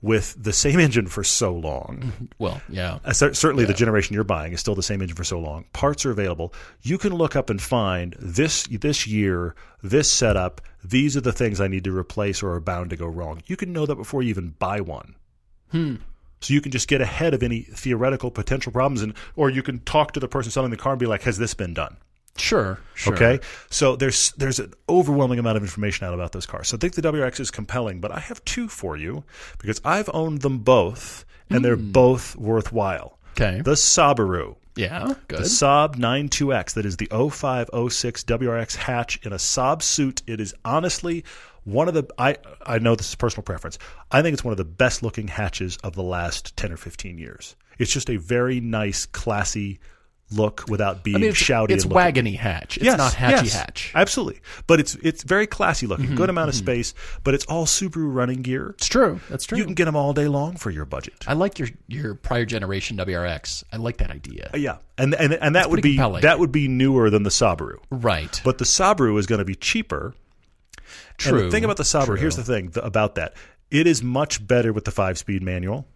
with 0.00 0.36
the 0.40 0.52
same 0.52 0.78
engine 0.78 1.06
for 1.06 1.24
so 1.24 1.52
long. 1.54 2.28
Well, 2.38 2.60
yeah. 2.68 2.98
Uh, 3.04 3.12
cer- 3.12 3.34
certainly, 3.34 3.64
the 3.64 3.74
generation 3.74 4.14
you're 4.14 4.24
buying 4.24 4.52
is 4.52 4.60
still 4.60 4.74
the 4.74 4.82
same 4.82 5.02
engine 5.02 5.16
for 5.16 5.24
so 5.24 5.40
long. 5.40 5.64
Parts 5.72 6.06
are 6.06 6.10
available. 6.10 6.54
You 6.82 6.98
can 6.98 7.12
look 7.12 7.34
up 7.34 7.50
and 7.50 7.60
find 7.60 8.14
this 8.18 8.66
this 8.70 9.06
year, 9.06 9.54
this 9.82 10.10
setup. 10.12 10.60
These 10.84 11.16
are 11.16 11.20
the 11.20 11.32
things 11.32 11.60
I 11.60 11.68
need 11.68 11.84
to 11.84 11.96
replace 11.96 12.42
or 12.42 12.52
are 12.52 12.60
bound 12.60 12.90
to 12.90 12.96
go 12.96 13.06
wrong. 13.06 13.42
You 13.46 13.56
can 13.56 13.72
know 13.72 13.86
that 13.86 13.96
before 13.96 14.22
you 14.22 14.30
even 14.30 14.50
buy 14.58 14.80
one. 14.80 15.16
Hmm. 15.72 15.96
So 16.40 16.54
you 16.54 16.60
can 16.60 16.70
just 16.70 16.86
get 16.86 17.00
ahead 17.00 17.34
of 17.34 17.42
any 17.42 17.62
theoretical 17.62 18.30
potential 18.30 18.70
problems, 18.70 19.02
and 19.02 19.14
or 19.34 19.50
you 19.50 19.62
can 19.62 19.80
talk 19.80 20.12
to 20.12 20.20
the 20.20 20.28
person 20.28 20.52
selling 20.52 20.70
the 20.70 20.76
car 20.76 20.92
and 20.92 21.00
be 21.00 21.06
like, 21.06 21.22
"Has 21.22 21.38
this 21.38 21.54
been 21.54 21.74
done?" 21.74 21.96
Sure. 22.40 22.78
Sure. 22.94 23.14
Okay, 23.14 23.40
so 23.70 23.96
there's 23.96 24.32
there's 24.32 24.58
an 24.58 24.74
overwhelming 24.88 25.38
amount 25.38 25.56
of 25.56 25.62
information 25.62 26.06
out 26.06 26.14
about 26.14 26.32
those 26.32 26.46
cars. 26.46 26.68
So 26.68 26.76
I 26.76 26.78
think 26.78 26.94
the 26.94 27.02
WRX 27.02 27.40
is 27.40 27.50
compelling, 27.50 28.00
but 28.00 28.10
I 28.10 28.18
have 28.20 28.44
two 28.44 28.68
for 28.68 28.96
you 28.96 29.24
because 29.58 29.80
I've 29.84 30.10
owned 30.12 30.42
them 30.42 30.58
both, 30.58 31.24
and 31.48 31.64
they're 31.64 31.76
hmm. 31.76 31.92
both 31.92 32.36
worthwhile. 32.36 33.18
Okay. 33.40 33.60
The 33.60 33.72
Subaru, 33.72 34.56
yeah. 34.74 35.14
Good. 35.28 35.40
the 35.40 35.44
Saab 35.44 35.94
92X, 35.94 36.74
that 36.74 36.84
is 36.84 36.96
the 36.96 37.06
0506 37.06 38.24
WRX 38.24 38.74
hatch 38.74 39.24
in 39.24 39.32
a 39.32 39.36
Saab 39.36 39.82
suit. 39.82 40.22
It 40.26 40.40
is 40.40 40.54
honestly 40.64 41.24
one 41.64 41.86
of 41.86 41.94
the 41.94 42.04
I 42.18 42.36
I 42.64 42.78
know 42.78 42.94
this 42.94 43.10
is 43.10 43.14
personal 43.14 43.42
preference. 43.42 43.78
I 44.10 44.22
think 44.22 44.32
it's 44.32 44.44
one 44.44 44.52
of 44.52 44.58
the 44.58 44.64
best 44.64 45.02
looking 45.02 45.28
hatches 45.28 45.76
of 45.84 45.94
the 45.94 46.02
last 46.02 46.56
10 46.56 46.72
or 46.72 46.76
15 46.76 47.18
years. 47.18 47.56
It's 47.78 47.92
just 47.92 48.10
a 48.10 48.16
very 48.16 48.60
nice, 48.60 49.06
classy 49.06 49.78
look 50.30 50.64
without 50.68 51.02
being 51.02 51.16
I 51.16 51.20
mean, 51.20 51.30
it's, 51.30 51.38
shouty. 51.42 51.70
it's 51.70 51.84
and 51.84 51.92
wagony 51.94 52.36
hatch. 52.36 52.76
It's 52.76 52.84
Yes, 52.84 52.98
not 52.98 53.14
hatchy 53.14 53.46
yes, 53.46 53.54
hatch. 53.54 53.92
Absolutely, 53.94 54.40
but 54.66 54.78
it's 54.80 54.94
it's 54.96 55.22
very 55.22 55.46
classy 55.46 55.86
looking. 55.86 56.06
Mm-hmm, 56.06 56.16
Good 56.16 56.30
amount 56.30 56.48
of 56.50 56.54
space, 56.54 56.92
but 57.24 57.34
it's 57.34 57.44
all 57.46 57.64
Subaru 57.66 58.12
running 58.12 58.42
gear. 58.42 58.70
It's 58.70 58.88
true. 58.88 59.20
That's 59.30 59.44
true. 59.44 59.56
You 59.58 59.64
can 59.64 59.74
get 59.74 59.86
them 59.86 59.96
all 59.96 60.12
day 60.12 60.28
long 60.28 60.56
for 60.56 60.70
your 60.70 60.84
budget. 60.84 61.24
I 61.26 61.32
like 61.34 61.58
your 61.58 61.68
your 61.86 62.14
prior 62.14 62.44
generation 62.44 62.96
WRX. 62.98 63.64
I 63.72 63.76
like 63.78 63.96
that 63.98 64.10
idea. 64.10 64.50
yeah, 64.54 64.78
and 64.98 65.14
and 65.14 65.32
and 65.34 65.54
that 65.56 65.70
would 65.70 65.80
be 65.82 65.94
compelling. 65.94 66.22
that 66.22 66.38
would 66.38 66.52
be 66.52 66.68
newer 66.68 67.08
than 67.10 67.22
the 67.22 67.30
Subaru. 67.30 67.78
Right. 67.90 68.40
But 68.44 68.58
the 68.58 68.64
Subaru 68.64 69.18
is 69.18 69.26
going 69.26 69.38
to 69.40 69.44
be 69.44 69.54
cheaper. 69.54 70.14
And 71.24 71.34
True. 71.34 71.42
the 71.44 71.50
thing 71.50 71.64
about 71.64 71.76
the 71.78 71.82
Subaru, 71.82 72.16
here's 72.18 72.36
the 72.36 72.44
thing 72.44 72.70
th- 72.70 72.84
about 72.86 73.16
that. 73.16 73.34
It 73.70 73.86
is 73.86 74.02
much 74.02 74.46
better 74.46 74.72
with 74.72 74.84
the 74.84 74.90
five 74.92 75.18
speed 75.18 75.42
manual. 75.42 75.86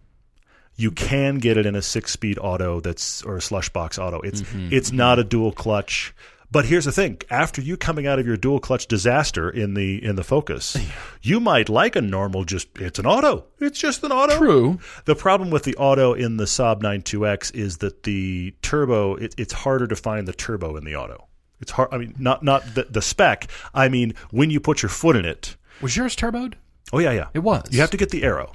You 0.75 0.91
can 0.91 1.37
get 1.37 1.57
it 1.57 1.65
in 1.65 1.75
a 1.75 1.81
six 1.81 2.11
speed 2.11 2.37
auto 2.39 2.79
that's 2.79 3.21
or 3.23 3.37
a 3.37 3.41
slush 3.41 3.69
box 3.69 3.97
auto. 3.99 4.19
It's 4.21 4.41
Mm-hmm, 4.41 4.69
it's 4.71 4.91
not 4.91 5.19
a 5.19 5.23
dual 5.23 5.51
clutch. 5.51 6.13
But 6.51 6.65
here's 6.65 6.85
the 6.85 6.91
thing: 6.91 7.19
after 7.31 7.61
you 7.61 7.77
coming 7.77 8.05
out 8.05 8.19
of 8.19 8.27
your 8.27 8.37
dual 8.37 8.59
clutch 8.59 8.85
disaster 8.87 9.49
in 9.49 9.73
the 9.73 10.03
in 10.03 10.15
the 10.15 10.23
Focus, 10.23 10.77
you 11.21 11.39
might 11.39 11.67
like 11.67 11.95
a 11.95 12.01
normal. 12.01 12.43
Just 12.43 12.67
it's 12.79 12.99
an 12.99 13.07
auto. 13.07 13.45
It's 13.59 13.79
just 13.79 14.03
an 14.03 14.11
auto. 14.11 14.37
True. 14.37 14.79
The 15.05 15.15
problem 15.15 15.49
with 15.49 15.63
the 15.63 15.75
auto 15.77 16.13
in 16.13 16.37
the 16.37 16.43
Saab 16.45 16.81
92X 16.81 17.55
is 17.55 17.77
that 17.77 18.03
the 18.03 18.53
turbo. 18.61 19.15
It, 19.15 19.33
it's 19.37 19.53
harder 19.53 19.87
to 19.87 19.95
find 19.95 20.27
the 20.27 20.33
turbo 20.33 20.75
in 20.75 20.83
the 20.85 20.95
auto. 20.95 21.27
It's 21.59 21.71
hard. 21.71 21.89
I 21.91 21.97
mean, 21.97 22.13
not 22.19 22.43
not 22.43 22.75
the, 22.75 22.83
the 22.83 23.01
spec. 23.01 23.47
I 23.73 23.89
mean, 23.89 24.13
when 24.29 24.51
you 24.51 24.59
put 24.59 24.83
your 24.83 24.89
foot 24.89 25.15
in 25.15 25.25
it. 25.25 25.55
Was 25.81 25.97
yours 25.97 26.15
turboed? 26.15 26.53
Oh 26.91 26.99
yeah, 26.99 27.11
yeah. 27.11 27.27
It 27.33 27.39
was. 27.39 27.63
You 27.71 27.81
have 27.81 27.91
to 27.91 27.97
get 27.97 28.09
the 28.09 28.23
Aero. 28.23 28.51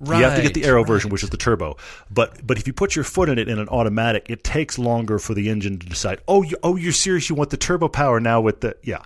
Right. 0.00 0.18
You 0.18 0.24
have 0.24 0.36
to 0.36 0.42
get 0.42 0.54
the 0.54 0.64
Aero 0.64 0.80
right. 0.80 0.86
version, 0.86 1.10
which 1.10 1.22
is 1.22 1.30
the 1.30 1.36
turbo. 1.36 1.76
But 2.10 2.44
but 2.46 2.58
if 2.58 2.66
you 2.66 2.72
put 2.72 2.96
your 2.96 3.04
foot 3.04 3.28
in 3.28 3.38
it 3.38 3.48
in 3.48 3.58
an 3.58 3.68
automatic, 3.68 4.26
it 4.28 4.42
takes 4.42 4.78
longer 4.78 5.18
for 5.18 5.34
the 5.34 5.48
engine 5.48 5.78
to 5.78 5.86
decide. 5.86 6.20
Oh, 6.26 6.42
you, 6.42 6.56
oh, 6.62 6.76
you're 6.76 6.92
serious? 6.92 7.28
You 7.28 7.36
want 7.36 7.50
the 7.50 7.56
turbo 7.56 7.88
power 7.88 8.18
now 8.18 8.40
with 8.40 8.60
the 8.60 8.76
yeah. 8.82 9.02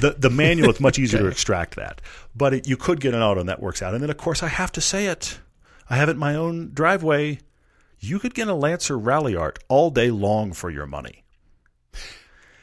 The 0.00 0.16
the 0.18 0.30
manual 0.30 0.70
it's 0.70 0.80
much 0.80 0.98
easier 0.98 1.20
to 1.20 1.26
extract 1.28 1.76
that. 1.76 2.00
But 2.34 2.54
it, 2.54 2.68
you 2.68 2.76
could 2.76 3.00
get 3.00 3.14
an 3.14 3.22
auto 3.22 3.40
and 3.40 3.48
that 3.48 3.60
works 3.60 3.80
out. 3.82 3.94
And 3.94 4.02
then 4.02 4.10
of 4.10 4.16
course 4.16 4.42
I 4.42 4.48
have 4.48 4.72
to 4.72 4.80
say 4.80 5.06
it. 5.06 5.38
I 5.88 5.96
have 5.96 6.08
it 6.08 6.12
in 6.12 6.18
my 6.18 6.34
own 6.34 6.72
driveway. 6.72 7.38
You 8.00 8.18
could 8.18 8.34
get 8.34 8.48
a 8.48 8.54
Lancer 8.54 8.98
Ralliart 8.98 9.58
all 9.68 9.90
day 9.90 10.10
long 10.10 10.52
for 10.52 10.68
your 10.68 10.86
money. 10.86 11.24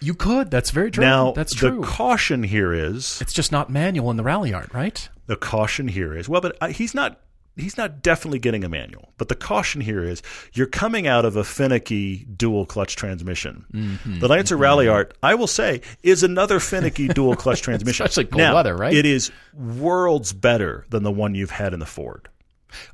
You 0.02 0.16
could. 0.16 0.50
That's 0.50 0.72
very 0.72 0.90
true. 0.90 1.04
Now 1.04 1.32
That's 1.32 1.60
the 1.60 1.80
caution 1.82 2.44
here 2.44 2.74
is 2.74 3.22
it's 3.22 3.34
just 3.34 3.52
not 3.52 3.70
manual 3.70 4.10
in 4.12 4.18
the 4.18 4.24
Ralliart, 4.24 4.74
right? 4.74 5.08
the 5.28 5.38
caution 5.38 5.88
here 5.88 6.14
is 6.14 6.28
well, 6.28 6.42
but 6.42 6.58
uh, 6.60 6.68
he's 6.68 6.94
not. 6.94 7.20
He's 7.58 7.78
not 7.78 8.02
definitely 8.02 8.40
getting 8.40 8.64
a 8.64 8.70
manual, 8.70 9.12
but 9.18 9.28
the 9.28 9.36
caution 9.36 9.82
here 9.82 10.04
is 10.04 10.22
you're 10.54 10.68
coming 10.68 11.06
out 11.06 11.26
of 11.26 11.36
a 11.36 11.44
finicky 11.44 12.26
dual 12.26 12.66
clutch 12.66 12.96
transmission. 12.96 13.66
Mm-hmm. 13.74 14.20
The 14.20 14.28
Lancer 14.30 14.58
Ralliart, 14.58 15.12
I 15.22 15.36
will 15.36 15.48
say, 15.48 15.82
is 16.02 16.24
another 16.24 16.60
finicky 16.62 17.08
dual 17.14 17.36
clutch 17.36 17.62
transmission. 17.62 18.06
Especially 18.06 18.26
cold 18.32 18.38
Now, 18.40 18.56
weather, 18.56 18.76
right? 18.76 18.94
It 18.94 19.06
is 19.06 19.32
worlds 19.54 20.32
better 20.34 20.86
than 20.90 21.04
the 21.04 21.12
one 21.12 21.36
you've 21.36 21.52
had 21.52 21.74
in 21.74 21.80
the 21.80 21.86
Ford, 21.86 22.30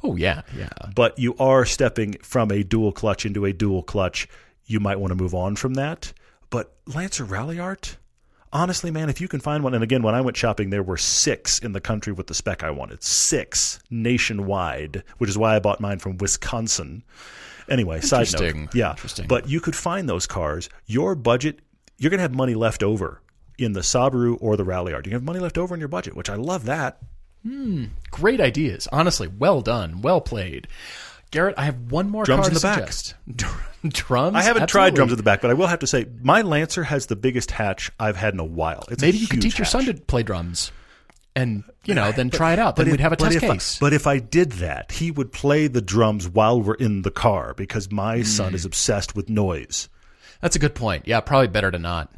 Oh 0.04 0.16
yeah, 0.16 0.42
yeah. 0.58 0.70
but 0.96 1.18
you 1.20 1.36
are 1.38 1.64
stepping 1.64 2.14
from 2.24 2.52
a 2.52 2.64
dual 2.64 2.92
clutch 2.92 3.26
into 3.28 3.46
a 3.46 3.54
dual 3.54 3.84
clutch. 3.84 4.28
You 4.66 4.80
might 4.80 5.00
want 5.00 5.12
to 5.12 5.16
move 5.16 5.36
on 5.36 5.56
from 5.56 5.76
that. 5.76 6.14
But 6.50 6.74
Lancer 6.88 7.26
Ralliart, 7.26 7.98
honestly, 8.52 8.92
man, 8.92 9.10
if 9.10 9.22
you 9.22 9.28
can 9.28 9.40
find 9.40 9.64
one, 9.64 9.74
and 9.74 9.84
again, 9.84 10.04
when 10.04 10.16
I 10.16 10.22
went 10.22 10.38
shopping, 10.38 10.70
there 10.70 10.84
were 10.84 10.98
six 10.98 11.60
in 11.60 11.72
the 11.74 11.82
country 11.82 12.14
with 12.14 12.28
the 12.28 12.34
spec 12.34 12.64
I 12.64 12.72
wanted, 12.72 13.04
six 13.04 13.80
nationwide, 13.90 15.04
which 15.18 15.30
is 15.30 15.38
why 15.38 15.56
I 15.56 15.60
bought 15.60 15.80
mine 15.80 16.00
from 16.00 16.18
Wisconsin. 16.18 17.04
Anyway, 17.70 18.00
side 18.02 18.28
note, 18.40 18.74
yeah, 18.74 18.92
Interesting. 18.92 19.28
but 19.28 19.50
you 19.50 19.60
could 19.60 19.76
find 19.76 20.08
those 20.08 20.26
cars. 20.26 20.70
Your 20.86 21.16
budget, 21.16 21.60
you're 21.98 22.10
going 22.10 22.20
to 22.20 22.24
have 22.24 22.34
money 22.34 22.56
left 22.56 22.82
over 22.82 23.22
in 23.58 23.74
the 23.74 23.82
Subaru 23.82 24.38
or 24.40 24.56
the 24.56 24.64
Ralliart. 24.64 25.06
You 25.06 25.14
have 25.14 25.24
money 25.24 25.40
left 25.40 25.58
over 25.58 25.74
in 25.76 25.80
your 25.80 25.90
budget, 25.90 26.16
which 26.16 26.30
I 26.30 26.36
love 26.36 26.66
that. 26.66 27.00
Hmm. 27.44 27.86
Great 28.10 28.40
ideas. 28.40 28.88
Honestly, 28.92 29.28
well 29.28 29.62
done. 29.62 30.02
Well 30.02 30.22
played. 30.22 30.68
Garrett, 31.32 31.56
I 31.58 31.66
have 31.66 31.92
one 31.92 32.10
more 32.10 32.24
Drums 32.24 32.42
car 32.42 32.48
in 32.50 32.54
the 32.54 32.60
back. 32.62 33.54
drums? 33.94 34.36
I 34.36 34.42
haven't 34.44 34.68
tried 34.70 34.96
drums 34.96 35.12
in 35.12 35.18
the 35.18 35.24
back, 35.24 35.42
but 35.42 35.52
I 35.52 35.54
will 35.54 35.68
have 35.68 35.80
to 35.80 35.88
say 35.88 36.06
my 36.22 36.42
Lancer 36.42 36.84
has 36.84 37.08
the 37.08 37.16
biggest 37.16 37.52
hatch 37.52 37.92
I've 38.00 38.16
had 38.16 38.34
in 38.34 38.40
a 38.40 38.46
while. 38.46 38.84
It's 38.90 39.02
Maybe 39.02 39.18
you 39.18 39.28
could 39.28 39.42
teach 39.42 39.58
your 39.58 39.66
son 39.66 39.86
to 39.86 39.94
play 39.94 40.24
drums, 40.24 40.72
and 41.36 41.64
you 41.86 41.94
know, 41.94 42.12
then 42.12 42.30
try 42.30 42.54
it 42.54 42.60
out. 42.60 42.76
Then 42.78 42.88
if- 42.88 42.92
we'd 42.92 43.00
have 43.02 43.12
a 43.14 43.18
but 43.18 43.26
test 43.32 43.38
if 43.38 43.44
I- 43.44 43.54
case. 43.54 43.78
but 43.80 43.94
if 43.94 44.08
I 44.08 44.20
did 44.20 44.54
that, 44.54 44.94
he 44.94 45.12
would 45.12 45.32
play 45.32 45.68
the 45.68 45.82
drums 45.82 46.28
while 46.28 46.62
we're 46.62 46.74
in 46.76 47.02
the 47.04 47.12
car 47.12 47.54
because 47.56 47.92
my 47.92 48.24
son 48.24 48.50
Hmm. 48.50 48.56
is 48.56 48.66
obsessed 48.66 49.16
with 49.16 49.30
noise. 49.30 49.90
That's 50.42 50.56
a 50.56 50.60
good 50.60 50.76
point. 50.76 51.08
Yeah, 51.08 51.20
probably 51.20 51.48
better 51.48 51.72
to 51.72 51.80
not. 51.80 52.12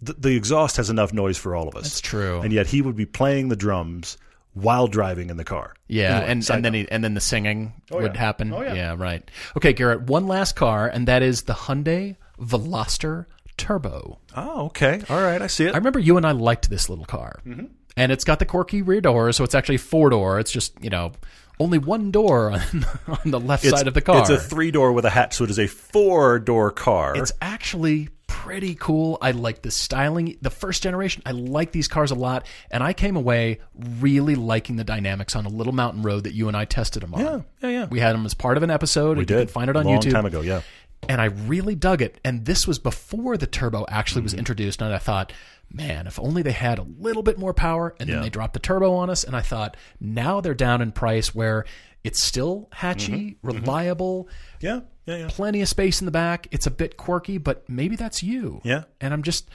The, 0.00 0.12
the 0.14 0.36
exhaust 0.36 0.76
has 0.76 0.90
enough 0.90 1.12
noise 1.12 1.36
for 1.38 1.54
all 1.56 1.66
of 1.68 1.74
us. 1.76 1.84
That's 1.84 2.00
true. 2.00 2.40
And 2.40 2.52
yet 2.52 2.66
he 2.66 2.82
would 2.82 2.96
be 2.96 3.06
playing 3.06 3.48
the 3.48 3.56
drums 3.56 4.16
while 4.54 4.86
driving 4.86 5.30
in 5.30 5.36
the 5.36 5.44
car. 5.44 5.74
Yeah, 5.88 6.16
Anyway, 6.18 6.30
and, 6.30 6.50
and 6.50 6.64
then 6.64 6.74
he, 6.74 6.88
and 6.90 7.04
then 7.04 7.14
the 7.14 7.20
singing 7.20 7.72
would 7.90 8.14
yeah. 8.14 8.18
happen. 8.18 8.52
Oh, 8.52 8.62
yeah. 8.62 8.94
right. 8.96 9.28
Okay, 9.56 9.72
Garrett. 9.72 10.02
One 10.02 10.26
last 10.26 10.56
car, 10.56 10.88
and 10.88 11.06
that 11.08 11.22
is 11.22 11.42
the 11.42 11.52
Hyundai 11.54 12.16
Veloster 12.40 13.26
Turbo. 13.56 14.18
Oh, 14.36 14.66
okay. 14.66 15.00
All 15.08 15.20
right. 15.22 15.40
I 15.40 15.46
see 15.48 15.64
it. 15.66 15.74
I 15.74 15.78
remember 15.78 15.98
you 15.98 16.16
and 16.16 16.26
I 16.26 16.32
liked 16.32 16.70
this 16.70 16.88
little 16.88 17.04
car, 17.04 17.40
Mm-hmm. 17.46 17.66
and 17.96 18.12
it's 18.12 18.24
got 18.24 18.38
the 18.38 18.44
quirky 18.46 18.82
rear 18.82 19.00
door, 19.00 19.32
so 19.32 19.44
it's 19.44 19.54
actually 19.54 19.76
four 19.78 20.10
door. 20.10 20.38
It's 20.40 20.50
just 20.52 20.72
you 20.82 20.90
know 20.90 21.12
only 21.60 21.78
one 21.78 22.10
door 22.10 22.50
on, 22.52 22.86
on 23.06 23.30
the 23.30 23.40
left 23.40 23.64
It's- 23.64 23.78
side 23.78 23.86
of 23.88 23.94
the 23.94 24.00
car. 24.00 24.20
It's 24.22 24.30
a 24.30 24.38
three 24.38 24.70
door 24.70 24.92
with 24.92 25.04
a 25.04 25.10
hatch, 25.10 25.34
so 25.34 25.44
it 25.44 25.50
is 25.50 25.58
a 25.58 25.66
four 25.68 26.38
door 26.38 26.70
car. 26.70 27.16
It's 27.16 27.32
actually 27.40 28.08
pretty 28.42 28.74
cool. 28.74 29.16
I 29.22 29.30
like 29.30 29.62
the 29.62 29.70
styling. 29.70 30.36
The 30.42 30.50
first 30.50 30.82
generation, 30.82 31.22
I 31.24 31.30
like 31.30 31.72
these 31.72 31.88
cars 31.88 32.10
a 32.10 32.14
lot, 32.14 32.46
and 32.70 32.82
I 32.82 32.92
came 32.92 33.16
away 33.16 33.60
really 34.00 34.34
liking 34.34 34.76
the 34.76 34.84
dynamics 34.84 35.34
on 35.36 35.46
a 35.46 35.48
little 35.48 35.72
mountain 35.72 36.02
road 36.02 36.24
that 36.24 36.34
you 36.34 36.48
and 36.48 36.56
I 36.56 36.64
tested 36.64 37.02
them 37.02 37.14
on. 37.14 37.20
Yeah, 37.20 37.40
yeah, 37.62 37.68
yeah. 37.68 37.84
We 37.86 38.00
had 38.00 38.14
them 38.14 38.26
as 38.26 38.34
part 38.34 38.56
of 38.56 38.62
an 38.62 38.70
episode. 38.70 39.16
We 39.16 39.22
and 39.22 39.30
You 39.30 39.36
did 39.36 39.48
can 39.48 39.52
find 39.52 39.70
it 39.70 39.76
on 39.76 39.84
long 39.86 39.98
YouTube. 39.98 40.10
time 40.12 40.26
ago. 40.26 40.40
Yeah. 40.40 40.62
and 41.08 41.20
I 41.20 41.26
really 41.26 41.74
dug 41.74 42.00
it. 42.00 42.18
And 42.24 42.46
this 42.46 42.66
was 42.66 42.78
before 42.78 43.36
the 43.36 43.46
turbo 43.46 43.84
actually 43.88 44.20
Mm-hmm. 44.20 44.24
was 44.24 44.34
introduced, 44.34 44.80
and 44.82 44.92
I 44.92 44.98
thought, 44.98 45.32
man, 45.70 46.06
if 46.06 46.18
only 46.18 46.42
they 46.42 46.52
had 46.52 46.78
a 46.78 46.86
little 46.98 47.22
bit 47.22 47.38
more 47.38 47.52
power, 47.54 47.94
and 48.00 48.08
Yeah. 48.08 48.16
then 48.16 48.22
they 48.24 48.30
dropped 48.30 48.54
the 48.54 48.58
turbo 48.60 48.94
on 48.94 49.10
us. 49.10 49.22
And 49.24 49.36
I 49.36 49.40
thought, 49.42 49.76
now 50.00 50.40
they're 50.40 50.54
down 50.54 50.80
in 50.82 50.92
price 50.92 51.34
where 51.34 51.64
it's 52.04 52.22
still 52.22 52.68
hatchy, 52.72 53.38
Mm-hmm. 53.42 53.46
reliable, 53.46 54.28
Yeah. 54.60 54.80
Yeah. 55.06 55.16
Yeah. 55.16 55.28
plenty 55.30 55.60
of 55.62 55.68
space 55.68 56.00
in 56.00 56.04
the 56.06 56.10
back. 56.12 56.46
It's 56.50 56.66
a 56.66 56.70
bit 56.70 56.96
quirky, 56.96 57.36
but 57.38 57.68
maybe 57.68 57.96
that's 57.96 58.22
you. 58.22 58.60
Yeah. 58.64 58.84
And 59.00 59.12
I'm 59.12 59.22
just. 59.22 59.48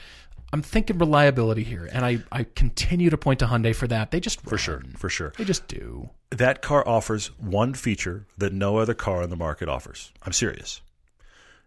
I'm 0.52 0.62
thinking 0.62 0.98
reliability 0.98 1.62
here, 1.62 1.88
and 1.92 2.04
I, 2.04 2.24
I 2.32 2.42
continue 2.42 3.08
to 3.10 3.16
point 3.16 3.38
to 3.38 3.46
Hyundai 3.46 3.72
for 3.72 3.86
that. 3.86 4.10
They 4.10 4.18
just 4.18 4.40
For 4.40 4.58
sure. 4.58 4.82
For 4.96 5.08
sure. 5.08 5.32
they 5.38 5.44
just 5.44 5.68
do. 5.68 6.10
That 6.30 6.60
car 6.60 6.82
offers 6.88 7.28
one 7.38 7.72
feature 7.72 8.26
that 8.36 8.52
no 8.52 8.78
other 8.78 8.92
car 8.94 9.22
on 9.22 9.30
the 9.30 9.36
market 9.36 9.68
offers. 9.68 10.10
I'm 10.24 10.32
serious. 10.32 10.80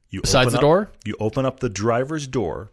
You 0.09 0.19
Besides 0.19 0.47
open 0.47 0.51
the 0.51 0.57
up- 0.57 0.61
door? 0.61 0.91
You 1.05 1.15
open 1.21 1.45
up 1.45 1.61
the 1.61 1.69
driver's 1.69 2.27
door 2.27 2.71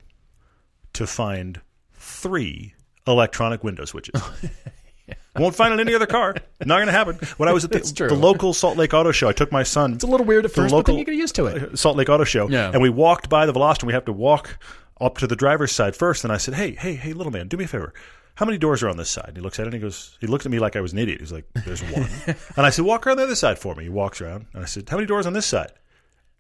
to 0.95 1.07
find 1.07 1.61
three 1.95 2.75
electronic 3.07 3.63
window 3.63 3.85
switches. 3.85 4.21
Won't 5.37 5.55
find 5.55 5.73
it 5.73 5.81
in 5.81 5.87
any 5.87 5.95
other 5.95 6.07
car. 6.07 6.35
Not 6.65 6.77
going 6.77 6.87
to 6.87 6.93
happen. 6.93 7.17
When 7.37 7.49
I 7.49 7.53
was 7.53 7.65
at 7.65 7.71
the, 7.73 7.79
the 8.09 8.15
local 8.15 8.53
Salt 8.53 8.77
Lake 8.77 8.93
Auto 8.95 9.13
Show, 9.13 9.29
I 9.29 9.33
took 9.33 9.53
my 9.53 9.63
son 9.63 9.95
It's 9.95 10.05
a 10.05 10.07
little 10.07 10.27
weird 10.27 10.45
at 10.45 10.51
first, 10.51 10.73
but 10.75 10.87
then 10.87 10.97
you 10.99 11.05
get 11.05 11.15
used 11.15 11.35
to 11.37 11.47
it. 11.47 11.63
Uh, 11.63 11.77
Salt 11.77 11.97
Lake 11.97 12.09
Auto 12.09 12.25
Show, 12.25 12.49
Yeah. 12.49 12.71
and 12.73 12.83
we 12.83 12.91
walked 12.91 13.29
by 13.29 13.47
the 13.47 13.53
Veloster. 13.53 13.85
We 13.85 13.93
have 13.93 14.05
to 14.07 14.13
walk 14.13 14.59
up 15.01 15.19
to 15.19 15.27
the 15.27 15.37
driver's 15.37 15.73
side 15.73 15.97
first, 15.97 16.25
and 16.25 16.33
I 16.33 16.37
said, 16.37 16.55
"Hey, 16.55 16.73
hey, 16.73 16.95
hey, 16.95 17.13
little 17.13 17.33
man, 17.33 17.49
do 17.49 17.57
me 17.57 17.65
a 17.65 17.69
favor. 17.69 17.95
How 18.35 18.45
many 18.47 18.59
doors 18.59 18.83
are 18.83 18.89
on 18.89 18.97
this 18.97 19.09
side?" 19.11 19.27
And 19.29 19.37
he 19.37 19.43
looks 19.43 19.59
at 19.59 19.63
it 19.63 19.69
and 19.69 19.75
he 19.75 19.81
goes, 19.81 20.17
he 20.21 20.27
looked 20.27 20.45
at 20.47 20.53
me 20.53 20.59
like 20.59 20.77
I 20.77 20.81
was 20.81 20.93
an 20.93 20.99
idiot. 20.99 21.21
He's 21.21 21.33
like, 21.33 21.47
"There's 21.65 21.83
one." 21.83 22.09
and 22.57 22.67
I 22.67 22.71
said, 22.71 22.85
"Walk 22.85 23.07
around 23.07 23.17
the 23.19 23.23
other 23.25 23.35
side 23.35 23.59
for 23.59 23.75
me." 23.75 23.85
He 23.85 23.89
walks 23.89 24.21
around, 24.21 24.47
and 24.53 24.63
I 24.63 24.67
said, 24.67 24.89
"How 24.89 24.97
many 24.97 25.07
doors 25.07 25.27
on 25.27 25.33
this 25.33 25.47
side?" 25.47 25.73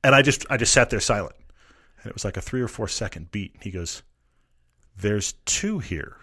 And 0.04 0.14
I 0.14 0.22
just, 0.22 0.44
I 0.50 0.56
just 0.56 0.72
sat 0.72 0.90
there 0.90 1.00
silent, 1.00 1.34
and 2.02 2.10
it 2.10 2.14
was 2.14 2.24
like 2.24 2.36
a 2.36 2.40
three 2.40 2.60
or 2.60 2.68
four 2.68 2.88
second 2.88 3.30
beat. 3.30 3.54
And 3.54 3.62
he 3.62 3.70
goes, 3.70 4.02
"There's 4.96 5.34
two 5.46 5.78
here." 5.78 6.16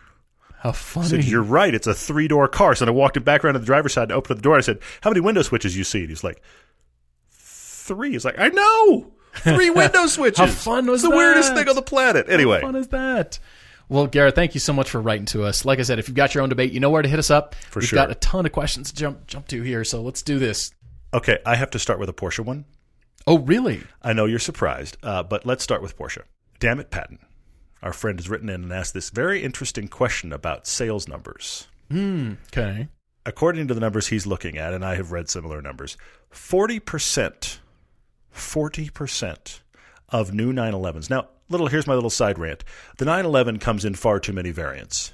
How 0.60 0.70
I 0.70 0.74
funny! 0.74 1.08
said, 1.08 1.24
"You're 1.26 1.42
right. 1.44 1.74
It's 1.74 1.88
a 1.88 1.94
three 1.94 2.28
door 2.28 2.48
car." 2.48 2.74
So 2.76 2.86
I 2.86 2.90
walked 2.90 3.18
him 3.18 3.24
back 3.24 3.44
around 3.44 3.54
to 3.54 3.60
the 3.60 3.66
driver's 3.66 3.94
side 3.94 4.04
and 4.04 4.12
opened 4.14 4.32
up 4.32 4.38
the 4.38 4.44
door. 4.44 4.58
I 4.58 4.62
said, 4.62 4.80
"How 5.02 5.10
many 5.10 5.20
window 5.22 5.42
switches 5.42 5.78
you 5.78 5.84
see?" 5.84 6.00
And 6.02 6.10
he's 6.10 6.24
like, 6.24 6.42
three. 7.30 8.12
He's 8.12 8.26
like, 8.26 8.40
"I 8.40 8.50
know, 8.50 9.12
three 9.36 9.70
window 9.72 10.08
switches." 10.08 10.40
How 10.40 10.48
fun 10.48 10.88
was 10.88 11.04
it's 11.04 11.10
the 11.10 11.16
weirdest 11.16 11.54
thing 11.54 11.68
on 11.70 11.76
the 11.76 11.82
planet. 11.82 12.28
Anyway, 12.30 12.62
How 12.62 12.68
fun 12.68 12.76
is 12.76 12.88
that? 12.90 13.40
Well, 13.90 14.06
Garrett, 14.08 14.36
thank 14.36 14.54
you 14.54 14.60
so 14.60 14.74
much 14.74 14.90
for 14.90 15.00
writing 15.00 15.26
to 15.28 15.44
us. 15.44 15.64
Like 15.64 15.80
I 15.80 15.84
said, 15.84 15.98
if 15.98 16.10
you've 16.10 16.16
got 16.18 16.36
your 16.36 16.44
own 16.44 16.50
debate, 16.50 16.74
you 16.74 16.82
know 16.82 16.90
where 16.90 17.02
to 17.02 17.08
hit 17.08 17.20
us 17.20 17.32
up. 17.32 17.56
For 17.70 17.80
We've 17.80 17.88
sure. 17.88 17.96
got 17.98 18.12
a 18.12 18.16
ton 18.16 18.46
of 18.46 18.52
questions 18.52 18.90
to 18.92 18.96
jump 18.98 19.28
jump 19.28 19.48
to 19.48 19.62
here, 19.62 19.84
so 19.86 20.02
let's 20.02 20.22
do 20.22 20.40
this. 20.40 20.72
okay, 21.14 21.40
I 21.46 21.56
have 21.56 21.70
to 21.72 21.80
start 21.80 22.00
with 22.00 22.10
a 22.10 22.14
Porsche 22.14 22.44
one. 22.44 22.66
Oh, 23.26 23.40
really? 23.40 23.84
I 24.02 24.14
know 24.14 24.26
you're 24.26 24.40
surprised, 24.40 24.98
uh, 25.04 25.22
but 25.24 25.46
let's 25.46 25.64
start 25.64 25.82
with 25.82 25.98
Porsche. 25.98 26.22
Damn 26.60 26.80
it, 26.80 26.90
Patton. 26.92 27.20
Our 27.82 27.94
friend 27.94 28.20
has 28.20 28.30
written 28.30 28.50
in 28.50 28.64
and 28.64 28.74
asked 28.74 28.94
this 28.94 29.10
very 29.10 29.44
interesting 29.44 29.88
question 29.88 30.34
about 30.34 30.68
sales 30.68 31.08
numbers. 31.08 31.68
Hmm, 31.90 32.34
okay. 32.52 32.88
according 33.26 33.68
to 33.68 33.74
the 33.74 33.80
numbers 33.80 34.08
he's 34.08 34.26
looking 34.28 34.58
at, 34.58 34.74
and 34.74 34.84
I 34.84 34.96
have 34.96 35.12
read 35.12 35.30
similar 35.30 35.62
numbers, 35.62 35.98
40%, 36.34 37.60
40% 38.34 39.60
of 40.10 40.34
new 40.34 40.54
911s. 40.54 41.10
Now, 41.10 41.28
little 41.50 41.68
here's 41.68 41.88
my 41.88 41.94
little 41.94 42.10
side 42.10 42.40
rant. 42.40 42.64
The 42.98 43.06
911 43.06 43.60
comes 43.60 43.86
in 43.86 43.96
far 43.96 44.20
too 44.20 44.34
many 44.34 44.52
variants. 44.52 45.14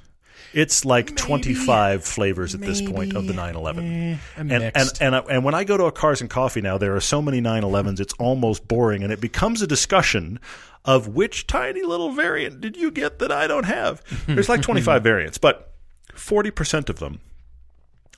It's 0.54 0.84
like 0.84 1.16
25 1.16 2.04
flavors 2.04 2.54
at 2.54 2.60
this 2.60 2.80
point 2.80 3.14
of 3.16 3.26
the 3.26 3.32
911. 3.34 3.84
Eh, 3.84 4.16
I'm 4.36 4.40
And, 4.40 4.52
and, 4.52 4.74
mixed. 4.76 5.02
and, 5.02 5.14
and 5.14 5.44
when 5.44 5.54
I 5.54 5.64
go 5.64 5.76
to 5.76 5.84
a 5.84 5.92
Cars 5.92 6.20
and 6.20 6.30
Coffee 6.30 6.60
now, 6.60 6.78
there 6.78 6.94
are 6.94 7.00
so 7.00 7.20
many 7.20 7.40
911s, 7.40 8.00
it's 8.00 8.14
almost 8.14 8.68
boring, 8.68 9.02
and 9.02 9.12
it 9.12 9.20
becomes 9.20 9.62
a 9.62 9.66
discussion 9.66 10.38
of 10.84 11.08
which 11.08 11.46
tiny 11.46 11.82
little 11.82 12.12
variant 12.12 12.60
did 12.60 12.76
you 12.76 12.90
get 12.90 13.18
that 13.18 13.32
I 13.32 13.46
don't 13.46 13.64
have. 13.64 14.02
There's 14.26 14.48
like 14.48 14.62
25 14.68 15.02
variants, 15.02 15.38
but 15.38 15.72
40% 16.14 16.88
of 16.88 16.98
them 17.00 17.20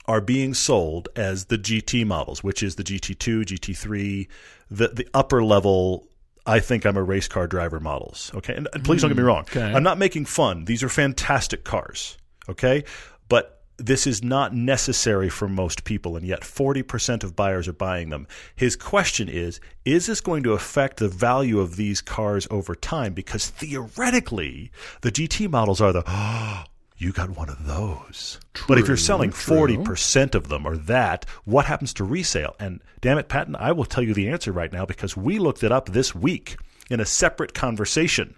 are 0.05 0.21
being 0.21 0.53
sold 0.53 1.09
as 1.15 1.45
the 1.45 1.57
GT 1.57 2.05
models, 2.05 2.43
which 2.43 2.61
is 2.63 2.75
the 2.75 2.83
GT2, 2.83 3.43
GT3, 3.45 4.27
the 4.71 4.87
the 4.89 5.07
upper 5.13 5.43
level. 5.43 6.07
I 6.45 6.59
think 6.61 6.85
I'm 6.85 6.95
a 6.95 7.03
race 7.03 7.27
car 7.27 7.45
driver 7.45 7.79
models. 7.81 8.31
Okay, 8.35 8.53
and, 8.55 8.69
and 8.73 8.83
please 8.85 9.01
don't 9.01 9.09
get 9.09 9.17
me 9.17 9.23
wrong. 9.23 9.41
okay. 9.41 9.61
I'm 9.73 9.83
not 9.83 9.97
making 9.97 10.25
fun. 10.25 10.63
These 10.63 10.81
are 10.81 10.87
fantastic 10.89 11.65
cars. 11.65 12.17
Okay, 12.49 12.83
but 13.29 13.61
this 13.77 14.07
is 14.07 14.23
not 14.23 14.55
necessary 14.55 15.29
for 15.29 15.47
most 15.47 15.83
people, 15.83 16.15
and 16.15 16.25
yet 16.25 16.41
40% 16.41 17.23
of 17.23 17.35
buyers 17.35 17.67
are 17.67 17.73
buying 17.73 18.09
them. 18.09 18.27
His 18.55 18.75
question 18.75 19.29
is 19.29 19.59
Is 19.85 20.07
this 20.07 20.21
going 20.21 20.43
to 20.43 20.53
affect 20.53 20.97
the 20.97 21.07
value 21.07 21.59
of 21.59 21.75
these 21.75 22.01
cars 22.01 22.47
over 22.49 22.75
time? 22.75 23.13
Because 23.13 23.47
theoretically, 23.47 24.71
the 25.01 25.11
GT 25.11 25.49
models 25.49 25.79
are 25.79 25.93
the, 25.93 26.03
oh, 26.07 26.63
you 26.97 27.11
got 27.11 27.37
one 27.37 27.49
of 27.49 27.65
those. 27.65 28.39
but 28.67 28.79
if 28.79 28.87
you're 28.87 28.97
selling 28.97 29.31
true. 29.31 29.55
40% 29.55 30.33
of 30.33 30.47
them 30.47 30.65
or 30.65 30.75
that, 30.77 31.25
what 31.45 31.65
happens 31.65 31.93
to 31.95 32.03
resale? 32.03 32.55
And 32.59 32.81
damn 33.01 33.19
it, 33.19 33.29
Patton, 33.29 33.55
I 33.55 33.71
will 33.71 33.85
tell 33.85 34.03
you 34.03 34.15
the 34.15 34.29
answer 34.29 34.51
right 34.51 34.73
now 34.73 34.85
because 34.85 35.15
we 35.15 35.37
looked 35.37 35.63
it 35.63 35.71
up 35.71 35.89
this 35.89 36.15
week 36.15 36.57
in 36.89 36.99
a 36.99 37.05
separate 37.05 37.53
conversation. 37.53 38.35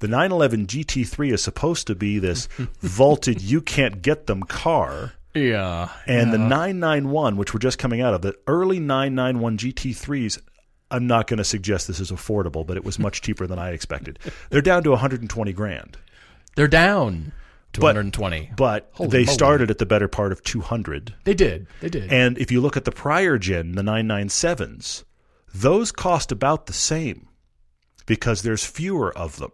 The 0.00 0.08
911 0.08 0.66
GT3 0.66 1.32
is 1.32 1.42
supposed 1.42 1.86
to 1.88 1.94
be 1.94 2.18
this 2.18 2.46
vaulted, 2.80 3.40
you 3.42 3.60
can't 3.60 4.00
get 4.02 4.26
them 4.26 4.42
car. 4.42 5.12
yeah. 5.34 5.90
And 6.06 6.32
the 6.32 6.38
991, 6.38 7.36
which 7.36 7.52
we're 7.52 7.60
just 7.60 7.78
coming 7.78 8.00
out 8.00 8.14
of, 8.14 8.22
the 8.22 8.34
early 8.46 8.78
991 8.78 9.58
GT3s, 9.58 10.40
I'm 10.90 11.06
not 11.06 11.26
going 11.26 11.38
to 11.38 11.44
suggest 11.44 11.86
this 11.86 12.00
is 12.00 12.10
affordable, 12.10 12.66
but 12.66 12.76
it 12.76 12.84
was 12.84 12.98
much 12.98 13.20
cheaper 13.22 13.46
than 13.46 13.58
I 13.58 13.70
expected. 13.70 14.18
They're 14.50 14.62
down 14.62 14.82
to 14.84 14.90
120 14.90 15.52
grand. 15.52 15.98
They're 16.56 16.68
down 16.68 17.32
to 17.74 17.80
But- 17.80 17.88
120. 17.96 18.52
But 18.56 18.90
they 18.98 19.04
moly. 19.04 19.26
started 19.26 19.70
at 19.70 19.78
the 19.78 19.84
better 19.86 20.08
part 20.08 20.32
of 20.32 20.42
200. 20.44 21.14
They 21.24 21.34
did. 21.34 21.66
They 21.80 21.88
did. 21.90 22.10
And 22.12 22.38
if 22.38 22.50
you 22.50 22.60
look 22.60 22.76
at 22.76 22.84
the 22.86 22.92
prior 22.92 23.36
gen, 23.36 23.72
the 23.72 23.82
997s, 23.82 25.04
those 25.54 25.92
cost 25.92 26.32
about 26.32 26.66
the 26.66 26.72
same 26.72 27.28
because 28.06 28.42
there's 28.42 28.64
fewer 28.64 29.16
of 29.16 29.36
them. 29.38 29.50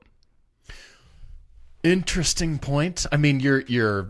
Interesting 1.85 2.59
point. 2.59 3.07
I 3.13 3.19
mean, 3.19 3.41
you're 3.41 3.61
you're. 3.61 4.09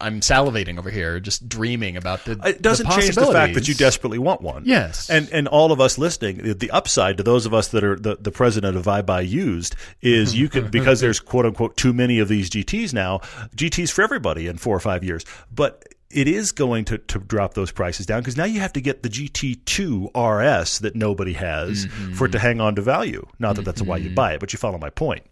I'm 0.00 0.20
salivating 0.20 0.78
over 0.78 0.90
here, 0.90 1.20
just 1.20 1.48
dreaming 1.48 1.96
about 1.96 2.24
the. 2.24 2.32
It 2.44 2.60
doesn't 2.60 2.90
change 2.90 3.14
the 3.14 3.26
fact 3.26 3.54
that 3.54 3.68
you 3.68 3.74
desperately 3.74 4.18
want 4.18 4.40
one. 4.40 4.64
Yes. 4.66 5.08
And 5.08 5.28
and 5.30 5.46
all 5.46 5.70
of 5.70 5.80
us 5.80 5.98
listening, 5.98 6.38
the- 6.38 6.54
the 6.54 6.70
upside 6.72 7.18
to 7.18 7.22
those 7.22 7.46
of 7.46 7.54
us 7.54 7.68
that 7.68 7.84
are 7.84 7.94
the, 7.94 8.16
the 8.16 8.32
president 8.32 8.76
of 8.76 8.88
I 8.88 9.02
Buy 9.02 9.20
Used 9.20 9.76
is 10.00 10.34
you 10.34 10.48
can 10.48 10.68
because 10.70 11.00
there's 11.00 11.20
quote 11.20 11.46
unquote 11.46 11.76
too 11.76 11.92
many 11.92 12.18
of 12.18 12.26
these 12.28 12.50
GTs 12.50 12.92
now, 12.92 13.18
GTs 13.54 13.92
for 13.92 14.02
everybody 14.02 14.48
in 14.48 14.58
four 14.58 14.74
or 14.74 14.80
five 14.80 15.04
years. 15.04 15.24
But 15.54 15.84
it 16.10 16.26
is 16.26 16.50
going 16.50 16.84
to, 16.86 16.98
to 16.98 17.18
drop 17.20 17.54
those 17.54 17.70
prices 17.70 18.04
down 18.04 18.20
because 18.20 18.36
now 18.36 18.44
you 18.44 18.60
have 18.60 18.72
to 18.72 18.80
get 18.80 19.02
the 19.02 19.08
GT2 19.08 20.10
RS 20.14 20.80
that 20.80 20.96
nobody 20.96 21.34
has 21.34 21.84
for 21.84 21.90
it 21.90 22.00
mm-hmm. 22.00 22.26
to 22.32 22.38
hang 22.38 22.60
on 22.60 22.74
to 22.74 22.82
value. 22.82 23.26
Not 23.38 23.56
that 23.56 23.64
that's 23.64 23.82
why 23.82 23.98
you 23.98 24.06
mm-hmm. 24.06 24.14
buy 24.14 24.34
it, 24.34 24.40
but 24.40 24.52
you 24.52 24.58
follow 24.58 24.78
my 24.78 24.90
point. 24.90 25.22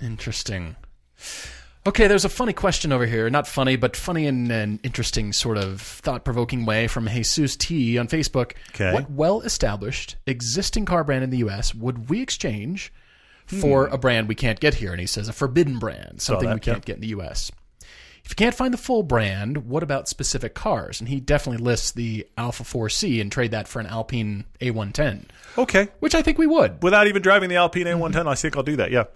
Interesting. 0.00 0.76
Okay, 1.84 2.06
there's 2.06 2.24
a 2.24 2.28
funny 2.28 2.52
question 2.52 2.92
over 2.92 3.06
here. 3.06 3.28
Not 3.28 3.48
funny, 3.48 3.74
but 3.74 3.96
funny 3.96 4.26
in 4.26 4.52
an 4.52 4.78
interesting 4.84 5.32
sort 5.32 5.58
of 5.58 5.80
thought 5.80 6.24
provoking 6.24 6.64
way 6.64 6.86
from 6.86 7.08
Jesus 7.08 7.56
T 7.56 7.98
on 7.98 8.06
Facebook. 8.06 8.52
Okay. 8.74 8.92
What 8.92 9.10
well 9.10 9.40
established 9.40 10.16
existing 10.26 10.84
car 10.84 11.02
brand 11.02 11.24
in 11.24 11.30
the 11.30 11.38
US 11.38 11.74
would 11.74 12.08
we 12.08 12.22
exchange 12.22 12.92
hmm. 13.48 13.60
for 13.60 13.88
a 13.88 13.98
brand 13.98 14.28
we 14.28 14.36
can't 14.36 14.60
get 14.60 14.74
here? 14.74 14.92
And 14.92 15.00
he 15.00 15.08
says 15.08 15.28
a 15.28 15.32
forbidden 15.32 15.80
brand, 15.80 16.22
something 16.22 16.48
that, 16.48 16.54
we 16.54 16.60
can't 16.60 16.84
get 16.84 16.96
in 16.96 17.00
the 17.00 17.08
US. 17.08 17.50
If 18.24 18.30
you 18.30 18.36
can't 18.36 18.54
find 18.54 18.72
the 18.72 18.78
full 18.78 19.02
brand, 19.02 19.68
what 19.68 19.82
about 19.82 20.08
specific 20.08 20.54
cars? 20.54 21.00
And 21.00 21.08
he 21.08 21.18
definitely 21.18 21.64
lists 21.64 21.90
the 21.90 22.28
Alfa 22.38 22.62
4C 22.62 23.20
and 23.20 23.32
trade 23.32 23.50
that 23.50 23.66
for 23.66 23.80
an 23.80 23.86
Alpine 23.86 24.44
A110, 24.60 25.24
Okay. 25.58 25.88
which 25.98 26.14
I 26.14 26.22
think 26.22 26.38
we 26.38 26.46
would. 26.46 26.80
Without 26.84 27.08
even 27.08 27.22
driving 27.22 27.48
the 27.48 27.56
Alpine 27.56 27.86
A110, 27.86 28.12
mm-hmm. 28.12 28.28
I 28.28 28.36
think 28.36 28.56
I'll 28.56 28.62
do 28.62 28.76
that. 28.76 28.92
Yeah. 28.92 29.06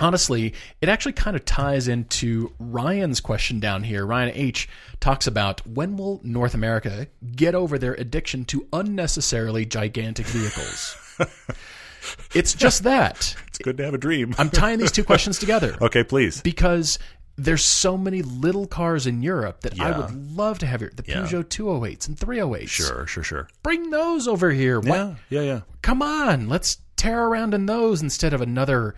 Honestly, 0.00 0.54
it 0.80 0.88
actually 0.88 1.12
kind 1.12 1.36
of 1.36 1.44
ties 1.44 1.88
into 1.88 2.52
Ryan's 2.58 3.20
question 3.20 3.60
down 3.60 3.82
here. 3.82 4.04
Ryan 4.06 4.32
H 4.34 4.68
talks 5.00 5.26
about 5.26 5.66
when 5.66 5.96
will 5.96 6.20
North 6.22 6.54
America 6.54 7.08
get 7.34 7.54
over 7.54 7.78
their 7.78 7.94
addiction 7.94 8.44
to 8.46 8.66
unnecessarily 8.72 9.64
gigantic 9.64 10.26
vehicles? 10.26 10.96
it's 12.34 12.54
just 12.54 12.84
that. 12.84 13.34
It's 13.48 13.58
good 13.58 13.76
to 13.78 13.84
have 13.84 13.94
a 13.94 13.98
dream. 13.98 14.34
I'm 14.38 14.50
tying 14.50 14.78
these 14.78 14.92
two 14.92 15.04
questions 15.04 15.38
together 15.38 15.76
okay, 15.82 16.04
please. 16.04 16.40
because 16.40 16.98
there's 17.36 17.64
so 17.64 17.96
many 17.96 18.22
little 18.22 18.66
cars 18.66 19.06
in 19.06 19.22
Europe 19.22 19.60
that 19.60 19.80
I 19.80 19.96
would 19.96 20.36
love 20.36 20.58
to 20.58 20.66
have 20.66 20.80
here. 20.80 20.90
The 20.94 21.04
Yeah. 21.06 21.18
Peugeot 21.22 21.44
208s 21.44 22.08
and 22.08 22.16
308s. 22.16 22.68
Sure, 22.68 23.06
sure, 23.06 23.22
sure. 23.22 23.48
Bring 23.62 23.90
those 23.90 24.26
over 24.26 24.50
here. 24.50 24.80
What? 24.80 24.88
Yeah, 24.88 25.14
yeah, 25.30 25.40
yeah. 25.42 25.60
Come 25.82 26.02
on, 26.02 26.48
let's 26.48 26.78
tear 26.96 27.26
around 27.26 27.54
in 27.54 27.66
those 27.66 28.02
instead 28.02 28.32
of 28.32 28.40
another 28.40 28.96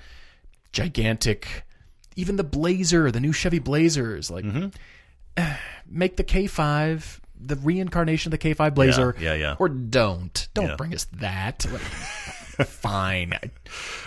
gigantic. 0.72 1.64
Even 2.16 2.36
the 2.36 2.44
Blazer, 2.44 3.10
the 3.10 3.20
new 3.20 3.32
Chevy 3.32 3.58
Blazers, 3.58 4.30
like 4.30 4.44
Mm-hmm. 4.44 4.68
make 5.88 6.16
the 6.16 6.24
K5 6.24 7.18
the 7.42 7.56
reincarnation 7.56 8.32
of 8.32 8.38
the 8.38 8.54
K5 8.54 8.74
Blazer, 8.74 9.16
yeah, 9.18 9.32
yeah. 9.34 9.56
or 9.58 9.68
don't, 9.70 10.46
don't 10.52 10.66
Yeah. 10.66 10.76
bring 10.76 10.94
us 10.94 11.04
that. 11.20 11.62
Fine, 12.66 13.32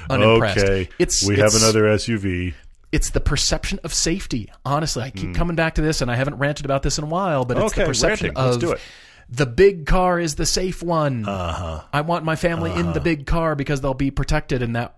unimpressed. 0.09 0.59
Okay, 0.59 0.89
It's 0.99 1.26
we 1.26 1.34
it's, 1.36 1.41
have 1.53 1.61
another 1.61 1.84
SUV. 1.86 2.53
It's 2.91 3.09
the 3.09 3.20
perception 3.22 3.80
of 3.84 3.91
safety. 3.91 4.51
Honestly, 4.64 5.01
I 5.01 5.09
keep 5.09 5.34
coming 5.34 5.55
back 5.55 5.76
to 5.76 5.82
this, 5.82 6.01
and 6.01 6.11
I 6.11 6.16
haven't 6.16 6.36
ranted 6.36 6.66
about 6.66 6.84
this 6.84 6.99
in 6.99 7.03
a 7.05 7.07
while, 7.07 7.43
but 7.45 7.57
it's. 7.57 7.74
Okay, 7.74 7.82
the 7.82 7.88
perception 7.88 8.28
ranting. 8.36 8.43
Let's 8.43 8.55
of 8.57 8.61
do 8.61 8.72
it. 8.74 8.80
the 9.30 9.47
big 9.47 9.88
car 9.88 10.20
is 10.20 10.36
the 10.36 10.45
safe 10.45 10.84
one. 10.84 11.28
Uh-huh. 11.28 11.82
I 11.91 12.01
want 12.01 12.24
my 12.26 12.36
family 12.36 12.72
in 12.72 12.93
the 12.93 12.99
big 13.01 13.26
car 13.26 13.55
because 13.55 13.82
they'll 13.82 13.95
be 13.95 14.11
protected, 14.11 14.61
and 14.61 14.76
that 14.76 14.95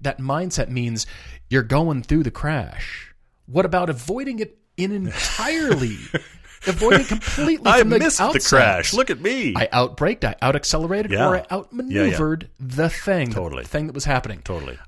that 0.00 0.18
mindset 0.18 0.68
means 0.68 1.06
you're 1.50 1.62
going 1.62 2.02
through 2.02 2.22
the 2.24 2.30
crash. 2.30 3.14
What 3.46 3.64
about 3.64 3.88
avoiding 3.90 4.38
it 4.40 4.58
in 4.76 4.92
entirely? 4.92 5.96
avoiding 6.66 7.04
completely 7.06 7.70
I 7.70 7.78
the 7.82 7.84
missed 7.98 8.18
the 8.18 8.24
outset. 8.24 8.42
crash. 8.44 8.92
Look 8.94 9.10
at 9.10 9.20
me. 9.20 9.54
I 9.56 9.66
outbraked, 9.68 10.24
I 10.24 10.34
out 10.42 10.56
accelerated, 10.56 11.12
Yeah. 11.12 11.28
or 11.28 11.36
I 11.36 11.46
outmaneuvered 11.52 12.48
the 12.58 12.88
thing, 12.88 13.30
Totally. 13.30 13.62
the 13.62 13.68
thing 13.68 13.86
that 13.86 13.94
was 13.94 14.04
happening. 14.04 14.40
totally. 14.42 14.78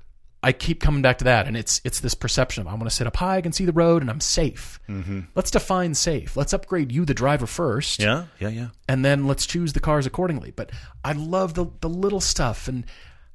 I 0.41 0.53
keep 0.53 0.79
coming 0.79 1.01
back 1.01 1.17
to 1.17 1.25
that, 1.25 1.47
and 1.47 1.57
it's 1.57 1.81
it's 1.83 1.99
this 1.99 2.13
perception 2.15 2.61
of 2.61 2.67
I 2.67 2.71
want 2.71 2.85
to 2.85 2.89
sit 2.89 3.05
up 3.07 3.17
high, 3.17 3.37
I 3.37 3.41
can 3.41 3.51
see 3.51 3.65
the 3.65 3.73
road, 3.73 4.01
and 4.01 4.09
I'm 4.09 4.21
safe. 4.21 4.79
Mm-hmm. 4.87 5.19
Let's 5.35 5.51
define 5.51 5.93
safe. 5.95 6.37
Let's 6.37 6.53
upgrade 6.53 6.93
you, 6.93 7.03
the 7.03 7.13
driver, 7.13 7.45
first, 7.45 7.99
Yeah, 8.01 8.25
yeah, 8.39 8.47
yeah. 8.47 8.67
and 8.87 9.03
then 9.03 9.27
let's 9.27 9.45
choose 9.45 9.73
the 9.73 9.81
cars 9.81 10.05
accordingly. 10.05 10.51
But 10.55 10.71
I 11.03 11.11
love 11.11 11.55
the 11.55 11.65
the 11.81 11.89
little 11.89 12.21
stuff 12.21 12.69
and 12.69 12.85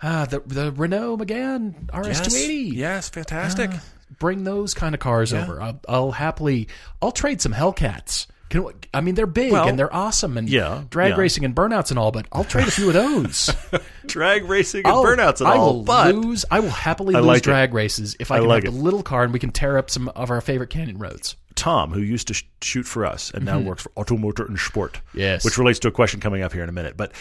ah, 0.02 0.26
the 0.28 0.40
the 0.40 0.72
Renault 0.72 1.18
Megane 1.18 1.86
RS280. 1.86 2.72
Yes, 2.72 3.08
fantastic. 3.08 3.70
Bring 4.18 4.44
those 4.44 4.74
kind 4.74 4.94
of 4.94 5.00
cars 5.00 5.32
over. 5.32 5.60
I'll, 5.60 5.80
I'll 5.88 6.12
happily 6.12 6.68
I'll 7.02 7.12
trade 7.12 7.40
some 7.40 7.52
Hellcats. 7.52 8.26
Can, 8.50 8.68
I 8.92 9.00
mean, 9.00 9.16
they're 9.16 9.26
big 9.26 9.50
Well, 9.50 9.66
and 9.66 9.76
they're 9.76 9.92
awesome 9.92 10.36
and 10.36 10.48
yeah, 10.48 10.84
drag 10.90 11.12
yeah. 11.12 11.16
racing 11.16 11.44
and 11.44 11.56
burnouts 11.56 11.90
and 11.90 11.98
all, 11.98 12.12
but 12.12 12.26
I'll 12.30 12.44
trade 12.44 12.68
a 12.68 12.70
few 12.70 12.88
of 12.88 12.94
those. 12.94 13.50
Drag 14.06 14.44
racing 14.44 14.82
and 14.84 14.88
I'll- 14.94 15.02
burnouts 15.02 15.40
and 15.40 15.48
I 15.48 15.56
all, 15.56 15.76
will 15.76 15.82
but 15.82 16.14
lose. 16.14 16.44
I 16.50 16.60
will 16.60 16.68
happily 16.70 17.16
I 17.16 17.20
lose 17.20 17.26
like 17.26 17.38
it. 17.38 17.44
drag 17.44 17.74
races 17.74 18.14
if 18.20 18.30
I, 18.30 18.38
can 18.38 18.46
like 18.48 18.64
have 18.64 18.72
it. 18.74 18.76
the 18.76 18.82
little 18.84 19.02
car 19.02 19.24
and 19.24 19.32
we 19.32 19.38
can 19.40 19.50
tear 19.50 19.76
up 19.78 19.90
some 19.90 20.08
of 20.10 20.30
our 20.30 20.40
favorite 20.42 20.70
canyon 20.70 20.98
roads. 20.98 21.34
Tom, 21.56 21.90
who 21.90 22.00
used 22.00 22.28
to 22.28 22.34
sh- 22.34 22.44
shoot 22.60 22.84
for 22.84 23.06
us 23.06 23.32
and 23.32 23.44
now 23.46 23.58
works 23.58 23.82
for 23.82 23.92
Auto 23.96 24.16
Motor 24.16 24.44
and 24.44 24.58
Sport, 24.60 25.00
Yes. 25.14 25.44
which 25.44 25.56
relates 25.58 25.78
to 25.80 25.88
a 25.88 25.92
question 25.92 26.20
coming 26.20 26.42
up 26.42 26.52
here 26.52 26.62
in 26.62 26.68
a 26.68 26.72
minute. 26.72 26.96
But 26.96 27.12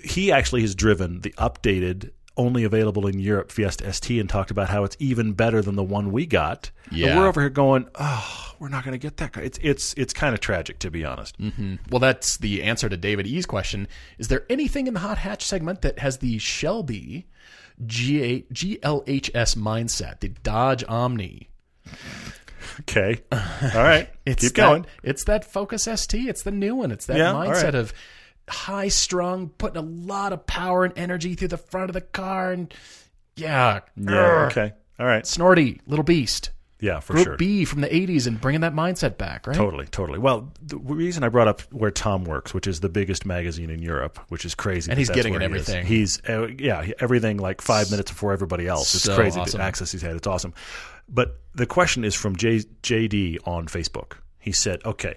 he 0.00 0.30
actually 0.30 0.60
has 0.60 0.74
driven 0.76 1.22
the 1.22 1.30
updated, 1.38 2.10
only 2.36 2.64
available 2.64 3.06
in 3.06 3.18
Europe 3.18 3.50
Fiesta 3.50 3.92
ST 3.92 4.20
and 4.20 4.28
talked 4.28 4.50
about 4.50 4.68
how 4.68 4.84
it's 4.84 4.96
even 4.98 5.32
better 5.32 5.62
than 5.62 5.74
the 5.76 5.82
one 5.82 6.12
we 6.12 6.26
got. 6.26 6.70
Yeah. 6.90 7.08
And 7.08 7.18
we're 7.20 7.26
over 7.28 7.40
here 7.40 7.50
going, 7.50 7.88
oh, 7.94 8.54
we're 8.58 8.68
not 8.68 8.84
going 8.84 8.92
to 8.92 8.98
get 8.98 9.16
that 9.18 9.32
car. 9.32 9.42
It's 9.42 9.58
it's 9.62 9.94
it's 9.94 10.12
kind 10.12 10.34
of 10.34 10.40
tragic 10.40 10.78
to 10.80 10.90
be 10.90 11.04
honest. 11.04 11.40
Mm-hmm. 11.40 11.76
Well, 11.90 12.00
that's 12.00 12.36
the 12.36 12.62
answer 12.62 12.88
to 12.88 12.96
David 12.96 13.26
E's 13.26 13.46
question. 13.46 13.88
Is 14.18 14.28
there 14.28 14.44
anything 14.50 14.86
in 14.86 14.94
the 14.94 15.00
hot 15.00 15.18
hatch 15.18 15.44
segment 15.44 15.82
that 15.82 15.98
has 15.98 16.18
the 16.18 16.38
Shelby 16.38 17.26
G- 17.84 18.44
GLHS 18.52 19.56
mindset, 19.56 20.20
the 20.20 20.28
Dodge 20.28 20.84
Omni? 20.88 21.48
Okay, 22.80 23.20
all 23.32 23.38
right, 23.74 24.08
It's 24.26 24.42
keep 24.44 24.54
that, 24.54 24.62
going. 24.62 24.86
It's 25.02 25.24
that 25.24 25.44
Focus 25.44 25.84
ST. 25.84 26.28
It's 26.28 26.42
the 26.42 26.50
new 26.50 26.74
one. 26.74 26.90
It's 26.90 27.06
that 27.06 27.16
Yeah, 27.16 27.32
mindset 27.32 27.62
right. 27.64 27.74
of 27.76 27.94
high 28.48 28.88
strung, 28.88 29.48
putting 29.50 29.76
a 29.76 29.82
lot 29.86 30.32
of 30.32 30.46
power 30.46 30.84
and 30.84 30.96
energy 30.96 31.34
through 31.34 31.48
the 31.48 31.56
front 31.58 31.90
of 31.90 31.94
the 31.94 32.00
car, 32.00 32.52
and 32.52 32.72
yeah, 33.36 33.80
Yeah, 33.96 34.04
Urgh. 34.10 34.50
okay, 34.50 34.72
all 34.98 35.06
right, 35.06 35.26
Snorty, 35.26 35.80
little 35.86 36.04
beast. 36.04 36.50
yeah, 36.80 37.00
for 37.00 37.14
Group 37.14 37.24
sure. 37.26 37.36
B 37.36 37.64
from 37.64 37.80
the 37.80 37.88
80s 37.88 38.26
and 38.26 38.40
bringing 38.40 38.60
that 38.62 38.74
mindset 38.74 39.16
back, 39.18 39.46
right? 39.46 39.56
Totally, 39.56 39.86
totally. 39.86 40.18
Well, 40.18 40.52
the 40.62 40.76
reason 40.78 41.24
I 41.24 41.28
brought 41.28 41.48
up 41.48 41.60
where 41.72 41.90
Tom 41.90 42.24
works, 42.24 42.52
which 42.54 42.66
is 42.66 42.80
the 42.80 42.88
biggest 42.88 43.26
magazine 43.26 43.68
in 43.70 43.80
Europe, 43.82 44.18
which 44.28 44.44
is 44.44 44.54
crazy, 44.54 44.90
And 44.90 44.98
he's 44.98 45.10
getting 45.10 45.32
where 45.32 45.42
in 45.42 45.50
he 45.50 45.58
everything. 45.58 45.86
He's 45.86 46.20
uh, 46.28 46.48
yeah, 46.58 46.86
everything 47.00 47.38
like 47.38 47.60
five 47.60 47.90
minutes 47.90 48.10
before 48.10 48.32
everybody 48.32 48.66
else. 48.66 48.94
It's 48.94 49.04
So 49.04 49.16
crazy 49.16 49.40
awesome. 49.40 49.58
the 49.58 49.64
access 49.64 49.90
he's 49.92 50.02
had. 50.02 50.16
It's 50.16 50.26
awesome. 50.26 50.54
But 51.08 51.40
the 51.54 51.66
question 51.66 52.04
is 52.04 52.14
from 52.14 52.36
J, 52.36 52.58
JD 52.82 53.38
on 53.46 53.66
Facebook. 53.68 54.18
He 54.38 54.52
said, 54.52 54.80
"Okay, 54.84 55.16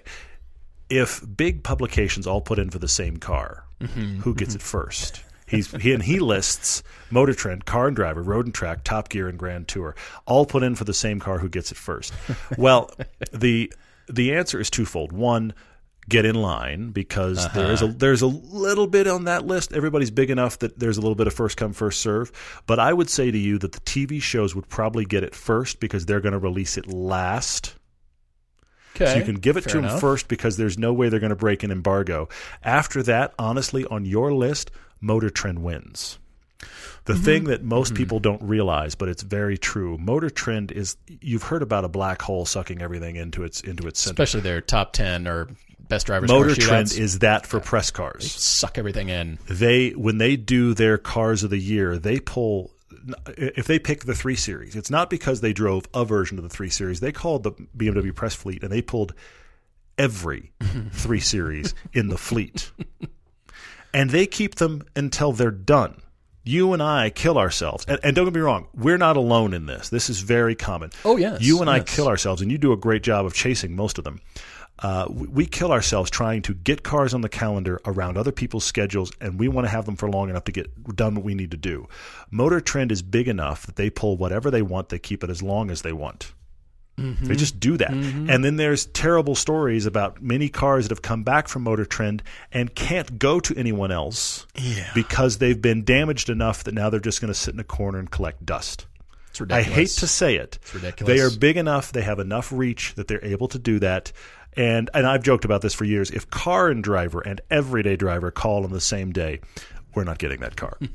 if 0.90 1.24
big 1.36 1.62
publications 1.62 2.26
all 2.26 2.40
put 2.40 2.58
in 2.58 2.70
for 2.70 2.78
the 2.78 2.88
same 2.88 3.16
car, 3.16 3.64
Mm-hmm, 3.80 4.20
who 4.20 4.34
gets 4.34 4.54
it 4.54 4.60
first? 4.60 5.22
He's 5.46 5.70
he 5.72 5.94
and 5.94 6.02
he 6.02 6.20
lists 6.20 6.82
Motor 7.10 7.32
Trend, 7.32 7.64
Car 7.64 7.86
and 7.86 7.96
Driver, 7.96 8.22
Road 8.22 8.44
and 8.44 8.54
Track, 8.54 8.84
Top 8.84 9.08
Gear, 9.08 9.26
and 9.26 9.38
Grand 9.38 9.68
Tour, 9.68 9.96
all 10.26 10.44
put 10.46 10.62
in 10.62 10.74
for 10.74 10.84
the 10.84 10.92
same 10.94 11.18
car. 11.18 11.38
Who 11.38 11.48
gets 11.48 11.72
it 11.72 11.78
first? 11.78 12.12
well, 12.58 12.90
the 13.32 13.72
the 14.06 14.34
answer 14.34 14.60
is 14.60 14.68
twofold. 14.70 15.12
One, 15.12 15.54
get 16.08 16.24
in 16.24 16.34
line 16.36 16.90
because 16.90 17.50
there 17.52 17.72
is 17.72 17.82
a 17.82 17.88
there's 17.88 18.22
a 18.22 18.26
little 18.26 18.86
bit 18.86 19.06
on 19.06 19.24
that 19.24 19.46
list. 19.46 19.72
Everybody's 19.72 20.10
big 20.10 20.30
enough 20.30 20.58
that 20.60 20.78
there's 20.78 20.98
a 20.98 21.00
little 21.00 21.14
bit 21.16 21.26
of 21.26 21.32
first 21.34 21.56
come 21.56 21.72
first 21.72 22.00
serve. 22.00 22.62
But 22.66 22.78
I 22.78 22.92
would 22.92 23.08
say 23.08 23.30
to 23.30 23.38
you 23.38 23.58
that 23.58 23.72
the 23.72 23.80
TV 23.80 24.20
shows 24.22 24.54
would 24.54 24.68
probably 24.68 25.04
get 25.04 25.24
it 25.24 25.34
first 25.34 25.80
because 25.80 26.06
they're 26.06 26.20
going 26.20 26.32
to 26.32 26.38
release 26.38 26.76
it 26.76 26.86
last. 26.86 27.74
Okay. 28.96 29.06
So 29.12 29.18
you 29.18 29.24
can 29.24 29.36
give 29.36 29.56
it 29.56 29.64
Fair 29.64 29.74
to 29.74 29.80
them 29.88 29.98
first 30.00 30.28
because 30.28 30.56
there's 30.56 30.76
no 30.78 30.92
way 30.92 31.08
they're 31.08 31.20
going 31.20 31.30
to 31.30 31.36
break 31.36 31.62
an 31.62 31.70
embargo. 31.70 32.28
After 32.62 33.02
that, 33.04 33.32
honestly, 33.38 33.84
on 33.86 34.04
your 34.04 34.32
list, 34.32 34.70
Motor 35.00 35.30
Trend 35.30 35.62
wins. 35.62 36.18
The 37.06 37.14
Mm-hmm. 37.14 37.22
thing 37.24 37.44
that 37.44 37.62
most 37.64 37.94
people 37.94 38.20
don't 38.20 38.42
realize, 38.42 38.94
but 38.94 39.08
it's 39.08 39.22
very 39.22 39.56
true, 39.56 39.96
Motor 39.98 40.28
Trend 40.28 40.70
is 40.70 40.96
you've 41.22 41.44
heard 41.44 41.62
about 41.62 41.84
a 41.84 41.88
black 41.88 42.20
hole 42.20 42.44
sucking 42.44 42.82
everything 42.82 43.16
into 43.16 43.42
its 43.42 43.60
into 43.62 43.88
its 43.88 44.00
center. 44.00 44.12
Especially 44.12 44.40
their 44.42 44.60
top 44.60 44.92
10 44.92 45.26
or 45.26 45.48
best 45.88 46.06
drivers. 46.06 46.28
Motor 46.28 46.54
Trend 46.54 46.92
is 46.92 47.20
that 47.20 47.46
for 47.46 47.58
press 47.58 47.90
cars. 47.90 48.30
suck 48.30 48.76
everything 48.76 49.08
in. 49.08 49.38
They 49.48 49.90
when 49.90 50.18
they 50.18 50.36
do 50.36 50.74
their 50.74 50.98
cars 50.98 51.42
of 51.42 51.48
the 51.50 51.58
year, 51.58 51.96
they 51.98 52.20
pull 52.20 52.70
if 53.36 53.66
they 53.66 53.78
pick 53.78 54.04
the 54.04 54.14
3 54.14 54.34
series, 54.36 54.76
it's 54.76 54.90
not 54.90 55.10
because 55.10 55.40
they 55.40 55.52
drove 55.52 55.86
a 55.94 56.04
version 56.04 56.38
of 56.38 56.44
the 56.44 56.50
3 56.50 56.68
series. 56.70 57.00
They 57.00 57.12
called 57.12 57.42
the 57.42 57.52
BMW 57.76 58.14
press 58.14 58.34
fleet 58.34 58.62
and 58.62 58.70
they 58.72 58.82
pulled 58.82 59.14
every 59.98 60.52
3 60.92 61.20
series 61.20 61.74
in 61.92 62.08
the 62.08 62.18
fleet. 62.18 62.70
And 63.92 64.10
they 64.10 64.26
keep 64.26 64.56
them 64.56 64.82
until 64.94 65.32
they're 65.32 65.50
done. 65.50 66.00
You 66.44 66.72
and 66.72 66.82
I 66.82 67.10
kill 67.10 67.36
ourselves. 67.38 67.84
And, 67.86 67.98
and 68.02 68.16
don't 68.16 68.24
get 68.24 68.34
me 68.34 68.40
wrong, 68.40 68.68
we're 68.74 68.96
not 68.98 69.16
alone 69.16 69.52
in 69.52 69.66
this. 69.66 69.88
This 69.90 70.08
is 70.08 70.20
very 70.20 70.54
common. 70.54 70.90
Oh, 71.04 71.16
yes, 71.16 71.42
You 71.42 71.60
and 71.60 71.68
I 71.68 71.80
kill 71.80 72.08
ourselves, 72.08 72.40
and 72.40 72.50
you 72.50 72.56
do 72.58 72.72
a 72.72 72.76
great 72.76 73.02
job 73.02 73.26
of 73.26 73.34
chasing 73.34 73.76
most 73.76 73.98
of 73.98 74.04
them. 74.04 74.20
Uh, 74.82 75.06
we, 75.10 75.26
we 75.28 75.46
kill 75.46 75.72
ourselves 75.72 76.10
trying 76.10 76.42
to 76.42 76.54
get 76.54 76.82
cars 76.82 77.12
on 77.12 77.20
the 77.20 77.28
calendar 77.28 77.80
around 77.84 78.16
other 78.16 78.32
people's 78.32 78.64
schedules, 78.64 79.12
and 79.20 79.38
we 79.38 79.48
want 79.48 79.66
to 79.66 79.70
have 79.70 79.84
them 79.84 79.96
for 79.96 80.10
long 80.10 80.30
enough 80.30 80.44
to 80.44 80.52
get 80.52 80.96
done 80.96 81.14
what 81.14 81.24
we 81.24 81.34
need 81.34 81.50
to 81.50 81.56
do. 81.56 81.86
Motor 82.30 82.60
Trend 82.60 82.90
is 82.90 83.02
big 83.02 83.28
enough 83.28 83.66
that 83.66 83.76
they 83.76 83.90
pull 83.90 84.16
whatever 84.16 84.50
they 84.50 84.62
want, 84.62 84.88
they 84.88 84.98
keep 84.98 85.22
it 85.22 85.30
as 85.30 85.42
long 85.42 85.70
as 85.70 85.82
they 85.82 85.92
want. 85.92 86.32
They 87.22 87.34
just 87.34 87.58
do 87.58 87.78
that. 87.78 87.92
And 87.92 88.44
then 88.44 88.56
there's 88.56 88.84
terrible 88.86 89.34
stories 89.34 89.86
about 89.86 90.20
many 90.22 90.50
cars 90.50 90.84
that 90.84 90.90
have 90.90 91.00
come 91.00 91.22
back 91.22 91.48
from 91.48 91.62
Motor 91.62 91.86
Trend 91.86 92.22
and 92.52 92.74
can't 92.74 93.18
go 93.18 93.40
to 93.40 93.56
anyone 93.56 93.90
else 93.90 94.46
because 94.94 95.38
they've 95.38 95.60
been 95.60 95.82
damaged 95.84 96.28
enough 96.28 96.64
that 96.64 96.74
now 96.74 96.90
they're 96.90 97.00
just 97.00 97.22
going 97.22 97.32
to 97.32 97.38
sit 97.38 97.54
in 97.54 97.60
a 97.60 97.64
corner 97.64 97.98
and 97.98 98.10
collect 98.10 98.44
dust. 98.44 98.86
It's 99.30 99.40
I 99.50 99.62
hate 99.62 99.88
to 99.90 100.06
say 100.06 100.36
it. 100.36 100.58
ridiculous. 100.74 101.16
They 101.16 101.24
are 101.24 101.30
big 101.30 101.56
enough, 101.56 101.92
they 101.92 102.02
have 102.02 102.18
enough 102.18 102.52
reach 102.52 102.94
that 102.96 103.08
they're 103.08 103.24
able 103.24 103.48
to 103.48 103.58
do 103.58 103.78
that. 103.78 104.12
And 104.56 104.90
and 104.94 105.06
I've 105.06 105.22
joked 105.22 105.44
about 105.44 105.62
this 105.62 105.74
for 105.74 105.84
years. 105.84 106.10
If 106.10 106.28
car 106.30 106.68
and 106.68 106.82
driver 106.82 107.20
and 107.20 107.40
everyday 107.50 107.96
driver 107.96 108.30
call 108.30 108.64
on 108.64 108.72
the 108.72 108.80
same 108.80 109.12
day, 109.12 109.40
we're 109.94 110.04
not 110.04 110.18
getting 110.18 110.40
that 110.40 110.56
car. 110.56 110.78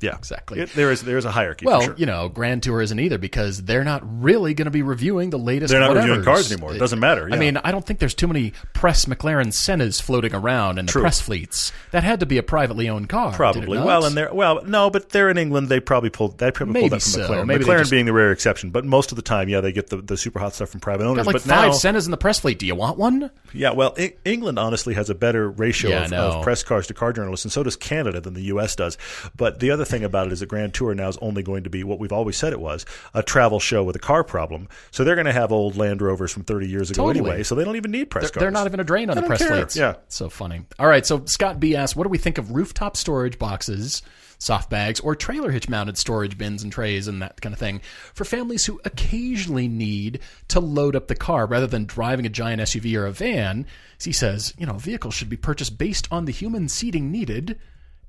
Yeah, 0.00 0.16
Exactly. 0.16 0.58
It- 0.58 0.72
there 0.72 0.90
is 0.90 1.02
there 1.02 1.16
is 1.16 1.24
a 1.24 1.30
hierarchy. 1.30 1.64
Well, 1.64 1.80
sure. 1.82 1.94
you 1.96 2.06
know, 2.06 2.28
Grand 2.28 2.64
Tour 2.64 2.82
isn't 2.82 2.98
either 2.98 3.18
because 3.18 3.62
they're 3.62 3.84
not 3.84 4.02
really 4.22 4.52
going 4.52 4.64
to 4.64 4.70
be 4.72 4.82
reviewing 4.82 5.30
the 5.30 5.38
latest. 5.38 5.70
They're 5.70 5.78
not 5.80 5.90
whatevers. 5.92 6.00
reviewing 6.00 6.24
cars 6.24 6.50
anymore. 6.50 6.74
It 6.74 6.78
doesn't 6.78 6.98
matter, 6.98 7.28
I 7.30 7.36
mean, 7.36 7.56
I 7.58 7.70
don't 7.70 7.86
think 7.86 8.00
there's 8.00 8.14
too 8.14 8.26
many 8.26 8.52
press 8.72 9.04
McLaren 9.04 9.48
Sennas 9.52 10.02
floating 10.02 10.34
around 10.34 10.78
in 10.78 10.86
the 10.86 10.92
True. 10.92 11.02
press 11.02 11.20
fleets. 11.20 11.70
That 11.92 12.02
had 12.02 12.18
to 12.20 12.26
be 12.26 12.36
a 12.38 12.42
privately 12.42 12.88
owned 12.88 13.08
car. 13.10 13.32
Probably. 13.32 13.78
Well, 13.78 14.04
and 14.04 14.16
they're 14.16 14.34
well, 14.34 14.64
no, 14.64 14.90
but 14.90 15.10
they're 15.10 15.28
in 15.30 15.38
England. 15.38 15.68
They 15.68 15.78
probably 15.78 16.10
pulled. 16.10 16.38
They 16.38 16.50
probably 16.50 16.72
Maybe 16.72 16.88
pulled 16.88 17.00
that 17.00 17.02
from 17.04 17.12
so. 17.12 17.28
McLaren. 17.28 17.46
Maybe 17.46 17.64
McLaren 17.64 17.78
just- 17.80 17.90
being 17.92 18.06
the 18.06 18.12
rare 18.12 18.32
exception, 18.32 18.70
but 18.70 18.84
most 18.84 19.12
of 19.12 19.16
the 19.16 19.22
time, 19.22 19.48
yeah, 19.48 19.60
they 19.60 19.70
get 19.72 19.88
the, 19.88 19.98
the 19.98 20.16
super 20.16 20.40
hot 20.40 20.54
stuff 20.54 20.70
from 20.70 20.80
private 20.80 21.04
owners. 21.04 21.18
got 21.24 21.26
like 21.26 21.34
but 21.34 21.42
five 21.42 21.68
now, 21.68 21.74
Sennas 21.74 22.06
in 22.06 22.10
the 22.10 22.16
press 22.16 22.40
fleet. 22.40 22.58
Do 22.58 22.66
you 22.66 22.74
want 22.74 22.98
one? 22.98 23.30
yeah, 23.52 23.70
well, 23.72 23.94
E- 23.98 24.12
England 24.24 24.58
honestly 24.58 24.94
has 24.94 25.10
a 25.10 25.14
better 25.14 25.48
ratio 25.48 25.90
Yeah, 25.90 26.06
of, 26.06 26.12
of 26.12 26.42
press 26.42 26.64
cars 26.64 26.88
to 26.88 26.94
car 26.94 27.12
journalists, 27.12 27.44
and 27.44 27.52
so 27.52 27.62
does 27.62 27.76
Canada 27.76 28.20
than 28.20 28.34
the 28.34 28.41
U.S. 28.44 28.76
does. 28.76 28.98
But 29.36 29.60
the 29.60 29.70
other 29.70 29.84
thing 29.84 30.04
about 30.04 30.26
it 30.26 30.32
is 30.32 30.40
that 30.40 30.46
Grand 30.46 30.74
Tour 30.74 30.94
now 30.94 31.08
is 31.08 31.16
only 31.18 31.42
going 31.42 31.64
to 31.64 31.70
be 31.70 31.84
what 31.84 31.98
we've 31.98 32.12
always 32.12 32.36
said 32.36 32.52
it 32.52 32.60
was 32.60 32.84
a 33.14 33.22
travel 33.22 33.60
show 33.60 33.82
with 33.84 33.96
a 33.96 34.00
car 34.00 34.24
problem. 34.24 34.68
So 34.90 35.04
they're 35.04 35.14
going 35.14 35.26
to 35.26 35.32
have 35.32 35.52
old 35.52 35.76
Land 35.76 36.02
Rovers 36.02 36.32
from 36.32 36.44
30 36.44 36.68
years 36.68 36.90
ago 36.90 37.06
Totally. 37.06 37.30
anyway. 37.30 37.42
So 37.42 37.54
they 37.54 37.64
don't 37.64 37.76
even 37.76 37.90
need 37.90 38.10
press 38.10 38.24
They're, 38.24 38.30
cars. 38.30 38.40
they're 38.40 38.50
not 38.50 38.66
even 38.66 38.80
a 38.80 38.84
drain 38.84 39.10
on 39.10 39.16
They 39.16 39.22
the 39.22 39.26
press 39.28 39.40
care. 39.40 39.48
fleets. 39.48 39.76
Yeah. 39.76 39.94
So 40.08 40.28
funny. 40.28 40.62
All 40.78 40.86
right. 40.86 41.04
So 41.06 41.24
Scott 41.26 41.60
B 41.60 41.76
asks, 41.76 41.96
what 41.96 42.04
do 42.04 42.10
we 42.10 42.18
think 42.18 42.38
of 42.38 42.52
rooftop 42.52 42.96
storage 42.96 43.38
boxes 43.38 44.02
soft 44.38 44.68
bags, 44.68 44.98
or 44.98 45.14
trailer 45.14 45.52
hitch 45.52 45.68
mounted 45.68 45.96
storage 45.96 46.36
bins 46.36 46.64
and 46.64 46.72
trays 46.72 47.06
and 47.06 47.22
that 47.22 47.40
kind 47.40 47.52
of 47.52 47.58
thing 47.60 47.80
for 48.12 48.24
families 48.24 48.66
who 48.66 48.80
occasionally 48.84 49.68
need 49.68 50.18
to 50.48 50.58
load 50.58 50.96
up 50.96 51.06
the 51.06 51.14
car 51.14 51.46
rather 51.46 51.66
than 51.68 51.84
driving 51.84 52.26
a 52.26 52.28
giant 52.28 52.60
SUV 52.60 52.98
or 52.98 53.06
a 53.06 53.12
van. 53.12 53.64
He 54.02 54.12
says, 54.12 54.52
you 54.58 54.66
know, 54.66 54.74
vehicles 54.74 55.14
should 55.14 55.28
be 55.28 55.36
purchased 55.36 55.78
based 55.78 56.08
on 56.10 56.24
the 56.24 56.32
human 56.32 56.68
seating 56.68 57.12
needed, 57.12 57.56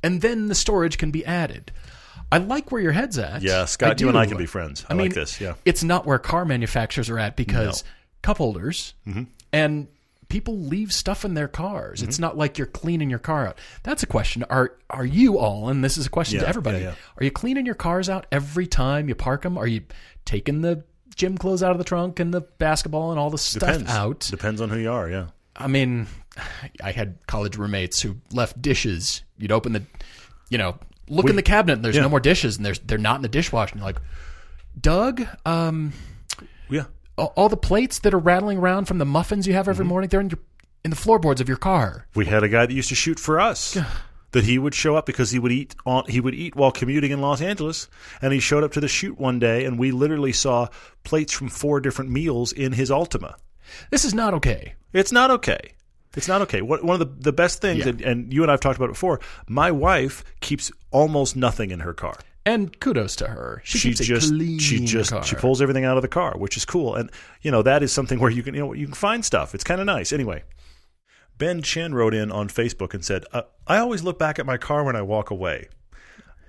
and 0.04 0.22
then 0.22 0.48
the 0.48 0.56
storage 0.56 0.98
can 0.98 1.10
be 1.12 1.26
added. 1.26 1.72
I 2.32 2.38
like 2.40 2.72
where 2.72 2.82
your 2.82 2.92
head's 2.92 3.18
at. 3.18 3.42
Yeah, 3.42 3.66
Scott, 3.66 4.02
you 4.02 4.10
and. 4.10 4.18
I 4.18 4.26
can 4.26 4.38
be 4.38 4.46
friends. 4.46 4.86
I, 4.90 4.94
I 4.94 4.98
mean, 4.98 5.08
like 5.08 5.14
this. 5.16 5.40
Yeah. 5.40 5.54
It's 5.66 5.84
not 5.84 6.06
where 6.06 6.20
car 6.20 6.46
manufacturers 6.46 7.10
are 7.10 7.20
at 7.20 7.36
because 7.36 7.84
cup 8.22 8.38
holders 8.38 8.94
Mm-hmm. 9.08 9.24
and 9.52 9.88
people 10.30 10.58
leave 10.58 10.92
stuff 10.92 11.26
in 11.26 11.36
their 11.36 11.48
cars. 11.48 12.02
It's 12.02 12.16
Mm-hmm. 12.16 12.22
not 12.24 12.38
like 12.38 12.58
you're 12.58 12.66
cleaning 12.66 13.10
your 13.12 13.20
car 13.20 13.48
out. 13.48 13.60
That's 13.84 14.02
a 14.02 14.08
question. 14.08 14.44
Are 14.50 14.74
are 14.90 15.06
you 15.06 15.38
all? 15.38 15.70
And 15.70 15.84
this 15.84 15.96
is 15.98 16.08
a 16.08 16.10
question 16.10 16.40
to 16.40 16.48
everybody. 16.48 16.80
yeah, 16.80 16.84
yeah. 16.86 16.96
Are 17.20 17.24
you 17.24 17.32
cleaning 17.32 17.66
your 17.68 17.76
cars 17.76 18.10
out 18.10 18.26
every 18.32 18.66
time 18.66 19.08
you 19.10 19.14
park 19.16 19.44
them? 19.44 19.58
Are 19.58 19.68
you 19.68 19.82
taking 20.26 20.62
the 20.62 20.84
gym 21.16 21.38
clothes 21.38 21.62
out 21.62 21.72
of 21.74 21.78
the 21.78 21.84
trunk 21.84 22.20
and 22.20 22.34
the 22.34 22.42
basketball 22.42 23.12
and 23.12 23.20
all 23.20 23.30
the 23.30 23.38
stuff 23.38 23.70
Depends. 23.70 23.92
out? 23.92 24.20
Depends 24.32 24.60
on 24.60 24.70
who 24.72 24.80
you 24.80 24.92
are. 24.92 25.08
Yeah. 25.08 25.28
I 25.56 25.68
mean, 25.68 26.08
I 26.84 26.92
had 26.92 27.18
college 27.28 27.58
roommates 27.58 28.02
who 28.02 28.16
left 28.32 28.62
dishes. 28.62 29.24
You'd 29.38 29.52
open 29.52 29.74
the, 29.74 29.84
you 30.50 30.58
know, 30.58 30.78
look 31.10 31.30
in 31.30 31.36
the 31.36 31.42
cabinet 31.44 31.74
and 31.74 31.86
there's 31.86 31.96
yeah. 31.96 32.02
no 32.02 32.10
more 32.10 32.20
dishes 32.20 32.58
and 32.58 32.66
there's 32.66 32.80
they're 32.80 32.98
not 32.98 33.18
in 33.18 33.22
the 33.22 33.28
dishwasher. 33.28 33.74
And 33.74 33.82
you're 33.82 33.88
like, 33.88 34.02
Doug, 34.80 35.24
um, 35.46 35.94
Yeah. 36.70 36.86
all, 37.18 37.34
all 37.36 37.50
the 37.50 37.58
plates 37.58 38.00
that 38.00 38.14
are 38.14 38.20
rattling 38.20 38.58
around 38.58 38.86
from 38.86 38.98
the 38.98 39.06
muffins 39.06 39.46
you 39.48 39.54
have 39.54 39.64
Mm-hmm. 39.66 39.70
every 39.72 39.86
morning, 39.86 40.10
they're 40.10 40.22
in 40.22 40.30
your 40.30 40.40
in 40.84 40.90
the 40.90 40.96
floorboards 40.98 41.40
of 41.40 41.48
your 41.48 41.58
car. 41.58 42.08
We 42.14 42.26
had 42.26 42.44
a 42.44 42.50
guy 42.50 42.66
that 42.66 42.74
used 42.74 42.90
to 42.90 42.96
shoot 42.96 43.20
for 43.20 43.40
us. 43.40 43.78
That 44.32 44.44
he 44.46 44.58
would 44.58 44.74
show 44.74 44.96
up 44.96 45.06
because 45.06 45.30
he 45.30 45.38
would 45.38 45.52
eat 45.52 45.76
on 45.86 46.06
he 46.10 46.20
would 46.20 46.34
eat 46.34 46.56
while 46.56 46.72
commuting 46.72 47.12
in 47.12 47.22
Los 47.22 47.40
Angeles, 47.40 47.88
and 48.20 48.34
he 48.34 48.40
showed 48.40 48.64
up 48.64 48.72
to 48.72 48.80
the 48.82 48.88
shoot 48.88 49.20
one 49.20 49.38
day, 49.38 49.64
and 49.64 49.78
we 49.78 49.92
literally 49.92 50.34
saw 50.34 50.70
plates 51.04 51.32
from 51.32 51.50
four 51.50 51.80
different 51.80 52.10
meals 52.10 52.52
in 52.52 52.72
his 52.72 52.90
Altima. 52.90 53.36
This 53.92 54.04
is 54.04 54.14
not 54.16 54.34
okay. 54.34 54.74
It's 54.92 55.12
not 55.12 55.30
okay. 55.30 55.74
It's 56.16 56.28
not 56.28 56.42
okay. 56.44 56.62
What, 56.62 56.84
one 56.84 57.00
of 57.02 57.08
the, 57.18 57.24
the 57.24 57.34
best 57.34 57.60
things, 57.62 57.80
Yeah. 57.86 57.90
and, 57.90 58.02
and 58.02 58.34
you 58.34 58.44
and 58.44 58.52
I 58.52 58.54
have 58.54 58.60
talked 58.60 58.78
about 58.78 58.90
it 58.90 58.94
before, 58.94 59.20
my 59.48 59.72
wife 59.72 60.24
keeps 60.42 60.72
almost 60.92 61.36
nothing 61.36 61.72
in 61.72 61.80
her 61.80 61.94
car. 61.94 62.16
And 62.46 62.78
kudos 62.80 63.16
to 63.18 63.28
her. 63.30 63.62
She, 63.64 63.78
She 63.78 63.94
just 63.94 64.34
she 64.62 64.80
just 64.86 65.12
car. 65.12 65.24
she 65.24 65.36
pulls 65.38 65.62
everything 65.62 65.86
out 65.86 65.96
of 65.96 66.02
the 66.02 66.10
car, 66.10 66.34
which 66.38 66.58
is 66.58 66.66
cool. 66.66 66.96
And 66.96 67.10
you 67.42 67.50
know 67.52 67.62
that 67.64 67.82
is 67.82 67.94
something 67.94 68.20
where 68.20 68.30
you 68.30 68.44
can 68.44 68.54
you 68.54 68.60
know 68.60 68.74
you 68.74 68.86
can 68.86 68.94
find 68.94 69.24
stuff. 69.24 69.56
It's 69.56 69.64
kind 69.64 69.80
of 69.80 69.86
nice. 69.88 70.12
Anyway, 70.12 70.44
Ben 71.38 71.62
Chen 71.62 71.94
wrote 71.96 72.14
in 72.14 72.34
on 72.34 72.50
Facebook 72.50 72.94
and 72.94 73.04
said, 73.04 73.24
uh, 73.32 73.44
"I 73.66 73.78
always 73.78 74.04
look 74.04 74.20
back 74.20 74.40
at 74.40 74.46
my 74.46 74.58
car 74.58 74.84
when 74.84 74.96
I 74.98 75.02
walk 75.02 75.32
away." 75.32 75.70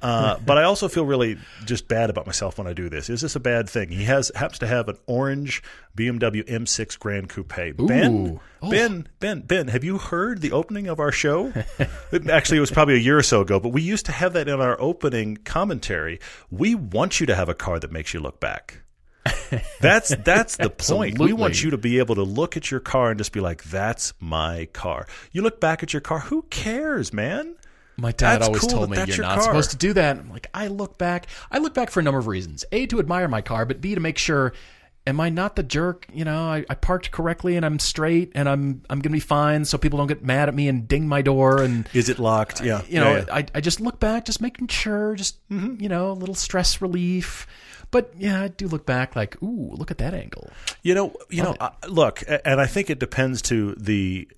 Uh, 0.02 0.36
but 0.44 0.58
I 0.58 0.64
also 0.64 0.88
feel 0.88 1.06
really 1.06 1.38
just 1.64 1.88
bad 1.88 2.10
about 2.10 2.26
myself 2.26 2.58
when 2.58 2.66
I 2.66 2.74
do 2.74 2.90
this. 2.90 3.08
Is 3.08 3.22
this 3.22 3.36
a 3.36 3.40
bad 3.40 3.70
thing? 3.70 3.88
He 3.88 4.04
has 4.04 4.30
happens 4.34 4.58
to 4.58 4.66
have 4.66 4.88
an 4.88 4.98
orange 5.06 5.62
BMW 5.96 6.42
M6 6.46 6.98
Gran 6.98 7.26
Coupe. 7.26 7.76
Ben, 7.78 8.38
Oh. 8.62 8.70
Ben, 8.70 9.08
Ben, 9.20 9.40
Ben, 9.40 9.68
have 9.68 9.82
you 9.84 9.96
heard 9.98 10.40
the 10.42 10.52
opening 10.52 10.88
of 10.88 11.00
our 11.00 11.12
show? 11.12 11.52
It- 12.12 12.28
Actually, 12.28 12.58
it 12.58 12.60
was 12.60 12.70
probably 12.70 12.94
a 12.96 12.98
year 12.98 13.16
or 13.18 13.22
so 13.22 13.40
ago, 13.40 13.58
but 13.60 13.70
we 13.70 13.80
used 13.80 14.04
to 14.06 14.12
have 14.12 14.34
that 14.34 14.46
in 14.48 14.60
our 14.60 14.78
opening 14.80 15.38
commentary. 15.38 16.20
We 16.50 16.74
want 16.74 17.18
you 17.20 17.26
to 17.26 17.34
have 17.34 17.48
a 17.48 17.54
car 17.54 17.78
that 17.80 17.90
makes 17.90 18.12
you 18.12 18.20
look 18.20 18.40
back. 18.40 18.82
That's 19.80 20.14
that's 20.16 20.56
the 20.56 20.68
point. 20.98 21.18
We 21.18 21.32
want 21.32 21.62
you 21.62 21.70
to 21.70 21.78
be 21.78 21.98
able 21.98 22.14
to 22.16 22.22
look 22.22 22.56
at 22.58 22.70
your 22.70 22.80
car 22.80 23.10
and 23.10 23.18
just 23.18 23.32
be 23.32 23.40
like, 23.40 23.64
"That's 23.64 24.12
my 24.20 24.66
car." 24.74 25.06
You 25.32 25.40
look 25.42 25.60
back 25.60 25.82
at 25.82 25.92
your 25.94 26.00
car. 26.02 26.18
Who 26.20 26.42
cares, 26.50 27.12
man? 27.12 27.56
My 27.96 28.12
dad 28.12 28.36
That's 28.36 28.46
always 28.48 28.60
cool 28.62 28.70
told 28.70 28.90
me 28.90 28.96
you're 28.98 29.06
your 29.06 29.18
not 29.18 29.38
car." 29.38 29.44
supposed 29.44 29.70
to 29.70 29.76
do 29.76 29.92
that. 29.92 30.18
I'm 30.18 30.30
like, 30.30 30.48
I 30.52 30.66
look 30.68 30.98
back. 30.98 31.26
I 31.50 31.58
look 31.58 31.74
back 31.74 31.90
for 31.90 32.00
a 32.00 32.02
number 32.02 32.18
of 32.18 32.26
reasons. 32.26 32.64
A, 32.72 32.86
to 32.86 32.98
admire 32.98 33.28
my 33.28 33.40
car, 33.40 33.64
but 33.64 33.80
B, 33.80 33.94
to 33.94 34.00
make 34.00 34.18
sure, 34.18 34.52
am 35.06 35.20
I 35.20 35.28
not 35.28 35.56
the 35.56 35.62
jerk? 35.62 36.06
You 36.12 36.24
know, 36.24 36.44
I, 36.44 36.64
I 36.68 36.74
parked 36.74 37.10
correctly 37.10 37.56
and 37.56 37.64
I'm 37.64 37.78
straight 37.78 38.32
and 38.34 38.48
I'm 38.48 38.82
I'm 38.90 39.00
gonna 39.00 39.12
be 39.12 39.20
fine, 39.20 39.64
so 39.64 39.78
people 39.78 39.98
don't 39.98 40.06
get 40.06 40.24
mad 40.24 40.48
at 40.48 40.54
me 40.54 40.68
and 40.68 40.88
ding 40.88 41.06
my 41.06 41.22
door 41.22 41.62
and 41.62 41.88
Is 41.92 42.08
it 42.08 42.18
locked? 42.18 42.62
Yeah, 42.62 42.82
you 42.88 43.00
know, 43.00 43.12
Yeah, 43.12 43.24
yeah. 43.26 43.34
I, 43.34 43.46
I 43.54 43.60
just 43.60 43.80
look 43.80 44.00
back, 44.00 44.24
just 44.24 44.40
making 44.40 44.68
sure, 44.68 45.14
just 45.14 45.46
mm-hmm. 45.48 45.80
you 45.82 45.88
know, 45.88 46.10
a 46.10 46.14
little 46.14 46.34
stress 46.34 46.80
relief. 46.80 47.46
But 47.90 48.12
yeah, 48.16 48.42
I 48.42 48.48
do 48.48 48.66
look 48.66 48.86
back 48.86 49.14
like, 49.14 49.40
ooh, 49.42 49.70
look 49.72 49.90
at 49.92 49.98
that 49.98 50.14
angle. 50.14 50.50
You 50.82 50.94
know, 50.94 51.14
you 51.30 51.44
know. 51.44 51.54
I 51.60 51.70
look, 51.86 52.24
and 52.26 52.60
I 52.60 52.66
think 52.66 52.90
it 52.90 52.98
depends 52.98 53.40
to 53.42 53.74
the 53.76 54.28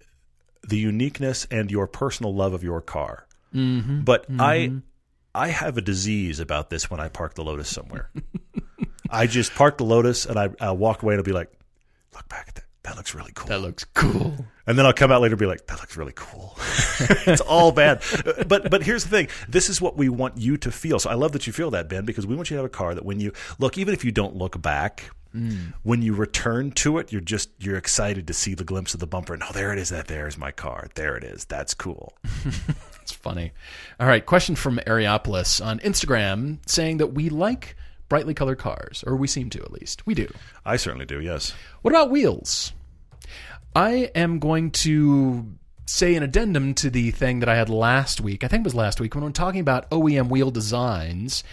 the 0.68 0.76
uniqueness 0.76 1.46
and 1.50 1.70
your 1.70 1.86
personal 1.86 2.34
love 2.34 2.52
of 2.52 2.62
your 2.62 2.80
car. 2.80 3.25
Mm-hmm. 3.56 4.00
But 4.00 4.26
I 4.38 4.72
I 5.34 5.48
have 5.48 5.78
a 5.78 5.80
disease 5.80 6.40
about 6.40 6.70
this 6.70 6.90
when 6.90 7.00
I 7.00 7.08
park 7.08 7.34
the 7.34 7.44
Lotus 7.44 7.68
somewhere. 7.68 8.10
I 9.10 9.26
just 9.26 9.54
park 9.54 9.78
the 9.78 9.84
Lotus 9.84 10.26
and 10.26 10.38
I 10.38 10.50
I'll 10.60 10.76
walk 10.76 11.02
away 11.02 11.14
and 11.14 11.20
I'll 11.20 11.24
be 11.24 11.32
like, 11.32 11.50
look 12.14 12.28
back 12.28 12.46
at 12.48 12.54
that. 12.56 12.64
That 12.82 12.96
looks 12.96 13.14
really 13.16 13.32
cool. 13.34 13.48
That 13.48 13.60
looks 13.60 13.82
cool. 13.82 14.36
And 14.64 14.78
then 14.78 14.86
I'll 14.86 14.92
come 14.92 15.10
out 15.10 15.20
later 15.20 15.34
and 15.34 15.40
be 15.40 15.46
like, 15.46 15.66
that 15.66 15.80
looks 15.80 15.96
really 15.96 16.12
cool. 16.14 16.56
it's 17.26 17.40
all 17.40 17.72
bad. 17.72 18.02
But 18.46 18.70
but 18.70 18.82
here's 18.82 19.04
the 19.04 19.10
thing. 19.10 19.28
This 19.48 19.68
is 19.68 19.80
what 19.80 19.96
we 19.96 20.08
want 20.08 20.38
you 20.38 20.56
to 20.58 20.70
feel. 20.70 20.98
So 20.98 21.10
I 21.10 21.14
love 21.14 21.32
that 21.32 21.46
you 21.46 21.52
feel 21.52 21.70
that, 21.72 21.88
Ben, 21.88 22.04
because 22.04 22.26
we 22.26 22.36
want 22.36 22.50
you 22.50 22.56
to 22.56 22.62
have 22.62 22.66
a 22.66 22.74
car 22.74 22.94
that 22.94 23.04
when 23.04 23.18
you 23.18 23.32
look, 23.58 23.76
even 23.78 23.94
if 23.94 24.04
you 24.04 24.12
don't 24.12 24.36
look 24.36 24.60
back, 24.60 25.10
when 25.82 26.00
you 26.02 26.14
return 26.14 26.70
to 26.72 26.98
it, 26.98 27.12
you're 27.12 27.20
just 27.20 27.50
you're 27.58 27.76
excited 27.76 28.26
to 28.26 28.32
see 28.32 28.54
the 28.54 28.64
glimpse 28.64 28.94
of 28.94 29.00
the 29.00 29.06
bumper 29.06 29.34
and 29.34 29.42
oh 29.42 29.52
there 29.52 29.72
it 29.72 29.78
is, 29.78 29.90
that 29.90 30.06
there's 30.06 30.38
my 30.38 30.50
car. 30.50 30.88
There 30.94 31.16
it 31.16 31.24
is. 31.24 31.44
That's 31.44 31.74
cool. 31.74 32.14
It's 33.06 33.12
funny. 33.12 33.52
All 34.00 34.06
right, 34.08 34.26
question 34.26 34.56
from 34.56 34.78
Areopolis 34.84 35.64
on 35.64 35.78
Instagram 35.78 36.58
saying 36.68 36.96
that 36.96 37.12
we 37.14 37.28
like 37.28 37.76
brightly 38.08 38.34
colored 38.34 38.58
cars, 38.58 39.04
or 39.06 39.14
we 39.14 39.28
seem 39.28 39.48
to 39.50 39.62
at 39.62 39.70
least. 39.70 40.04
We 40.08 40.14
do. 40.14 40.28
I 40.64 40.76
certainly 40.76 41.06
do, 41.06 41.20
yes. 41.20 41.54
What 41.82 41.92
about 41.92 42.10
wheels? 42.10 42.72
I 43.76 44.10
am 44.16 44.40
going 44.40 44.72
to 44.72 45.52
say 45.86 46.16
an 46.16 46.24
addendum 46.24 46.74
to 46.74 46.90
the 46.90 47.12
thing 47.12 47.38
that 47.40 47.48
I 47.48 47.54
had 47.54 47.68
last 47.68 48.20
week. 48.20 48.42
I 48.42 48.48
think 48.48 48.62
it 48.62 48.64
was 48.64 48.74
last 48.74 49.00
week 49.00 49.14
when 49.14 49.22
we're 49.22 49.30
talking 49.30 49.60
about 49.60 49.88
OEM 49.90 50.28
wheel 50.28 50.50
designs. 50.50 51.44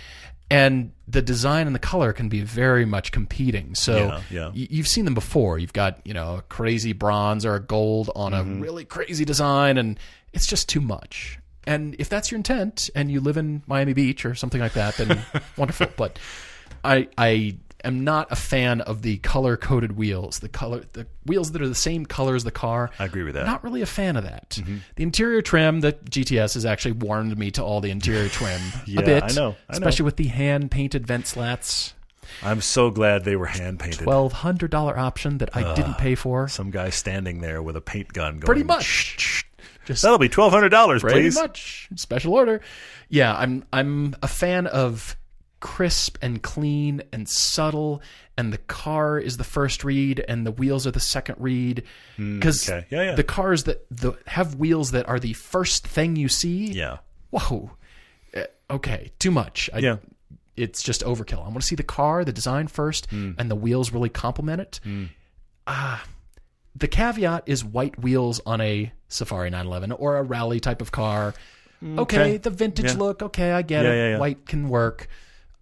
And 0.51 0.91
the 1.07 1.21
design 1.21 1.65
and 1.67 1.75
the 1.75 1.79
color 1.79 2.13
can 2.13 2.29
be 2.29 2.41
very 2.41 2.85
much 2.85 3.11
competing. 3.11 3.73
So 3.75 3.95
Yeah, 3.97 4.21
yeah. 4.29 4.47
y- 4.47 4.67
you've 4.69 4.87
seen 4.87 5.05
them 5.05 5.13
before. 5.15 5.57
You've 5.57 5.73
got 5.73 5.99
you 6.05 6.13
know 6.13 6.35
a 6.37 6.41
crazy 6.43 6.93
bronze 6.93 7.45
or 7.45 7.55
a 7.55 7.59
gold 7.59 8.11
on 8.15 8.33
Mm-hmm. 8.33 8.57
a 8.57 8.61
really 8.61 8.85
crazy 8.85 9.25
design, 9.25 9.77
and 9.79 9.99
it's 10.31 10.45
just 10.45 10.69
too 10.69 10.81
much. 10.81 11.39
And 11.65 11.95
if 11.99 12.09
that's 12.09 12.31
your 12.31 12.37
intent, 12.37 12.89
and 12.95 13.09
you 13.11 13.19
live 13.21 13.37
in 13.37 13.63
Miami 13.67 13.93
Beach 13.93 14.25
or 14.25 14.35
something 14.35 14.61
like 14.61 14.73
that, 14.73 14.95
then 14.97 15.21
wonderful. 15.57 15.87
But 15.95 16.19
I 16.83 17.07
I 17.17 17.57
am 17.83 18.03
not 18.03 18.31
a 18.31 18.35
fan 18.35 18.81
of 18.81 19.01
the 19.01 19.17
color 19.17 19.57
coded 19.57 19.93
wheels. 19.97 20.39
The 20.39 20.49
color 20.49 20.83
the 20.93 21.07
wheels 21.25 21.51
that 21.51 21.61
are 21.61 21.67
the 21.67 21.75
same 21.75 22.05
color 22.05 22.35
as 22.35 22.43
the 22.43 22.51
car. 22.51 22.89
I 22.99 23.05
agree 23.05 23.23
with 23.23 23.35
that. 23.35 23.45
Not 23.45 23.63
really 23.63 23.81
a 23.81 23.87
fan 23.87 24.15
of 24.15 24.23
that. 24.23 24.51
Mm-hmm. 24.51 24.77
The 24.95 25.03
interior 25.03 25.41
trim, 25.41 25.81
the 25.81 25.93
GTS 25.93 26.55
has 26.55 26.65
actually 26.65 26.93
warmed 26.93 27.37
me 27.37 27.51
to 27.51 27.63
all 27.63 27.81
the 27.81 27.91
interior 27.91 28.29
trim 28.29 28.61
Yeah, 28.85 29.01
a 29.01 29.05
bit. 29.05 29.23
I 29.23 29.27
know, 29.27 29.33
I 29.33 29.43
know. 29.43 29.55
especially 29.69 30.05
with 30.05 30.17
the 30.17 30.27
hand 30.27 30.71
painted 30.71 31.07
vent 31.07 31.27
slats. 31.27 31.93
I'm 32.41 32.61
so 32.61 32.89
glad 32.89 33.25
they 33.25 33.35
were 33.35 33.45
hand 33.45 33.79
painted. 33.79 34.03
Twelve 34.03 34.31
hundred 34.33 34.71
dollar 34.71 34.97
option 34.97 35.37
that 35.39 35.55
I 35.55 35.73
didn't 35.75 35.97
pay 35.97 36.15
for. 36.15 36.47
Some 36.47 36.71
guy 36.71 36.89
standing 36.89 37.41
there 37.41 37.61
with 37.61 37.75
a 37.75 37.81
paint 37.81 38.11
gun 38.11 38.33
going 38.33 38.41
Pretty 38.41 38.63
much. 38.63 39.42
Just 39.85 40.01
That'll 40.01 40.17
be 40.17 40.29
twelve 40.29 40.51
hundred 40.53 40.69
dollars, 40.69 41.01
pretty 41.01 41.21
please. 41.21 41.35
much 41.35 41.89
special 41.95 42.33
order. 42.33 42.61
Yeah, 43.09 43.35
I'm 43.35 43.65
I'm 43.73 44.15
a 44.23 44.27
fan 44.27 44.67
of 44.67 45.15
crisp 45.59 46.17
and 46.21 46.41
clean 46.43 47.01
and 47.13 47.27
subtle 47.29 48.01
and 48.37 48.51
the 48.51 48.57
car 48.57 49.17
is 49.17 49.37
the 49.37 49.45
first 49.45 49.85
read 49.85 50.19
and 50.27 50.45
the 50.45 50.51
wheels 50.51 50.85
are 50.85 50.91
the 50.91 50.99
second 50.99 51.35
read 51.39 51.83
because 52.17 52.69
okay. 52.69 52.85
Yeah, 52.89 53.03
yeah. 53.03 53.15
the 53.15 53.23
cars 53.23 53.63
that 53.63 53.85
the, 53.89 54.11
have 54.27 54.55
wheels 54.55 54.91
that 54.91 55.07
are 55.07 55.19
the 55.21 55.31
first 55.31 55.87
thing 55.87 56.17
you 56.17 56.27
see 56.27 56.65
Yeah. 56.73 56.97
whoa 57.29 57.71
Uh, 58.35 58.41
okay 58.71 59.11
too 59.19 59.31
much 59.31 59.69
I, 59.73 59.77
Yeah. 59.77 59.97
it's 60.57 60.83
just 60.83 61.01
overkill 61.05 61.39
i 61.39 61.47
want 61.47 61.61
to 61.61 61.67
see 61.67 61.75
the 61.77 61.83
car 61.83 62.25
the 62.25 62.33
design 62.33 62.67
first 62.67 63.09
Hmm. 63.09 63.31
and 63.37 63.49
the 63.49 63.55
wheels 63.55 63.93
really 63.93 64.09
complement 64.09 64.59
it 64.59 64.79
ah 65.65 66.03
the 66.75 66.87
caveat 66.87 67.43
is 67.45 67.63
white 67.63 67.97
wheels 68.01 68.41
on 68.45 68.59
a 68.61 68.91
safari 69.07 69.49
911 69.49 69.91
or 69.91 70.17
a 70.17 70.23
rally 70.23 70.59
type 70.59 70.81
of 70.81 70.91
car 70.91 71.33
okay, 71.83 71.97
okay. 71.99 72.37
the 72.37 72.49
vintage 72.49 72.93
Yeah. 72.93 72.97
look 72.97 73.21
okay 73.21 73.51
i 73.51 73.61
get 73.61 73.85
Yeah, 73.85 73.91
it 73.91 74.11
yeah, 74.11 74.17
white 74.17 74.45
can 74.45 74.69
work 74.69 75.07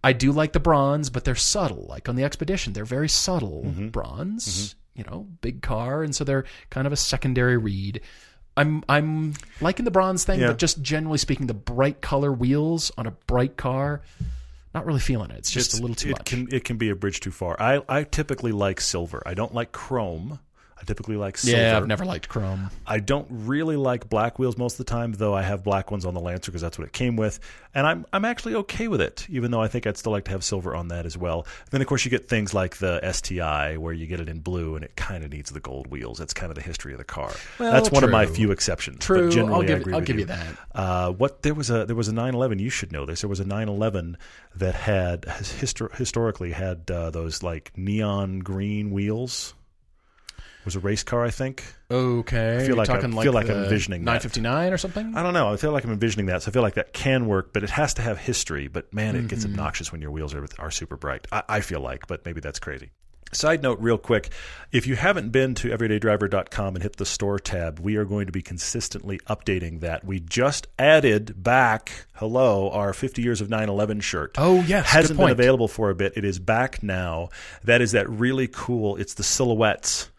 i 0.03 0.13
do 0.13 0.31
like 0.31 0.53
the 0.53 0.59
bronze 0.59 1.09
but 1.09 1.25
they're 1.25 1.35
subtle 1.35 1.85
like 1.89 2.07
on 2.07 2.15
the 2.15 2.23
expedition 2.23 2.73
they're 2.73 2.85
very 2.85 3.09
subtle 3.09 3.63
Mm-hmm. 3.65 3.87
bronze 3.89 4.75
you 4.95 5.03
know 5.03 5.27
big 5.41 5.61
car 5.61 6.03
and 6.03 6.15
so 6.15 6.23
they're 6.23 6.45
kind 6.69 6.87
of 6.87 6.93
a 6.93 6.97
secondary 6.97 7.57
read 7.57 8.01
i'm 8.57 8.83
i'm 8.87 9.33
liking 9.61 9.85
the 9.85 9.91
bronze 9.91 10.23
thing 10.23 10.39
but 10.41 10.57
just 10.57 10.81
generally 10.81 11.17
speaking 11.17 11.47
the 11.47 11.53
bright 11.53 12.01
color 12.01 12.31
wheels 12.31 12.91
on 12.97 13.05
a 13.07 13.11
bright 13.11 13.57
car 13.57 14.01
not 14.73 14.85
really 14.85 14.99
feeling 14.99 15.31
it 15.31 15.37
it's 15.37 15.51
just 15.51 15.69
It's- 15.73 15.79
a 15.79 15.81
little 15.81 15.95
too 15.95 16.09
it 16.09 16.17
much 16.19 16.25
Can, 16.25 16.47
it 16.53 16.63
can 16.63 16.77
be 16.77 16.89
a 16.89 16.95
bridge 16.95 17.19
too 17.19 17.31
far. 17.31 17.57
I, 17.59 17.81
I 17.89 18.03
typically 18.05 18.53
like 18.53 18.79
silver. 18.79 19.21
I 19.25 19.33
don't 19.33 19.53
like 19.53 19.73
chrome. 19.73 20.39
I 20.81 20.83
typically 20.85 21.15
like 21.15 21.37
silver. 21.37 21.61
Yeah, 21.61 21.77
I've 21.77 21.85
never 21.87 22.05
liked 22.05 22.27
chrome. 22.27 22.71
I 22.87 22.99
don't 22.99 23.27
really 23.29 23.75
like 23.75 24.09
black 24.09 24.39
wheels 24.39 24.57
most 24.57 24.79
of 24.79 24.85
the 24.85 24.91
time, 24.91 25.13
though 25.13 25.35
I 25.35 25.43
have 25.43 25.63
black 25.63 25.91
ones 25.91 26.05
on 26.05 26.13
the 26.15 26.19
Lancer 26.19 26.51
because 26.51 26.61
that's 26.63 26.79
what 26.79 26.87
it 26.87 26.93
came 26.93 27.15
with, 27.15 27.39
and 27.75 27.85
I'm 27.85 28.05
I'm 28.11 28.25
actually 28.25 28.55
okay 28.55 28.87
with 28.87 28.99
it, 29.01 29.27
even 29.29 29.51
though 29.51 29.61
I 29.61 29.67
think 29.67 29.85
I'd 29.85 29.97
still 29.97 30.11
like 30.11 30.25
to 30.25 30.31
have 30.31 30.43
silver 30.43 30.75
on 30.75 30.87
that 30.87 31.05
as 31.05 31.15
well. 31.17 31.45
Then 31.69 31.81
of 31.81 31.87
course 31.87 32.03
you 32.03 32.09
get 32.09 32.27
things 32.27 32.53
like 32.53 32.77
the 32.77 32.99
STI 33.11 33.77
where 33.77 33.93
you 33.93 34.07
get 34.07 34.19
it 34.19 34.27
in 34.27 34.39
blue 34.39 34.75
and 34.75 34.83
it 34.83 34.95
kind 34.95 35.23
of 35.23 35.31
needs 35.31 35.51
the 35.51 35.59
gold 35.59 35.87
wheels. 35.87 36.17
That's 36.17 36.33
kind 36.33 36.49
of 36.51 36.55
the 36.55 36.63
history 36.63 36.93
of 36.93 36.97
the 36.97 37.03
car. 37.03 37.31
Well, 37.59 37.71
that's 37.71 37.91
one 37.91 38.03
of 38.03 38.09
my 38.09 38.25
few 38.25 38.51
exceptions. 38.51 38.99
True, 39.05 39.27
but 39.27 39.33
generally 39.35 39.53
I'll 39.55 39.61
give- 39.61 39.77
I 39.77 39.81
agree 39.81 39.93
I'll 39.93 39.99
with 39.99 40.07
give 40.07 40.15
you. 40.15 40.21
you 40.21 40.25
that. 40.27 40.57
Uh, 40.73 41.11
what 41.11 41.43
there 41.43 41.53
was 41.53 41.69
a 41.69 41.85
there 41.85 41.95
was 41.95 42.07
a 42.07 42.13
911. 42.13 42.57
You 42.59 42.69
should 42.71 42.91
know 42.91 43.05
this. 43.05 43.21
There 43.21 43.29
was 43.29 43.39
a 43.39 43.45
911 43.45 44.17
that 44.55 44.73
had 44.75 45.25
has 45.25 45.51
histor- 45.53 45.95
historically 45.95 46.51
had 46.51 46.89
uh, 46.89 47.11
those 47.11 47.43
like 47.43 47.71
neon 47.77 48.39
green 48.39 48.91
wheels. 48.91 49.53
Was 50.65 50.75
a 50.75 50.79
race 50.79 51.03
car, 51.03 51.25
I 51.25 51.31
think. 51.31 51.63
Okay, 51.89 52.57
I 52.57 52.67
feel 52.67 52.75
like 52.75 52.89
I- 52.89 52.95
talking 52.95 53.11
feel 53.19 53.33
like 53.33 53.49
I'm 53.49 53.63
envisioning 53.63 54.01
that. 54.01 54.23
959 54.23 54.73
or 54.73 54.77
something. 54.77 55.15
I 55.15 55.23
don't 55.23 55.33
know. 55.33 55.51
I 55.51 55.57
feel 55.57 55.71
like 55.71 55.83
I'm 55.83 55.91
envisioning 55.91 56.27
that, 56.27 56.43
so 56.43 56.51
I 56.51 56.53
feel 56.53 56.61
like 56.61 56.75
that 56.75 56.93
can 56.93 57.27
work, 57.27 57.51
but 57.51 57.63
it 57.63 57.71
has 57.71 57.93
to 57.95 58.01
have 58.01 58.17
history. 58.17 58.67
But 58.67 58.93
man, 58.93 59.15
it 59.15 59.27
gets 59.27 59.43
mm-hmm. 59.43 59.53
obnoxious 59.53 59.91
when 59.91 60.01
your 60.01 60.11
wheels 60.11 60.33
are 60.33 60.45
are 60.59 60.71
super 60.71 60.97
bright. 60.97 61.27
I, 61.31 61.43
I 61.49 61.61
feel 61.61 61.79
like, 61.79 62.07
but 62.07 62.25
maybe 62.25 62.41
that's 62.41 62.59
crazy. 62.59 62.91
Side 63.33 63.63
note, 63.63 63.79
real 63.79 63.97
quick 63.97 64.29
if 64.71 64.87
you 64.87 64.95
haven't 64.95 65.31
been 65.31 65.55
to 65.55 65.69
everydaydriver.com 65.69 66.75
and 66.75 66.83
hit 66.83 66.97
the 66.97 67.05
store 67.05 67.39
tab, 67.39 67.79
we 67.79 67.95
are 67.95 68.05
going 68.05 68.25
to 68.25 68.31
be 68.31 68.41
consistently 68.41 69.19
updating 69.27 69.79
that. 69.81 70.03
We 70.03 70.19
just 70.19 70.67
added 70.77 71.41
back, 71.41 72.07
hello, 72.15 72.69
our 72.71 72.93
50 72.93 73.21
years 73.21 73.41
of 73.41 73.49
9 73.49 73.69
11 73.69 74.01
shirt. 74.01 74.35
Oh, 74.37 74.61
yes, 74.61 74.87
Hasn't 74.87 75.17
been 75.17 75.29
available 75.29 75.67
for 75.67 75.89
a 75.89 75.95
bit. 75.95 76.13
It 76.15 76.25
is 76.25 76.39
back 76.39 76.83
now. 76.83 77.29
That 77.63 77.81
is 77.81 77.93
that 77.93 78.09
really 78.09 78.47
cool, 78.47 78.97
it's 78.97 79.13
the 79.13 79.23
silhouettes 79.23 80.10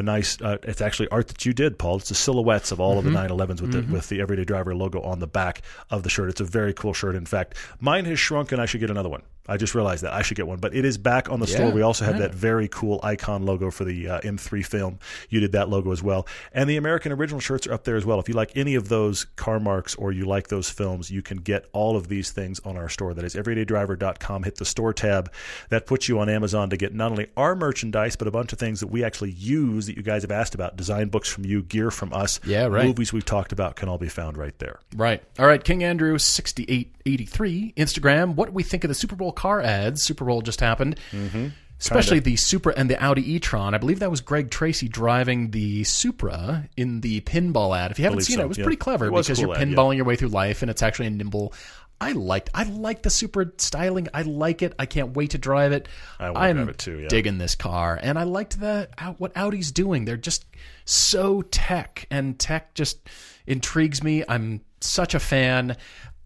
a 0.00 0.02
nice. 0.02 0.40
Uh, 0.40 0.58
it's 0.64 0.80
actually 0.80 1.08
art 1.08 1.28
that 1.28 1.46
you 1.46 1.52
did, 1.52 1.78
Paul. 1.78 1.96
It's 1.98 2.08
the 2.08 2.14
silhouettes 2.16 2.72
of 2.72 2.80
all 2.80 2.98
of 2.98 3.04
the 3.04 3.10
911s 3.10 3.60
with 3.60 3.72
the 3.72 3.82
with 3.92 4.08
the 4.08 4.20
Everyday 4.20 4.44
Driver 4.44 4.74
logo 4.74 5.00
on 5.02 5.20
the 5.20 5.28
back 5.28 5.62
of 5.90 6.02
the 6.02 6.10
shirt. 6.10 6.28
It's 6.30 6.40
a 6.40 6.44
very 6.44 6.74
cool 6.74 6.92
shirt. 6.92 7.14
In 7.14 7.26
fact, 7.26 7.56
mine 7.78 8.04
has 8.06 8.18
shrunk, 8.18 8.50
and 8.50 8.60
I 8.60 8.66
should 8.66 8.80
get 8.80 8.90
another 8.90 9.08
one. 9.08 9.22
I 9.50 9.56
just 9.56 9.74
realized 9.74 10.04
that 10.04 10.12
I 10.12 10.22
should 10.22 10.36
get 10.36 10.46
one, 10.46 10.60
but 10.60 10.74
it 10.74 10.84
is 10.84 10.96
back 10.96 11.28
on 11.28 11.40
the 11.40 11.46
yeah, 11.46 11.56
store. 11.56 11.70
We 11.72 11.82
also 11.82 12.04
have 12.04 12.14
yeah. 12.14 12.28
that 12.28 12.34
very 12.34 12.68
cool 12.68 13.00
icon 13.02 13.44
logo 13.44 13.70
for 13.70 13.84
the 13.84 14.08
uh, 14.08 14.20
M3 14.20 14.64
film. 14.64 14.98
You 15.28 15.40
did 15.40 15.52
that 15.52 15.68
logo 15.68 15.90
as 15.90 16.02
well, 16.02 16.26
and 16.52 16.70
the 16.70 16.76
American 16.76 17.10
Original 17.10 17.40
shirts 17.40 17.66
are 17.66 17.72
up 17.72 17.82
there 17.82 17.96
as 17.96 18.06
well. 18.06 18.20
If 18.20 18.28
you 18.28 18.34
like 18.34 18.52
any 18.56 18.76
of 18.76 18.88
those 18.88 19.24
car 19.36 19.58
marks 19.58 19.96
or 19.96 20.12
you 20.12 20.24
like 20.24 20.48
those 20.48 20.70
films, 20.70 21.10
you 21.10 21.20
can 21.20 21.38
get 21.38 21.66
all 21.72 21.96
of 21.96 22.06
these 22.06 22.30
things 22.30 22.60
on 22.60 22.76
our 22.76 22.88
store. 22.88 23.12
That 23.12 23.24
is 23.24 23.34
everydaydriver.com. 23.34 24.44
Hit 24.44 24.56
the 24.56 24.64
store 24.64 24.92
tab. 24.92 25.32
That 25.70 25.86
puts 25.86 26.08
you 26.08 26.20
on 26.20 26.28
Amazon 26.28 26.70
to 26.70 26.76
get 26.76 26.94
not 26.94 27.10
only 27.10 27.26
our 27.36 27.56
merchandise 27.56 28.14
but 28.14 28.28
a 28.28 28.30
bunch 28.30 28.52
of 28.52 28.58
things 28.60 28.78
that 28.80 28.86
we 28.86 29.02
actually 29.02 29.32
use 29.32 29.86
that 29.86 29.96
you 29.96 30.02
guys 30.02 30.22
have 30.22 30.30
asked 30.30 30.54
about. 30.54 30.76
Design 30.76 31.08
books 31.08 31.28
from 31.28 31.44
you, 31.44 31.62
gear 31.62 31.90
from 31.90 32.12
us. 32.12 32.38
Yeah, 32.44 32.66
right. 32.66 32.86
Movies 32.86 33.12
we've 33.12 33.24
talked 33.24 33.52
about 33.52 33.74
can 33.74 33.88
all 33.88 33.98
be 33.98 34.08
found 34.08 34.36
right 34.36 34.56
there. 34.58 34.78
Right. 34.94 35.22
All 35.38 35.46
right. 35.46 35.62
King 35.62 35.82
Andrew, 35.82 36.18
sixty-eight 36.18 36.94
83, 37.06 37.74
Instagram, 37.76 38.34
what 38.34 38.52
we 38.52 38.62
think 38.62 38.84
of 38.84 38.88
the 38.88 38.94
Super 38.94 39.16
Bowl 39.16 39.32
car 39.32 39.60
ads. 39.60 40.02
Super 40.02 40.24
Bowl 40.24 40.42
just 40.42 40.60
happened. 40.60 40.98
Mm-hmm. 41.12 41.48
Especially 41.78 42.18
the 42.18 42.36
Supra 42.36 42.74
and 42.76 42.90
the 42.90 43.02
Audi 43.02 43.36
e-tron. 43.36 43.74
I 43.74 43.78
believe 43.78 44.00
that 44.00 44.10
was 44.10 44.20
Greg 44.20 44.50
Tracy 44.50 44.86
driving 44.86 45.50
the 45.50 45.82
Supra 45.84 46.68
in 46.76 47.00
the 47.00 47.22
pinball 47.22 47.74
ad. 47.74 47.90
If 47.90 47.98
you 47.98 48.04
haven't 48.04 48.20
seen 48.20 48.36
so, 48.36 48.42
it, 48.42 48.44
it 48.44 48.48
was 48.48 48.58
yeah. 48.58 48.64
pretty 48.64 48.76
clever 48.76 49.10
was 49.10 49.26
because 49.26 49.38
cool 49.38 49.48
you're 49.48 49.56
pinballing 49.56 49.92
ad, 49.92 49.92
yeah. 49.92 49.96
your 49.96 50.04
way 50.04 50.16
through 50.16 50.28
life 50.28 50.60
and 50.60 50.70
it's 50.70 50.82
actually 50.82 51.06
a 51.06 51.10
nimble. 51.10 51.54
I 51.98 52.12
liked 52.12 52.50
I 52.54 52.64
like 52.64 53.02
the 53.02 53.10
Supra 53.10 53.46
styling. 53.58 54.08
I 54.12 54.22
like 54.22 54.60
it. 54.62 54.74
I 54.78 54.86
can't 54.86 55.14
wait 55.14 55.30
to 55.30 55.38
drive 55.38 55.72
it. 55.72 55.88
I 56.18 56.30
want 56.30 56.56
to 56.56 56.68
it 56.68 56.78
too, 56.78 56.98
yeah. 56.98 57.08
digging 57.08 57.38
this 57.38 57.54
car. 57.54 57.98
And 58.00 58.18
I 58.18 58.22
liked 58.24 58.58
the 58.58 58.88
what 59.18 59.36
Audi's 59.36 59.70
doing. 59.70 60.06
They're 60.06 60.16
just 60.18 60.44
so 60.84 61.42
tech 61.42 62.06
and 62.10 62.38
tech 62.38 62.74
just 62.74 63.08
intrigues 63.46 64.02
me. 64.02 64.24
I'm 64.28 64.62
such 64.80 65.14
a 65.14 65.20
fan. 65.20 65.76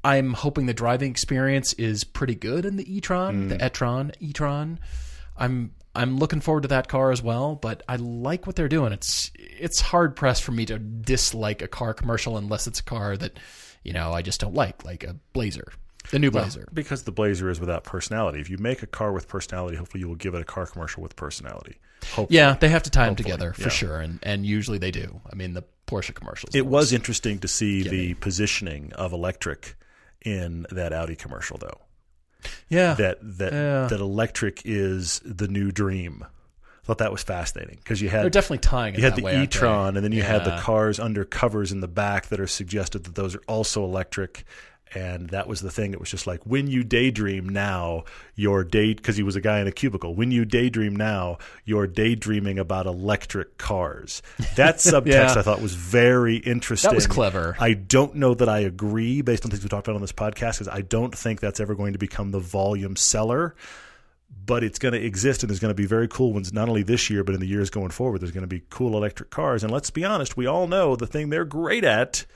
I'm 0.04 0.34
hoping 0.34 0.66
the 0.66 0.74
driving 0.74 1.10
experience 1.10 1.72
is 1.74 2.04
pretty 2.04 2.34
good 2.34 2.66
in 2.66 2.76
the 2.76 2.96
e-tron, 2.96 3.48
Mm. 3.48 3.48
the 3.48 3.66
e-tron, 3.66 4.12
e-tron. 4.20 4.78
I'm 5.36 5.72
I'm 5.96 6.18
looking 6.18 6.40
forward 6.40 6.62
to 6.62 6.68
that 6.68 6.88
car 6.88 7.12
as 7.12 7.22
well, 7.22 7.54
but 7.54 7.82
I 7.88 7.96
like 7.96 8.46
what 8.46 8.56
they're 8.56 8.68
doing. 8.68 8.92
It's 8.92 9.30
it's 9.36 9.80
hard 9.80 10.16
pressed 10.16 10.42
for 10.42 10.52
me 10.52 10.66
to 10.66 10.78
dislike 10.78 11.62
a 11.62 11.68
car 11.68 11.94
commercial 11.94 12.36
unless 12.36 12.66
it's 12.66 12.80
a 12.80 12.84
car 12.84 13.16
that 13.16 13.38
you 13.84 13.92
know 13.92 14.12
I 14.12 14.22
just 14.22 14.40
don't 14.40 14.54
like, 14.54 14.84
like 14.84 15.04
a 15.04 15.16
Blazer, 15.32 15.72
the 16.10 16.18
new 16.18 16.30
Blazer. 16.30 16.68
Because 16.74 17.04
the 17.04 17.12
Blazer 17.12 17.48
is 17.48 17.60
without 17.60 17.84
personality. 17.84 18.40
If 18.40 18.50
you 18.50 18.58
make 18.58 18.82
a 18.82 18.86
car 18.86 19.12
with 19.12 19.28
personality, 19.28 19.76
hopefully 19.76 20.00
you 20.00 20.08
will 20.08 20.16
give 20.16 20.34
it 20.34 20.40
a 20.40 20.44
car 20.44 20.66
commercial 20.66 21.02
with 21.02 21.14
personality. 21.16 21.78
Hopefully. 22.14 22.36
Yeah, 22.36 22.54
they 22.54 22.68
have 22.68 22.82
to 22.82 22.90
tie 22.90 23.06
them 23.06 23.16
together 23.16 23.52
for 23.52 23.62
yeah. 23.62 23.68
sure, 23.68 24.00
and 24.00 24.18
and 24.22 24.44
usually 24.44 24.78
they 24.78 24.90
do. 24.90 25.20
I 25.30 25.36
mean, 25.36 25.54
the 25.54 25.64
Porsche 25.86 26.14
commercials. 26.14 26.54
It 26.54 26.66
was 26.66 26.92
interesting 26.92 27.38
to 27.40 27.48
see 27.48 27.88
the 27.88 28.14
positioning 28.14 28.92
of 28.94 29.12
electric 29.12 29.76
in 30.24 30.66
that 30.70 30.92
Audi 30.92 31.14
commercial, 31.16 31.58
though. 31.58 31.80
yeah, 32.68 32.94
That 32.94 33.18
that 33.22 33.52
Yeah. 33.52 33.86
that 33.88 34.00
electric 34.00 34.62
is 34.64 35.20
the 35.24 35.48
new 35.48 35.70
dream. 35.70 36.24
I 36.24 36.86
thought 36.86 36.98
that 36.98 37.12
was 37.12 37.22
fascinating 37.22 37.76
because 37.82 38.02
you 38.02 38.10
they're 38.10 38.24
had 38.24 38.32
definitely 38.32 38.58
tying 38.58 38.92
it. 38.94 38.98
you 38.98 39.04
had 39.04 39.16
the 39.16 39.42
e-tron, 39.42 39.96
and 39.96 40.04
then 40.04 40.12
you 40.12 40.22
had 40.22 40.44
the 40.44 40.58
cars 40.58 41.00
under 41.00 41.24
covers 41.24 41.72
in 41.72 41.80
the 41.80 41.88
back 41.88 42.26
that 42.26 42.38
are 42.40 42.46
suggested 42.46 43.04
that 43.04 43.14
those 43.14 43.34
are 43.34 43.42
also 43.48 43.82
electric. 43.84 44.44
And 44.94 45.30
that 45.30 45.48
was 45.48 45.60
the 45.60 45.70
thing. 45.70 45.92
It 45.92 46.00
was 46.00 46.10
just 46.10 46.26
like 46.26 46.44
when 46.44 46.68
you 46.68 46.84
daydream 46.84 47.48
now, 47.48 48.04
you're 48.36 48.62
day 48.62 48.94
because 48.94 49.16
he 49.16 49.24
was 49.24 49.34
a 49.34 49.40
guy 49.40 49.58
in 49.60 49.66
a 49.66 49.72
cubicle. 49.72 50.14
When 50.14 50.30
you 50.30 50.44
daydream 50.44 50.94
now, 50.94 51.38
you're 51.64 51.88
daydreaming 51.88 52.58
about 52.60 52.86
electric 52.86 53.58
cars. 53.58 54.22
That 54.56 54.76
subtext 54.78 55.06
Yeah. 55.06 55.34
I 55.36 55.42
thought 55.42 55.60
was 55.60 55.74
very 55.74 56.36
interesting. 56.36 56.90
That 56.90 56.94
was 56.94 57.08
clever. 57.08 57.56
I 57.58 57.74
don't 57.74 58.14
know 58.14 58.34
that 58.34 58.48
I 58.48 58.60
agree 58.60 59.20
based 59.20 59.44
on 59.44 59.50
things 59.50 59.64
we 59.64 59.68
talked 59.68 59.88
about 59.88 59.96
on 59.96 60.00
this 60.00 60.12
podcast 60.12 60.58
because 60.58 60.68
I 60.68 60.82
don't 60.82 61.14
think 61.14 61.40
that's 61.40 61.58
ever 61.58 61.74
going 61.74 61.94
to 61.94 61.98
become 61.98 62.30
the 62.30 62.40
volume 62.40 62.96
seller. 62.96 63.56
But 64.46 64.64
it's 64.64 64.78
going 64.78 64.92
to 64.92 65.02
exist, 65.02 65.42
and 65.42 65.50
there's 65.50 65.60
going 65.60 65.70
to 65.70 65.76
be 65.76 65.86
very 65.86 66.08
cool 66.08 66.32
ones. 66.32 66.52
Not 66.52 66.68
only 66.68 66.82
this 66.82 67.08
year, 67.08 67.24
but 67.24 67.34
in 67.34 67.40
the 67.40 67.46
years 67.46 67.70
going 67.70 67.90
forward, 67.90 68.20
there's 68.20 68.32
going 68.32 68.42
to 68.42 68.48
be 68.48 68.62
cool 68.68 68.96
electric 68.96 69.30
cars. 69.30 69.62
And 69.62 69.72
let's 69.72 69.90
be 69.90 70.04
honest, 70.04 70.36
we 70.36 70.46
all 70.46 70.66
know 70.66 70.96
the 70.96 71.06
thing 71.06 71.30
they're 71.30 71.44
great 71.44 71.84
at 71.84 72.26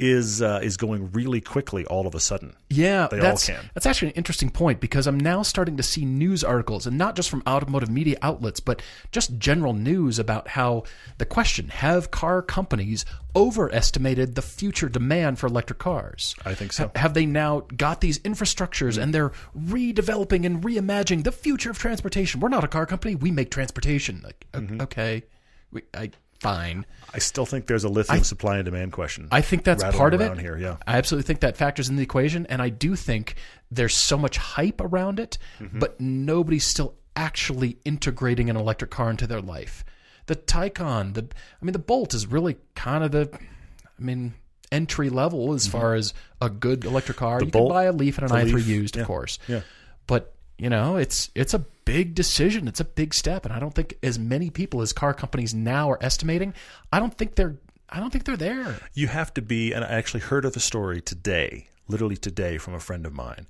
is 0.00 0.40
uh, 0.42 0.60
is 0.62 0.76
going 0.76 1.10
really 1.12 1.40
quickly 1.40 1.84
all 1.86 2.06
of 2.06 2.14
a 2.14 2.20
sudden. 2.20 2.56
Yeah, 2.68 3.06
They 3.10 3.18
all 3.18 3.22
that's 3.22 3.46
can. 3.46 3.70
that's 3.74 3.86
actually 3.86 4.08
an 4.08 4.14
interesting 4.14 4.50
point 4.50 4.80
because 4.80 5.06
I'm 5.06 5.18
now 5.20 5.42
starting 5.42 5.76
to 5.76 5.82
see 5.82 6.04
news 6.04 6.42
articles, 6.42 6.86
and 6.86 6.96
not 6.98 7.16
just 7.16 7.28
from 7.30 7.42
automotive 7.46 7.90
media 7.90 8.16
outlets, 8.22 8.60
but 8.60 8.82
just 9.12 9.38
general 9.38 9.72
news 9.74 10.18
about 10.18 10.48
how 10.48 10.84
the 11.18 11.26
question: 11.26 11.68
Have 11.68 12.10
car 12.10 12.42
companies 12.42 13.04
overestimated 13.36 14.34
the 14.34 14.42
future 14.42 14.88
demand 14.88 15.38
for 15.38 15.46
electric 15.46 15.78
cars? 15.78 16.34
I 16.44 16.54
think 16.54 16.72
so. 16.72 16.84
Ha- 16.84 16.90
have 17.00 17.14
they 17.14 17.26
now 17.26 17.60
got 17.76 18.00
these 18.00 18.18
infrastructures 18.20 19.00
and 19.00 19.12
they're 19.14 19.32
redeveloping 19.56 20.44
and 20.46 20.62
reimagining 20.62 21.24
the 21.24 21.32
future 21.32 21.70
of 21.70 21.78
transportation? 21.78 22.40
We're 22.40 22.48
not 22.48 22.64
a 22.64 22.68
car 22.68 22.86
company; 22.86 23.14
we 23.14 23.30
make 23.30 23.50
transportation. 23.50 24.20
Like, 24.24 24.46
Mm-hmm. 24.52 24.80
okay, 24.82 25.22
we, 25.70 25.82
I 25.94 26.10
fine. 26.40 26.86
I 27.12 27.18
still 27.18 27.46
think 27.46 27.66
there's 27.66 27.84
a 27.84 27.88
lithium 27.88 28.22
supply 28.24 28.56
and 28.56 28.64
demand 28.64 28.92
question. 28.92 29.28
I 29.32 29.40
think 29.40 29.64
that's 29.64 29.82
part 29.96 30.14
of 30.14 30.20
it. 30.20 30.38
here. 30.38 30.56
Yeah, 30.56 30.76
I 30.86 30.96
absolutely 30.98 31.26
think 31.26 31.40
that 31.40 31.56
factors 31.56 31.88
in 31.88 31.96
the 31.96 32.02
equation, 32.02 32.46
and 32.46 32.62
I 32.62 32.68
do 32.68 32.94
think 32.96 33.34
there's 33.70 33.94
so 33.94 34.16
much 34.16 34.36
hype 34.36 34.80
around 34.80 35.18
it, 35.20 35.38
Mm-hmm. 35.60 35.78
but 35.80 36.00
nobody's 36.00 36.66
still 36.66 36.94
actually 37.16 37.76
integrating 37.84 38.48
an 38.48 38.56
electric 38.56 38.90
car 38.90 39.10
into 39.10 39.26
their 39.26 39.40
life. 39.40 39.84
The 40.26 40.36
Taycan, 40.36 41.14
the 41.14 41.26
I 41.60 41.64
mean, 41.64 41.72
the 41.72 41.78
Bolt 41.80 42.14
is 42.14 42.26
really 42.26 42.56
kind 42.76 43.02
of 43.02 43.10
the, 43.10 43.28
I 43.34 44.02
mean, 44.02 44.34
entry 44.70 45.10
level 45.10 45.52
as 45.52 45.66
far 45.66 45.94
as 45.94 46.14
a 46.40 46.48
good 46.48 46.84
electric 46.84 47.16
car. 47.18 47.40
you 47.40 47.46
Mm-hmm. 47.46 47.50
Bolt, 47.50 47.70
can 47.70 47.74
buy 47.74 47.84
a 47.84 47.92
Leaf 47.92 48.18
and 48.18 48.30
an 48.30 48.36
the 48.46 48.52
i3 48.52 48.54
Leaf, 48.54 48.66
used, 48.68 48.96
yeah, 48.96 49.02
of 49.02 49.08
course. 49.08 49.38
yeah. 49.48 49.62
But 50.06 50.32
you 50.58 50.70
know, 50.70 50.96
it's 50.96 51.30
it's 51.34 51.54
a 51.54 51.64
big 51.92 52.14
decision. 52.14 52.68
It's 52.68 52.80
a 52.80 52.84
big 52.84 53.14
step, 53.14 53.44
and 53.44 53.52
I 53.54 53.58
don't 53.58 53.74
think 53.74 53.96
as 54.02 54.18
many 54.18 54.50
people 54.50 54.80
as 54.82 54.92
car 54.92 55.12
companies 55.14 55.54
now 55.54 55.90
are 55.90 55.98
estimating. 56.02 56.54
I 56.92 56.98
don't 57.00 57.16
think 57.16 57.34
they're. 57.34 57.56
I 57.88 57.98
don't 57.98 58.10
think 58.10 58.24
they're 58.24 58.36
there. 58.36 58.78
You 58.94 59.08
have 59.08 59.34
to 59.34 59.42
be, 59.42 59.72
and 59.72 59.84
I 59.84 59.88
actually 59.88 60.20
heard 60.20 60.44
of 60.44 60.56
a 60.56 60.60
story 60.60 61.00
today, 61.00 61.66
literally 61.88 62.16
today, 62.16 62.56
from 62.58 62.74
a 62.74 62.80
friend 62.80 63.04
of 63.04 63.12
mine. 63.12 63.46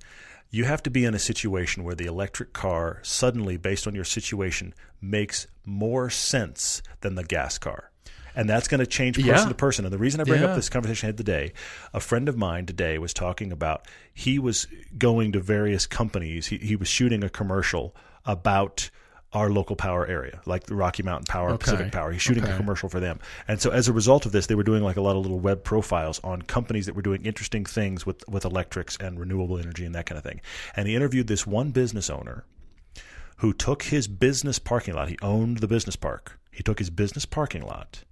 You 0.51 0.64
have 0.64 0.82
to 0.84 0.91
be 0.91 1.05
in 1.05 1.14
a 1.14 1.18
situation 1.18 1.84
where 1.84 1.95
the 1.95 2.07
electric 2.07 2.53
car 2.55 3.01
suddenly, 3.03 3.57
based 3.59 3.86
on 3.86 3.95
your 3.95 4.05
situation, 4.05 4.72
makes 5.01 5.47
more 5.66 6.09
sense 6.11 6.82
than 7.03 7.14
the 7.16 7.22
gas 7.24 7.59
car. 7.59 7.91
And 8.34 8.49
that's 8.49 8.66
going 8.66 8.78
to 8.80 8.86
change 8.86 9.16
person 9.16 9.28
Yeah. 9.28 9.49
to 9.49 9.55
person. 9.55 9.84
And 9.84 9.93
the 9.93 9.99
reason 9.99 10.20
I 10.20 10.24
bring 10.24 10.41
Yeah. 10.41 10.49
up 10.49 10.57
this 10.57 10.68
conversation 10.68 11.07
I 11.07 11.09
had 11.09 11.16
today, 11.18 11.53
a 11.93 12.01
friend 12.01 12.28
of 12.28 12.36
mine 12.36 12.64
today 12.66 12.97
was 12.99 13.12
talking 13.12 13.53
about 13.53 13.86
he 14.14 14.38
was 14.38 14.66
going 14.97 15.32
to 15.32 15.41
various 15.41 15.86
companies. 15.86 16.47
He, 16.47 16.57
he 16.59 16.76
was 16.76 16.88
shooting 16.88 17.22
a 17.22 17.28
commercial 17.28 17.95
about 18.24 18.90
our 19.32 19.48
local 19.48 19.76
power 19.76 20.06
area, 20.06 20.40
like 20.44 20.64
the 20.64 20.74
Rocky 20.74 21.04
Mountain 21.04 21.26
Power, 21.26 21.56
Pacific 21.56 21.92
Power. 21.92 22.10
He's 22.10 22.22
shooting 22.22 22.44
a 22.44 22.56
commercial 22.56 22.88
for 22.88 22.98
them. 22.98 23.20
And 23.46 23.60
so 23.60 23.70
as 23.70 23.86
a 23.86 23.92
result 23.92 24.26
of 24.26 24.32
this, 24.32 24.46
they 24.46 24.56
were 24.56 24.64
doing 24.64 24.82
like 24.82 24.96
a 24.96 25.00
lot 25.00 25.14
of 25.14 25.22
little 25.22 25.38
web 25.38 25.62
profiles 25.62 26.18
on 26.24 26.42
companies 26.42 26.86
that 26.86 26.96
were 26.96 27.02
doing 27.02 27.24
interesting 27.24 27.64
things 27.64 28.04
with, 28.04 28.28
with 28.28 28.44
electrics 28.44 28.96
and 28.98 29.20
renewable 29.20 29.56
energy 29.56 29.84
and 29.84 29.94
that 29.94 30.06
kind 30.06 30.18
of 30.18 30.24
thing. 30.24 30.40
And 30.74 30.88
he 30.88 30.96
interviewed 30.96 31.28
this 31.28 31.46
one 31.46 31.70
business 31.70 32.10
owner 32.10 32.44
who 33.36 33.52
took 33.52 33.84
his 33.84 34.08
business 34.08 34.58
parking 34.58 34.94
lot. 34.94 35.08
He 35.08 35.18
owned 35.22 35.58
the 35.58 35.68
business 35.68 35.96
park. 35.96 36.38
He 36.50 36.60
He 36.60 36.62
took 36.62 36.78
his 36.78 36.90
business 36.90 37.24
parking 37.24 37.62
lot 37.62 38.04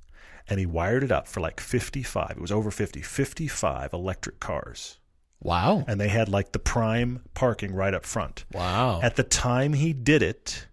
and 0.48 0.58
he 0.58 0.66
wired 0.66 1.04
it 1.04 1.12
up 1.12 1.28
for 1.28 1.40
like 1.40 1.60
55. 1.60 2.30
It 2.30 2.40
was 2.40 2.50
over 2.50 2.70
50, 2.70 3.02
55 3.02 3.92
electric 3.92 4.40
cars. 4.40 4.97
Wow. 5.42 5.84
And 5.86 6.00
they 6.00 6.08
had 6.08 6.28
like 6.28 6.52
the 6.52 6.58
prime 6.58 7.22
parking 7.34 7.72
right 7.74 7.94
up 7.94 8.04
front. 8.04 8.44
Wow. 8.52 9.00
At 9.02 9.16
the 9.16 9.22
time 9.22 9.72
he 9.72 9.92
did 9.92 10.22
it, 10.22 10.66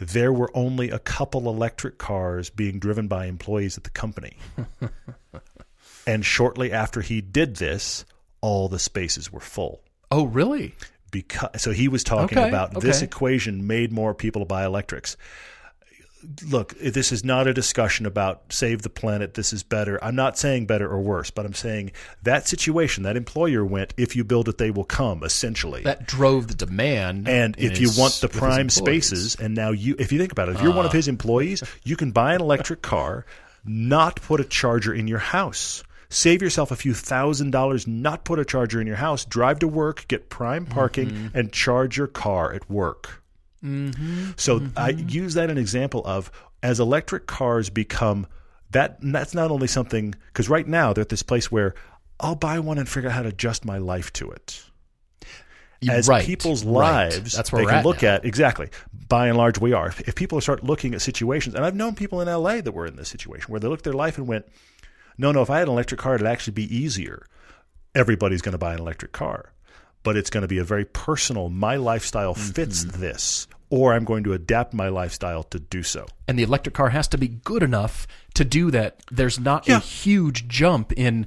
there 0.00 0.32
were 0.32 0.50
only 0.54 0.90
a 0.90 0.98
couple 0.98 1.48
electric 1.48 1.98
cars 1.98 2.50
being 2.50 2.78
driven 2.80 3.06
by 3.06 3.26
employees 3.26 3.78
at 3.78 3.84
the 3.84 3.90
company. 3.90 4.36
and 6.06 6.24
shortly 6.24 6.72
after 6.72 7.00
he 7.00 7.20
did 7.20 7.56
this, 7.56 8.04
all 8.40 8.68
the 8.68 8.78
spaces 8.78 9.32
were 9.32 9.40
full. 9.40 9.80
oh, 10.10 10.24
really? 10.24 10.74
Because 11.12 11.60
so 11.62 11.72
he 11.72 11.88
was 11.88 12.02
talking 12.02 12.38
Okay, 12.38 12.48
about 12.48 12.80
this 12.80 13.02
equation 13.02 13.66
made 13.66 13.92
more 13.92 14.14
people 14.14 14.46
buy 14.46 14.64
electrics. 14.64 15.16
Look, 16.48 16.78
this 16.78 17.10
is 17.12 17.24
not 17.24 17.46
a 17.46 17.54
discussion 17.54 18.06
about 18.06 18.52
save 18.52 18.82
the 18.82 18.88
planet. 18.90 19.34
This 19.34 19.52
is 19.52 19.62
better. 19.62 20.02
I'm 20.04 20.14
not 20.14 20.38
saying 20.38 20.66
better 20.66 20.88
or 20.88 21.00
worse, 21.00 21.30
but 21.30 21.44
I'm 21.44 21.54
saying 21.54 21.92
that 22.22 22.46
situation, 22.46 23.02
that 23.02 23.16
employer 23.16 23.64
went, 23.64 23.92
if 23.96 24.14
you 24.14 24.22
build 24.24 24.48
it, 24.48 24.58
they 24.58 24.70
will 24.70 24.84
come. 24.84 25.24
Essentially, 25.24 25.82
That 25.82 26.06
drove 26.06 26.48
the 26.48 26.54
demand. 26.54 27.28
and 27.28 27.56
if 27.58 27.80
you 27.80 27.90
want 27.96 28.14
the 28.20 28.28
prime 28.28 28.68
spaces, 28.70 29.34
and 29.36 29.54
now 29.54 29.70
you, 29.72 29.96
if 29.98 30.12
you 30.12 30.18
think 30.18 30.32
about 30.32 30.48
it, 30.48 30.56
if 30.56 30.62
you're 30.62 30.74
one 30.74 30.86
of 30.86 30.92
his 30.92 31.08
employees, 31.08 31.62
you 31.84 31.96
can 31.96 32.12
buy 32.12 32.34
an 32.34 32.40
electric 32.40 32.82
car, 32.92 33.26
not 33.64 34.20
put 34.22 34.40
a 34.40 34.44
charger 34.44 34.92
in 34.94 35.08
your 35.08 35.18
house. 35.18 35.82
Save 36.08 36.42
yourself 36.42 36.70
a 36.70 36.76
few 36.76 36.92
thousand 36.92 37.52
dollars, 37.52 37.86
not 37.86 38.24
put 38.24 38.38
a 38.38 38.44
charger 38.44 38.80
in 38.80 38.86
your 38.86 38.96
house, 38.96 39.24
drive 39.24 39.60
to 39.60 39.68
work, 39.68 40.06
get 40.08 40.28
prime 40.28 40.66
parking, 40.66 41.08
Mm-hmm. 41.10 41.38
and 41.38 41.52
charge 41.52 41.96
your 41.96 42.06
car 42.06 42.52
at 42.52 42.68
work. 42.70 43.21
Mm-hmm. 43.64 44.30
So 44.36 44.60
mm-hmm. 44.60 44.78
I 44.78 44.90
use 44.90 45.34
that 45.34 45.50
an 45.50 45.58
example 45.58 46.02
of 46.04 46.30
as 46.62 46.80
electric 46.80 47.26
cars 47.26 47.70
become 47.70 48.26
that. 48.70 48.98
That's 49.00 49.34
not 49.34 49.50
only 49.50 49.66
something 49.66 50.14
because 50.26 50.48
right 50.48 50.66
now 50.66 50.92
they're 50.92 51.02
at 51.02 51.08
this 51.08 51.22
place 51.22 51.50
where 51.52 51.74
I'll 52.20 52.34
buy 52.34 52.58
one 52.58 52.78
and 52.78 52.88
figure 52.88 53.10
out 53.10 53.14
how 53.14 53.22
to 53.22 53.28
adjust 53.28 53.64
my 53.64 53.78
life 53.78 54.12
to 54.14 54.30
it 54.30 54.64
as 55.90 56.08
Right, 56.08 56.24
people's 56.24 56.64
right. 56.64 57.10
lives 57.10 57.34
That's 57.34 57.52
where 57.52 57.64
they 57.64 57.70
can 57.70 57.84
look 57.84 58.02
now. 58.02 58.14
at 58.14 58.24
exactly 58.24 58.68
by 59.08 59.28
and 59.28 59.36
large 59.36 59.58
we 59.58 59.72
are 59.72 59.88
if, 59.88 60.00
if 60.02 60.14
people 60.14 60.40
start 60.40 60.64
looking 60.64 60.94
at 60.94 61.02
situations 61.02 61.54
and 61.54 61.64
i've 61.64 61.74
known 61.74 61.94
people 61.94 62.20
in 62.20 62.28
la 62.28 62.60
that 62.60 62.72
were 62.72 62.86
in 62.86 62.96
this 62.96 63.08
situation 63.08 63.50
where 63.50 63.60
they 63.60 63.68
looked 63.68 63.80
at 63.80 63.84
their 63.84 63.92
life 63.92 64.16
and 64.18 64.26
went 64.26 64.46
no 65.18 65.32
no 65.32 65.42
if 65.42 65.50
i 65.50 65.58
had 65.58 65.68
an 65.68 65.74
electric 65.74 66.00
car 66.00 66.14
it'd 66.14 66.26
actually 66.26 66.52
be 66.52 66.74
easier 66.74 67.26
everybody's 67.94 68.42
going 68.42 68.52
to 68.52 68.58
buy 68.58 68.72
an 68.74 68.80
electric 68.80 69.12
car 69.12 69.51
but 70.02 70.16
it's 70.16 70.30
going 70.30 70.42
to 70.42 70.48
be 70.48 70.58
a 70.58 70.64
very 70.64 70.84
personal 70.84 71.48
my 71.48 71.76
lifestyle 71.76 72.34
fits 72.34 72.84
Mm-hmm. 72.84 73.00
this 73.00 73.46
or 73.70 73.94
i'm 73.94 74.04
going 74.04 74.24
to 74.24 74.32
adapt 74.32 74.74
my 74.74 74.88
lifestyle 74.88 75.42
to 75.44 75.58
do 75.58 75.82
so 75.82 76.06
and 76.28 76.38
the 76.38 76.42
electric 76.42 76.74
car 76.74 76.90
has 76.90 77.08
to 77.08 77.18
be 77.18 77.28
good 77.28 77.62
enough 77.62 78.06
to 78.34 78.44
do 78.44 78.70
that. 78.70 79.00
There's 79.10 79.38
not 79.38 79.68
a 79.68 79.78
huge 79.78 80.48
jump 80.48 80.92
in. 80.92 81.26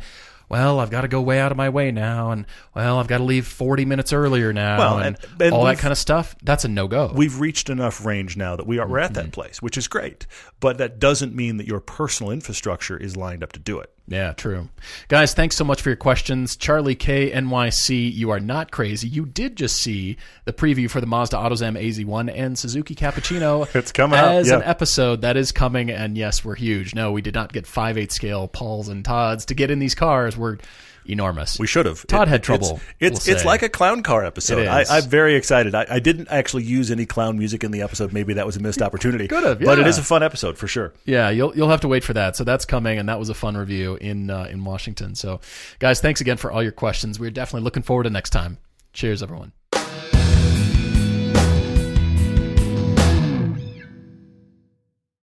Well, 0.50 0.80
I've 0.80 0.90
got 0.90 1.02
to 1.02 1.08
go 1.08 1.22
way 1.22 1.40
out 1.40 1.52
of 1.52 1.58
my 1.58 1.70
way 1.70 1.92
now, 1.92 2.32
and 2.32 2.46
well, 2.76 2.98
I've 3.00 3.08
got 3.08 3.18
to 3.20 3.24
leave 3.24 3.46
40 3.48 3.86
minutes 3.86 4.12
earlier 4.14 4.54
now, 4.54 4.78
Well, 4.80 4.98
and, 5.00 5.18
and- 5.34 5.42
and 5.42 5.54
all 5.54 5.66
that 5.66 5.78
kind 5.80 5.92
of 5.92 5.98
stuff. 6.00 6.36
That's 6.44 6.66
a 6.66 6.68
no 6.68 6.88
go. 6.88 7.12
we've 7.14 7.40
reached 7.40 7.70
enough 7.70 8.04
range 8.06 8.36
now 8.38 8.56
that 8.56 8.66
we 8.66 8.80
are 8.80 8.88
we're 8.88 9.00
at 9.00 9.12
Mm-hmm. 9.14 9.22
that 9.26 9.32
place 9.32 9.62
which 9.62 9.78
is 9.78 9.88
great 9.88 10.26
but 10.60 10.78
that 10.80 10.98
doesn't 11.00 11.36
mean 11.36 11.58
that 11.58 11.68
your 11.68 11.80
personal 11.80 12.32
infrastructure 12.32 12.98
is 12.98 13.16
lined 13.16 13.44
up 13.44 13.52
to 13.54 13.60
do 13.60 13.80
it 13.80 13.92
Yeah, 14.08 14.34
true. 14.34 14.70
Guys, 15.08 15.34
thanks 15.34 15.56
so 15.58 15.64
much 15.64 15.82
for 15.82 15.90
your 15.90 15.96
questions. 15.96 16.56
Charlie 16.56 16.94
K 16.96 17.32
NYC, 17.32 18.14
you 18.14 18.30
are 18.30 18.40
not 18.40 18.70
crazy. 18.70 19.08
You 19.08 19.26
did 19.26 19.56
just 19.56 19.78
see 19.82 20.18
the 20.46 20.54
preview 20.54 20.90
for 20.90 21.02
the 21.02 21.08
Mazda 21.08 21.38
AutoZam 21.38 21.80
AZ1 21.82 22.32
and 22.36 22.58
Suzuki 22.58 22.94
Cappuccino. 22.96 23.68
It's 23.76 23.92
coming 23.92 24.18
out, 24.18 24.36
as 24.36 24.50
yeah. 24.50 24.58
an 24.58 24.64
episode 24.64 25.22
that 25.22 25.38
is 25.38 25.52
coming, 25.52 25.90
and 25.90 26.18
yes, 26.18 26.46
we're 26.46 26.56
huge. 26.56 26.96
No, 26.96 27.12
we 27.12 27.22
did 27.22 27.34
not 27.34 27.52
get 27.52 27.68
five 27.68 27.98
eight 27.98 28.12
scale 28.12 28.48
Pauls 28.48 28.88
and 28.90 29.04
Todds 29.04 29.46
to 29.46 29.54
get 29.54 29.70
in 29.70 29.80
these 29.80 29.96
cars. 29.96 30.38
We're 30.38 30.58
enormous. 31.08 31.60
We 31.60 31.68
should 31.68 31.86
have. 31.86 32.06
Todd 32.08 32.28
had 32.28 32.44
trouble, 32.44 32.80
It's 33.00 33.20
it's, 33.20 33.28
we'll 33.28 33.36
it's 33.36 33.46
like 33.46 33.62
a 33.62 33.70
clown 33.70 34.04
car 34.04 34.26
episode. 34.26 34.60
It 34.60 34.68
I, 34.68 34.86
I'm 34.90 35.04
very 35.04 35.36
excited. 35.36 35.76
I, 35.76 35.86
I 35.90 36.00
didn't 36.00 36.28
actually 36.30 36.64
use 36.64 36.92
any 36.92 37.06
clown 37.06 37.38
music 37.38 37.64
in 37.64 37.72
the 37.72 37.82
episode. 37.82 38.14
Maybe 38.14 38.34
that 38.34 38.46
was 38.46 38.58
a 38.58 38.60
missed 38.60 38.82
opportunity. 38.82 39.28
Could 39.28 39.44
have, 39.44 39.60
But 39.60 39.80
it 39.80 39.88
is 39.88 39.98
a 39.98 40.04
fun 40.04 40.24
episode 40.24 40.58
for 40.58 40.68
sure. 40.68 40.94
Yeah, 41.06 41.30
you'll 41.30 41.56
you'll 41.56 41.70
have 41.70 41.82
to 41.82 41.88
wait 41.88 42.04
for 42.04 42.14
that. 42.14 42.36
So 42.36 42.44
that's 42.44 42.66
coming, 42.66 42.98
and 42.98 43.10
that 43.10 43.20
was 43.20 43.30
a 43.30 43.34
fun 43.34 43.56
review 43.58 43.96
in 43.96 44.30
uh, 44.30 44.48
in 44.50 44.64
Washington. 44.64 45.16
So, 45.16 45.42
guys, 45.80 46.02
thanks 46.02 46.22
again 46.22 46.38
for 46.38 46.52
all 46.52 46.64
your 46.64 46.72
questions. 46.72 47.20
We're 47.20 47.32
definitely 47.32 47.64
looking 47.64 47.84
forward 47.84 48.04
to 48.04 48.10
next 48.10 48.32
time. 48.32 48.58
Cheers, 48.94 49.22
everyone. 49.22 49.52